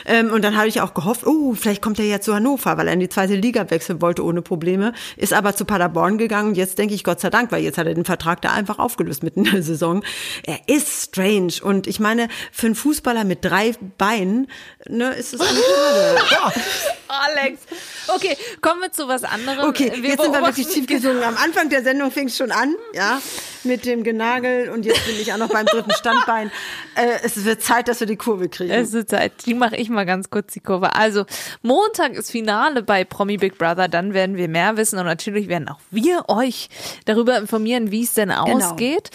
Ähm, 0.05 0.31
und 0.31 0.43
dann 0.43 0.57
habe 0.57 0.67
ich 0.67 0.81
auch 0.81 0.93
gehofft, 0.93 1.25
oh, 1.25 1.53
vielleicht 1.53 1.81
kommt 1.81 1.99
er 1.99 2.05
ja 2.05 2.19
zu 2.19 2.33
Hannover, 2.33 2.77
weil 2.77 2.87
er 2.87 2.93
in 2.93 2.99
die 2.99 3.09
zweite 3.09 3.35
Liga 3.35 3.69
wechseln 3.69 4.01
wollte 4.01 4.23
ohne 4.23 4.41
Probleme. 4.41 4.93
Ist 5.17 5.33
aber 5.33 5.55
zu 5.55 5.65
Paderborn 5.65 6.17
gegangen. 6.17 6.49
Und 6.49 6.57
jetzt 6.57 6.77
denke 6.77 6.93
ich, 6.93 7.03
Gott 7.03 7.19
sei 7.19 7.29
Dank, 7.29 7.51
weil 7.51 7.63
jetzt 7.63 7.77
hat 7.77 7.87
er 7.87 7.93
den 7.93 8.05
Vertrag 8.05 8.41
da 8.41 8.51
einfach 8.51 8.79
aufgelöst 8.79 9.23
mitten 9.23 9.45
in 9.45 9.51
der 9.51 9.63
Saison. 9.63 10.03
Er 10.43 10.59
ist 10.67 11.03
strange. 11.03 11.53
Und 11.61 11.87
ich 11.87 11.99
meine, 11.99 12.18
für 12.51 12.67
einen 12.67 12.75
Fußballer 12.75 13.23
mit 13.23 13.45
drei 13.45 13.73
Beinen, 13.97 14.47
ne, 14.87 15.13
ist 15.13 15.33
es 15.33 15.41
eigentlich 15.41 15.63
schade. 16.29 16.61
Alex. 17.07 17.61
Okay, 18.07 18.37
kommen 18.61 18.81
wir 18.81 18.91
zu 18.91 19.07
was 19.07 19.23
anderem. 19.23 19.69
Okay, 19.69 19.91
jetzt 20.03 20.21
sind 20.21 20.33
wir 20.33 20.41
wirklich 20.41 20.67
tief 20.67 20.87
gesungen. 20.87 21.23
Am 21.23 21.37
Anfang 21.37 21.69
der 21.69 21.83
Sendung 21.83 22.11
fing 22.11 22.27
es 22.27 22.37
schon 22.37 22.51
an, 22.51 22.75
ja, 22.93 23.21
mit 23.63 23.85
dem 23.85 24.03
Genagel 24.03 24.69
und 24.69 24.85
jetzt 24.85 25.05
bin 25.05 25.19
ich 25.19 25.31
auch 25.33 25.37
noch 25.37 25.49
beim 25.49 25.65
dritten 25.65 25.91
Standbein. 25.91 26.51
Äh, 26.99 27.19
es 27.23 27.45
wird 27.45 27.61
Zeit, 27.61 27.87
dass 27.87 28.01
wir 28.01 28.07
die 28.07 28.17
Kurve 28.17 28.49
kriegen. 28.49 28.71
Es 28.71 28.93
ist 28.93 29.09
Zeit. 29.09 29.31
Die 29.45 29.53
mache 29.53 29.77
ich 29.77 29.89
mal 29.89 30.05
ganz 30.05 30.29
kurz 30.29 30.53
die 30.53 30.59
Kurve. 30.59 30.95
Also, 30.95 31.25
Montag 31.61 32.13
ist 32.13 32.29
Finale 32.29 32.83
bei 32.83 33.05
Promi 33.05 33.37
Big 33.37 33.57
Brother. 33.57 33.87
Dann 33.87 34.13
werden 34.13 34.35
wir 34.35 34.49
mehr 34.49 34.75
wissen 34.75 34.99
und 34.99 35.05
natürlich 35.05 35.47
werden 35.47 35.69
auch 35.69 35.79
wir 35.91 36.25
euch 36.27 36.69
darüber 37.05 37.37
informieren, 37.37 37.91
wie 37.91 38.03
es 38.03 38.15
denn 38.15 38.31
ausgeht 38.31 39.11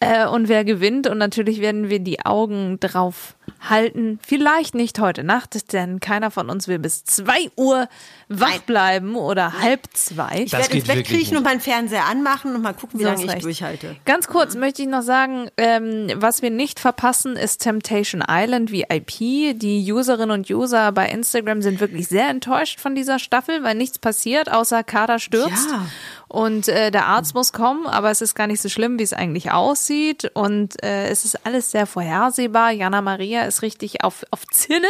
äh, 0.00 0.26
und 0.26 0.48
wer 0.48 0.64
gewinnt. 0.64 1.06
Und 1.06 1.18
natürlich 1.18 1.60
werden 1.60 1.90
wir 1.90 2.00
die 2.00 2.24
Augen 2.24 2.80
drauf 2.80 3.36
halten. 3.60 4.18
Vielleicht 4.26 4.74
nicht 4.74 4.98
heute 5.00 5.24
Nacht, 5.24 5.72
denn 5.72 6.00
keiner 6.00 6.30
von 6.30 6.50
uns 6.50 6.68
will 6.68 6.78
bis 6.78 7.04
zwei 7.04 7.50
Uhr 7.56 7.88
wach 8.28 8.58
bleiben 8.60 9.16
oder 9.16 9.60
halb 9.60 9.80
zwei. 9.94 10.42
ich 10.44 10.52
werde 10.52 10.72
ins 10.76 10.86
Bett 10.86 10.96
wirklich 10.96 11.08
kriechen 11.18 11.36
und 11.36 11.44
meinen 11.44 11.60
Fernseher 11.60 12.04
anmachen 12.06 12.54
und 12.54 12.62
mal 12.62 12.74
gucken, 12.74 12.98
wie 13.00 13.04
Du 13.04 13.08
lange 13.10 13.24
ich 13.24 13.30
recht. 13.30 13.44
durchhalte. 13.44 13.96
Ganz 14.04 14.26
kurz 14.26 14.54
möchte 14.54 14.82
ich 14.82 14.88
noch 14.88 15.02
sagen, 15.02 15.48
ähm, 15.56 16.10
was 16.16 16.42
wir 16.42 16.50
nicht 16.50 16.78
verpassen, 16.80 17.36
ist 17.36 17.58
Temptation 17.62 18.22
Island 18.28 18.70
VIP. 18.70 19.58
Die 19.58 19.90
Userinnen 19.92 20.30
und 20.30 20.50
User 20.50 20.92
bei 20.92 21.08
Instagram 21.08 21.62
sind 21.62 21.80
wirklich 21.80 22.08
sehr 22.08 22.28
enttäuscht 22.28 22.80
von 22.80 22.94
dieser 22.94 23.18
Staffel, 23.18 23.62
weil 23.62 23.74
nichts 23.74 23.98
passiert, 23.98 24.50
außer 24.52 24.84
Kader 24.84 25.18
stürzt. 25.18 25.70
Ja. 25.70 25.86
Und 26.28 26.68
äh, 26.68 26.90
der 26.90 27.06
Arzt 27.06 27.34
muss 27.34 27.52
kommen, 27.52 27.86
aber 27.86 28.10
es 28.10 28.20
ist 28.20 28.34
gar 28.34 28.46
nicht 28.46 28.60
so 28.60 28.68
schlimm, 28.68 28.98
wie 28.98 29.02
es 29.02 29.14
eigentlich 29.14 29.50
aussieht. 29.50 30.30
Und 30.34 30.82
äh, 30.82 31.08
es 31.08 31.24
ist 31.24 31.46
alles 31.46 31.70
sehr 31.70 31.86
vorhersehbar. 31.86 32.70
Jana 32.70 33.00
Maria 33.00 33.44
ist 33.44 33.62
richtig 33.62 34.04
auf, 34.04 34.24
auf 34.30 34.46
Zinne, 34.46 34.88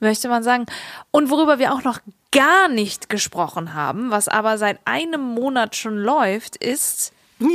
möchte 0.00 0.28
man 0.28 0.42
sagen. 0.42 0.66
Und 1.10 1.30
worüber 1.30 1.58
wir 1.58 1.74
auch 1.74 1.84
noch 1.84 2.00
gar 2.32 2.68
nicht 2.68 3.08
gesprochen 3.08 3.74
haben, 3.74 4.10
was 4.10 4.28
aber 4.28 4.58
seit 4.58 4.78
einem 4.86 5.20
Monat 5.20 5.76
schon 5.76 5.96
läuft, 5.96 6.56
ist 6.56 7.12
Ja, 7.38 7.48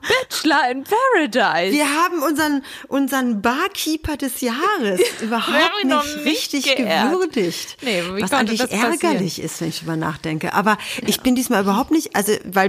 Bachelor 0.00 0.70
in 0.70 0.84
Paradise. 0.84 1.72
wir 1.72 1.88
haben 1.88 2.22
unseren, 2.22 2.64
unseren 2.88 3.40
Barkeeper 3.40 4.16
des 4.16 4.40
Jahres 4.40 5.00
überhaupt 5.22 5.84
nicht 5.84 6.24
richtig 6.24 6.76
geehrt. 6.76 7.12
gewürdigt. 7.12 7.76
Nee, 7.82 8.02
was 8.20 8.32
eigentlich 8.32 8.58
das 8.58 8.70
passieren? 8.70 8.92
ärgerlich 9.00 9.40
ist, 9.40 9.60
wenn 9.60 9.68
ich 9.68 9.78
drüber 9.78 9.96
nachdenke. 9.96 10.54
Aber 10.54 10.76
ich 11.06 11.20
bin 11.20 11.36
diesmal 11.36 11.62
überhaupt 11.62 11.92
nicht, 11.92 12.16
also 12.16 12.32
weil 12.44 12.68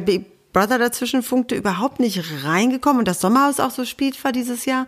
Brother 0.53 0.77
dazwischen 0.77 1.23
funkte, 1.23 1.55
überhaupt 1.55 1.99
nicht 1.99 2.23
reingekommen 2.45 2.99
und 2.99 3.07
das 3.07 3.19
Sommerhaus 3.19 3.59
auch 3.59 3.71
so 3.71 3.83
spät 3.85 4.23
war 4.23 4.31
dieses 4.31 4.65
Jahr. 4.65 4.87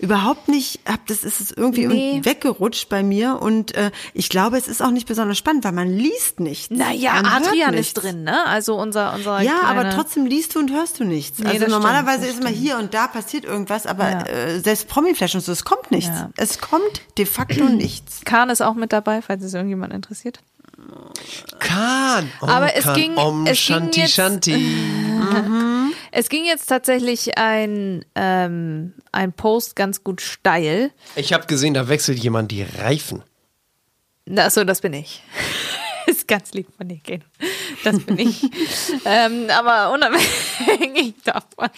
Überhaupt 0.00 0.48
nicht, 0.48 0.80
hab, 0.86 1.06
das 1.06 1.24
ist 1.24 1.40
es 1.40 1.50
irgendwie 1.52 1.86
Nee. 1.86 2.20
weggerutscht 2.24 2.88
bei 2.88 3.02
mir 3.02 3.40
und 3.40 3.74
äh, 3.76 3.90
ich 4.12 4.28
glaube, 4.28 4.56
es 4.58 4.68
ist 4.68 4.82
auch 4.82 4.90
nicht 4.90 5.06
besonders 5.06 5.38
spannend, 5.38 5.64
weil 5.64 5.72
man 5.72 5.88
liest 5.88 6.40
nichts. 6.40 6.70
Naja, 6.76 7.12
Adrian 7.24 7.70
nichts. 7.70 7.88
ist 7.88 7.94
drin, 7.94 8.24
ne? 8.24 8.44
Also 8.46 8.74
unser, 8.74 9.14
unser 9.14 9.40
Ja, 9.40 9.62
aber 9.64 9.90
trotzdem 9.90 10.26
liest 10.26 10.54
du 10.54 10.58
und 10.58 10.72
hörst 10.72 10.98
du 11.00 11.04
nichts. 11.04 11.38
Nee, 11.38 11.48
also 11.48 11.66
normalerweise 11.68 12.24
stimmt, 12.24 12.34
ist 12.34 12.40
immer 12.40 12.50
hier 12.50 12.78
und 12.78 12.92
da 12.92 13.06
passiert 13.06 13.44
irgendwas, 13.44 13.86
aber 13.86 14.10
Ja. 14.10 14.26
äh, 14.26 14.60
selbst 14.60 14.88
Promiflash 14.88 15.34
und 15.36 15.40
so, 15.42 15.52
es 15.52 15.64
kommt 15.64 15.90
nichts. 15.90 16.10
Ja. 16.18 16.30
Es 16.36 16.58
kommt 16.60 17.02
de 17.18 17.26
facto 17.26 17.64
nichts. 17.68 18.22
Kahn 18.24 18.50
ist 18.50 18.62
auch 18.62 18.74
mit 18.74 18.92
dabei, 18.92 19.22
falls 19.22 19.42
es 19.44 19.54
irgendjemand 19.54 19.92
interessiert. 19.92 20.40
Kahn. 21.58 22.30
Om 22.40 22.48
Aber 22.48 22.74
es 22.76 22.84
Kahn, 22.84 22.94
ging- 22.94 23.16
Om 23.16 23.46
es 23.46 23.66
ging 23.66 23.76
Shanti 23.76 24.00
jetzt- 24.00 24.12
Shanti. 24.14 24.76
Es 26.16 26.28
ging 26.28 26.44
jetzt 26.44 26.66
tatsächlich 26.66 27.38
ein, 27.38 28.04
ähm, 28.14 28.94
ein 29.10 29.32
Post 29.32 29.74
ganz 29.74 30.04
gut 30.04 30.20
steil. 30.20 30.92
Ich 31.16 31.32
habe 31.32 31.46
gesehen, 31.46 31.74
da 31.74 31.88
wechselt 31.88 32.18
jemand 32.20 32.52
die 32.52 32.62
Reifen. 32.62 33.24
Achso, 34.36 34.62
das 34.62 34.80
bin 34.80 34.92
ich. 34.92 35.22
Ist 36.06 36.28
ganz 36.28 36.52
lieb 36.52 36.68
von 36.76 36.86
dir, 36.86 37.00
Ken. 37.02 37.24
Das 37.82 37.98
bin 37.98 38.16
ich. 38.18 38.42
ähm, 39.04 39.48
aber 39.50 39.92
unabhängig 39.92 41.14
davon. 41.24 41.68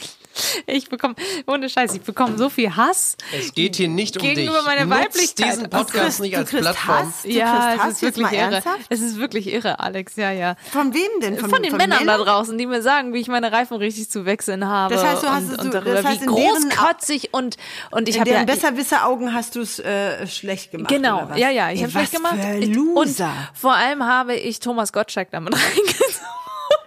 Ich 0.67 0.89
bekomme, 0.89 1.15
ohne 1.47 1.69
Scheiß, 1.69 1.95
ich 1.95 2.03
bekomme 2.03 2.39
so 2.39 2.49
viel 2.49 2.75
Hass. 2.77 3.17
Es 3.37 3.53
geht 3.53 3.77
hier 3.77 3.89
nicht 3.89 4.17
um 4.17 4.23
Gegenüber 4.23 4.59
dich. 4.59 4.67
meiner 4.67 4.85
Nutz 4.87 4.99
Weiblichkeit. 4.99 5.53
diesen 5.53 5.71
Podcast 5.71 6.03
kriegst- 6.05 6.21
nicht 6.21 6.37
als 6.37 6.51
Plattform. 6.51 6.99
Hass? 6.99 7.23
Du 7.23 7.29
ja, 7.29 7.75
es 7.89 7.93
ist 7.95 8.03
wirklich 8.03 8.27
irre. 8.33 8.37
ernsthaft? 8.55 8.81
Es 8.89 9.01
ist 9.01 9.19
wirklich 9.19 9.53
irre, 9.53 9.81
Alex, 9.81 10.17
ja, 10.17 10.31
ja. 10.33 10.57
Von 10.73 10.95
wem 10.95 11.09
denn? 11.23 11.39
Von, 11.39 11.63
den 11.63 11.77
Männern 11.77 12.07
da 12.07 12.17
draußen, 12.19 12.57
die 12.57 12.67
mir 12.67 12.83
sagen, 12.83 13.13
wie 13.15 13.19
ich 13.21 13.29
meine 13.29 13.53
Reifen 13.53 13.77
richtig 13.77 14.11
zu 14.11 14.25
wechseln 14.25 14.67
habe. 14.67 14.95
Das 14.95 15.05
heißt, 15.05 15.23
du 15.23 15.29
hast 15.29 15.43
und, 15.45 15.53
es- 15.53 15.59
und 15.59 15.67
du- 15.67 15.71
darüber, 15.71 15.95
das 15.95 16.05
heißt, 16.05 16.21
wie 16.21 16.25
in 16.25 16.31
großkotzig 16.31 17.29
und, 17.33 17.57
und 17.91 18.09
ich 18.09 18.17
In 18.17 18.21
habe 18.23 18.31
ja, 18.31 18.37
deren 18.45 18.47
Besserwisser-Augen 18.47 19.33
hast 19.35 19.55
du 19.57 19.61
es 19.61 19.79
äh, 19.79 20.27
schlecht 20.27 20.71
gemacht. 20.71 20.89
Genau, 20.89 21.19
oder 21.23 21.31
was? 21.31 21.39
ja, 21.39 21.51
ja, 21.51 21.71
ich 21.71 21.83
habe 21.83 21.91
schlecht 21.93 22.13
was 22.15 22.17
gemacht. 22.17 22.37
Für 22.41 22.59
Ich- 22.59 22.75
Loser. 22.75 23.27
Und 23.27 23.59
vor 23.59 23.75
allem 23.75 24.05
habe 24.05 24.35
ich 24.37 24.61
Thomas 24.61 24.93
Gottschalk 24.93 25.29
damit 25.31 25.55
reingezogen. 25.57 25.97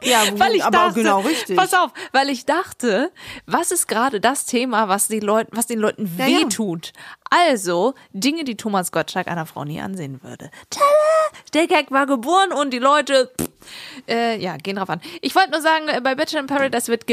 Ja, 0.01 0.25
gut, 0.29 0.39
weil 0.39 0.55
ich 0.55 0.63
aber 0.63 0.77
dachte, 0.77 0.93
genau 1.01 1.19
richtig. 1.21 1.57
Pass 1.57 1.73
auf, 1.73 1.91
weil 2.11 2.29
ich 2.29 2.45
dachte, 2.45 3.11
was 3.45 3.71
ist 3.71 3.87
gerade 3.87 4.19
das 4.19 4.45
Thema, 4.45 4.87
was 4.87 5.07
die 5.07 5.19
Leute, 5.19 5.49
was 5.53 5.67
den 5.67 5.79
Leuten 5.79 6.09
Ja, 6.17 6.25
ja. 6.27 6.39
wehtut? 6.39 6.93
Also 7.29 7.93
Dinge, 8.11 8.43
die 8.43 8.57
Thomas 8.57 8.91
Gottschalk 8.91 9.27
einer 9.27 9.45
Frau 9.45 9.63
nie 9.63 9.79
ansehen 9.81 10.21
würde. 10.23 10.49
Tada! 10.69 10.85
Der 11.53 11.67
Gag 11.67 11.91
war 11.91 12.05
geboren 12.05 12.51
und 12.51 12.71
die 12.71 12.79
Leute, 12.79 13.31
pff, 13.39 13.49
äh, 14.07 14.37
ja, 14.41 14.57
gehen 14.57 14.77
drauf 14.77 14.89
an. 14.89 15.01
Ich 15.21 15.35
wollte 15.35 15.51
nur 15.51 15.61
sagen, 15.61 15.87
äh, 15.89 16.01
bei 16.01 16.15
Bachelor 16.15 16.41
in 16.41 16.47
Paradise 16.47 16.87
wird 16.87 17.05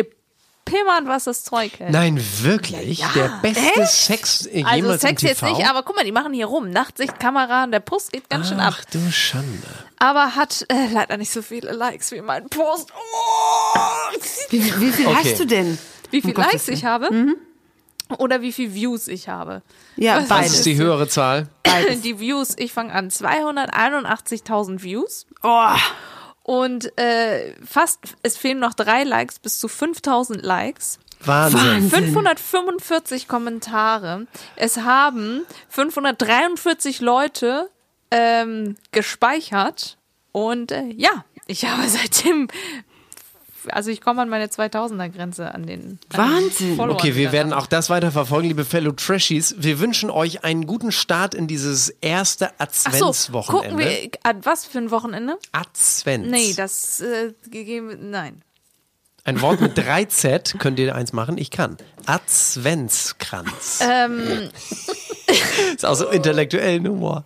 gepimmert, 0.66 1.06
was 1.06 1.24
das 1.24 1.44
Zeug 1.44 1.78
hält. 1.78 1.92
Nein, 1.92 2.20
wirklich? 2.42 3.02
Der 3.14 3.38
beste 3.40 3.86
Sex 3.86 4.46
äh, 4.46 4.64
Also 4.64 4.76
jemals 4.76 5.00
Sex 5.02 5.22
im 5.22 5.28
jetzt 5.28 5.40
TV? 5.40 5.56
nicht, 5.56 5.68
aber 5.68 5.82
guck 5.82 5.96
mal, 5.96 6.04
die 6.04 6.12
machen 6.12 6.32
hier 6.32 6.46
rum. 6.46 6.70
Nachtsicht, 6.70 7.18
Kamera, 7.20 7.66
der 7.66 7.80
Puss 7.80 8.08
geht 8.10 8.28
ganz 8.28 8.48
schön 8.48 8.60
ab. 8.60 8.74
Ach 8.76 8.84
du 8.86 8.98
Schande. 9.10 9.66
Aber 9.98 10.34
hat 10.34 10.64
äh, 10.68 10.88
leider 10.92 11.16
nicht 11.16 11.30
so 11.30 11.40
viele 11.42 11.72
Likes 11.72 12.10
wie 12.12 12.20
mein 12.20 12.48
Post. 12.48 12.90
Oh! 12.94 13.78
Wie, 14.50 14.62
wie 14.80 14.92
viel 14.92 15.06
Okay. 15.06 15.16
hast 15.30 15.40
du 15.40 15.46
denn? 15.46 15.78
Wie 16.10 16.20
viele 16.20 16.34
Gottes 16.34 16.52
Likes 16.52 16.68
ich 16.68 16.84
habe? 16.84 17.08
Oder 18.18 18.40
wie 18.42 18.52
viele 18.52 18.72
Views 18.74 19.08
ich 19.08 19.28
habe? 19.28 19.62
Ja, 19.96 20.18
Was 20.18 20.28
beides. 20.28 20.54
ist 20.54 20.66
die 20.66 20.76
höhere 20.76 21.08
Zahl? 21.08 21.48
Die 22.04 22.20
Views, 22.20 22.54
ich 22.56 22.72
fange 22.72 22.92
an, 22.92 23.10
281.000 23.10 24.82
Views. 24.82 25.26
Oh, 25.42 25.66
Und 26.46 26.96
äh, 26.96 27.54
fast, 27.64 27.98
es 28.22 28.36
fehlen 28.36 28.60
noch 28.60 28.74
drei 28.74 29.02
Likes 29.02 29.40
bis 29.40 29.58
zu 29.58 29.66
5000 29.66 30.44
Likes. 30.44 31.00
Wahnsinn. 31.18 31.90
545 31.90 33.26
Kommentare. 33.26 34.28
Es 34.54 34.76
haben 34.76 35.44
543 35.70 37.00
Leute 37.00 37.68
ähm, 38.12 38.76
gespeichert. 38.92 39.98
Und 40.30 40.70
äh, 40.70 40.84
ja, 40.94 41.24
ich 41.48 41.64
habe 41.64 41.82
seitdem, 41.88 42.46
also 43.70 43.90
ich 43.90 44.00
komme 44.00 44.22
an 44.22 44.28
meine 44.28 44.46
2000er 44.46 45.08
Grenze 45.08 45.54
an 45.54 45.66
den 45.66 45.98
Wahnsinn. 46.10 46.34
An 46.34 46.48
den 46.58 46.76
Followern 46.76 46.96
Okay, 46.96 47.14
wir 47.14 47.32
werden 47.32 47.52
auch 47.52 47.66
das 47.66 47.90
weiter 47.90 48.10
verfolgen, 48.10 48.48
liebe 48.48 48.64
Fellow 48.64 48.92
Trashies. 48.92 49.54
Wir 49.58 49.80
wünschen 49.80 50.10
euch 50.10 50.44
einen 50.44 50.66
guten 50.66 50.92
Start 50.92 51.34
in 51.34 51.46
dieses 51.46 51.88
erste 51.88 52.50
Ach 52.58 52.68
so, 52.70 52.80
gucken 52.82 52.92
Adventswochenende. 52.92 53.84
wir, 53.84 54.10
an 54.22 54.44
was 54.44 54.64
für 54.64 54.78
ein 54.78 54.90
Wochenende? 54.90 55.38
Advents. 55.52 56.30
Nee, 56.30 56.54
das 56.54 57.00
äh, 57.00 57.32
gegeben, 57.50 58.10
nein. 58.10 58.42
Ein 59.26 59.42
Wort 59.42 59.60
mit 59.60 59.76
3Z 59.76 60.56
könnt 60.58 60.78
ihr 60.78 60.94
eins 60.94 61.12
machen. 61.12 61.36
Ich 61.36 61.50
kann. 61.50 61.76
Adventskranz. 62.06 63.80
Ähm, 63.82 64.50
Ist 65.74 65.84
auch 65.84 65.94
so 65.96 66.08
intellektuellen 66.08 66.86
Humor. 66.86 67.24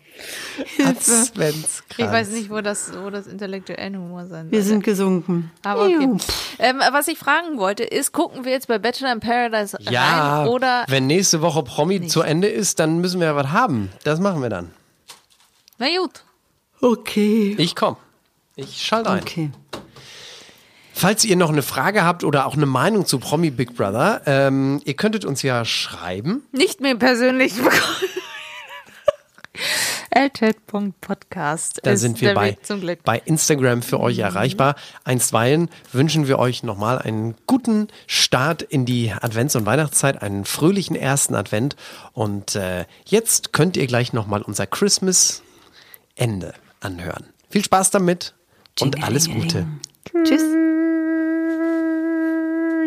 Adventskranz. 0.83 1.83
ich 1.97 2.07
weiß 2.07 2.31
nicht, 2.31 2.49
wo 2.49 2.63
das, 2.63 2.93
wo 3.03 3.11
das 3.11 3.27
intellektuelle 3.27 3.99
Humor 3.99 4.25
sein 4.27 4.51
Wir 4.51 4.63
soll. 4.63 4.71
sind 4.71 4.85
gesunken. 4.85 5.51
Aber 5.63 5.85
okay. 5.85 6.09
Ähm, 6.59 6.81
was 6.93 7.09
ich 7.09 7.19
fragen 7.19 7.59
wollte, 7.59 7.85
ist, 7.85 8.13
gucken 8.13 8.47
wir 8.47 8.53
jetzt 8.53 8.69
bei 8.69 8.79
Bachelor 8.79 9.13
in 9.13 9.21
Paradise 9.21 9.77
Ja, 9.81 10.41
rein 10.41 10.49
oder 10.49 10.85
wenn 10.89 11.07
nächste 11.07 11.43
Woche 11.43 11.63
Promi 11.63 12.07
zu 12.07 12.23
Ende 12.23 12.49
ist, 12.49 12.79
dann 12.81 13.01
müssen 13.01 13.21
wir 13.21 13.27
ja 13.29 13.37
was 13.37 13.49
haben. 13.49 13.91
Das 14.05 14.21
machen 14.21 14.41
wir 14.41 14.49
dann. 14.49 14.71
na 15.79 15.87
gut. 15.99 16.25
Okay. 16.81 17.55
Ich 17.59 17.77
komm. 17.77 17.97
Ich 18.57 18.83
schalte 18.83 19.11
ein. 19.11 19.21
Okay. 19.21 19.51
Falls 21.01 21.25
ihr 21.25 21.37
noch 21.37 21.49
eine 21.49 21.63
Frage 21.63 22.05
habt 22.05 22.25
oder 22.25 22.45
auch 22.45 22.53
eine 22.53 22.67
Meinung 22.67 23.07
zu 23.07 23.19
Promi 23.19 23.51
Big 23.51 23.75
Brother, 23.75 24.21
ähm, 24.27 24.83
ihr 24.85 24.93
könntet 24.93 25.25
uns 25.25 25.41
ja 25.41 25.65
schreiben. 25.65 26.43
Nicht 26.53 26.83
mehr 26.83 26.95
persönlich 26.95 27.55
LTED.podcast. 30.11 31.81
Da 31.85 31.93
ist 31.93 32.03
sind 32.03 32.21
wir 32.21 32.35
bei, 32.35 32.59
bei 33.03 33.23
Instagram 33.25 33.81
für 33.81 33.99
euch 33.99 34.19
erreichbar. 34.19 34.75
Einstweilen 35.03 35.71
wünschen 35.91 36.29
wir 36.29 36.39
euch 36.39 36.65
nochmal 36.65 36.99
einen 36.99 37.35
guten 37.47 37.89
Start 38.07 38.61
in 38.61 38.85
die 38.85 39.11
Advents- 39.11 39.57
und 39.57 39.65
Weihnachtszeit, 39.65 40.21
einen 40.21 40.45
fröhlichen 40.45 40.97
ersten 40.97 41.35
Advent. 41.35 41.77
Und 42.13 42.57
äh, 42.57 42.85
jetzt 43.07 43.55
könnt 43.55 43.79
ihr 43.79 43.87
gleich 43.87 44.13
nochmal 44.13 44.43
unser 44.43 44.67
Christmas-Ende 44.67 46.53
anhören. 46.81 47.25
Viel 47.49 47.65
Spaß 47.65 47.91
damit 47.91 48.35
und 48.81 49.03
alles 49.03 49.31
Gute. 49.31 49.67
Tschüss 50.27 50.43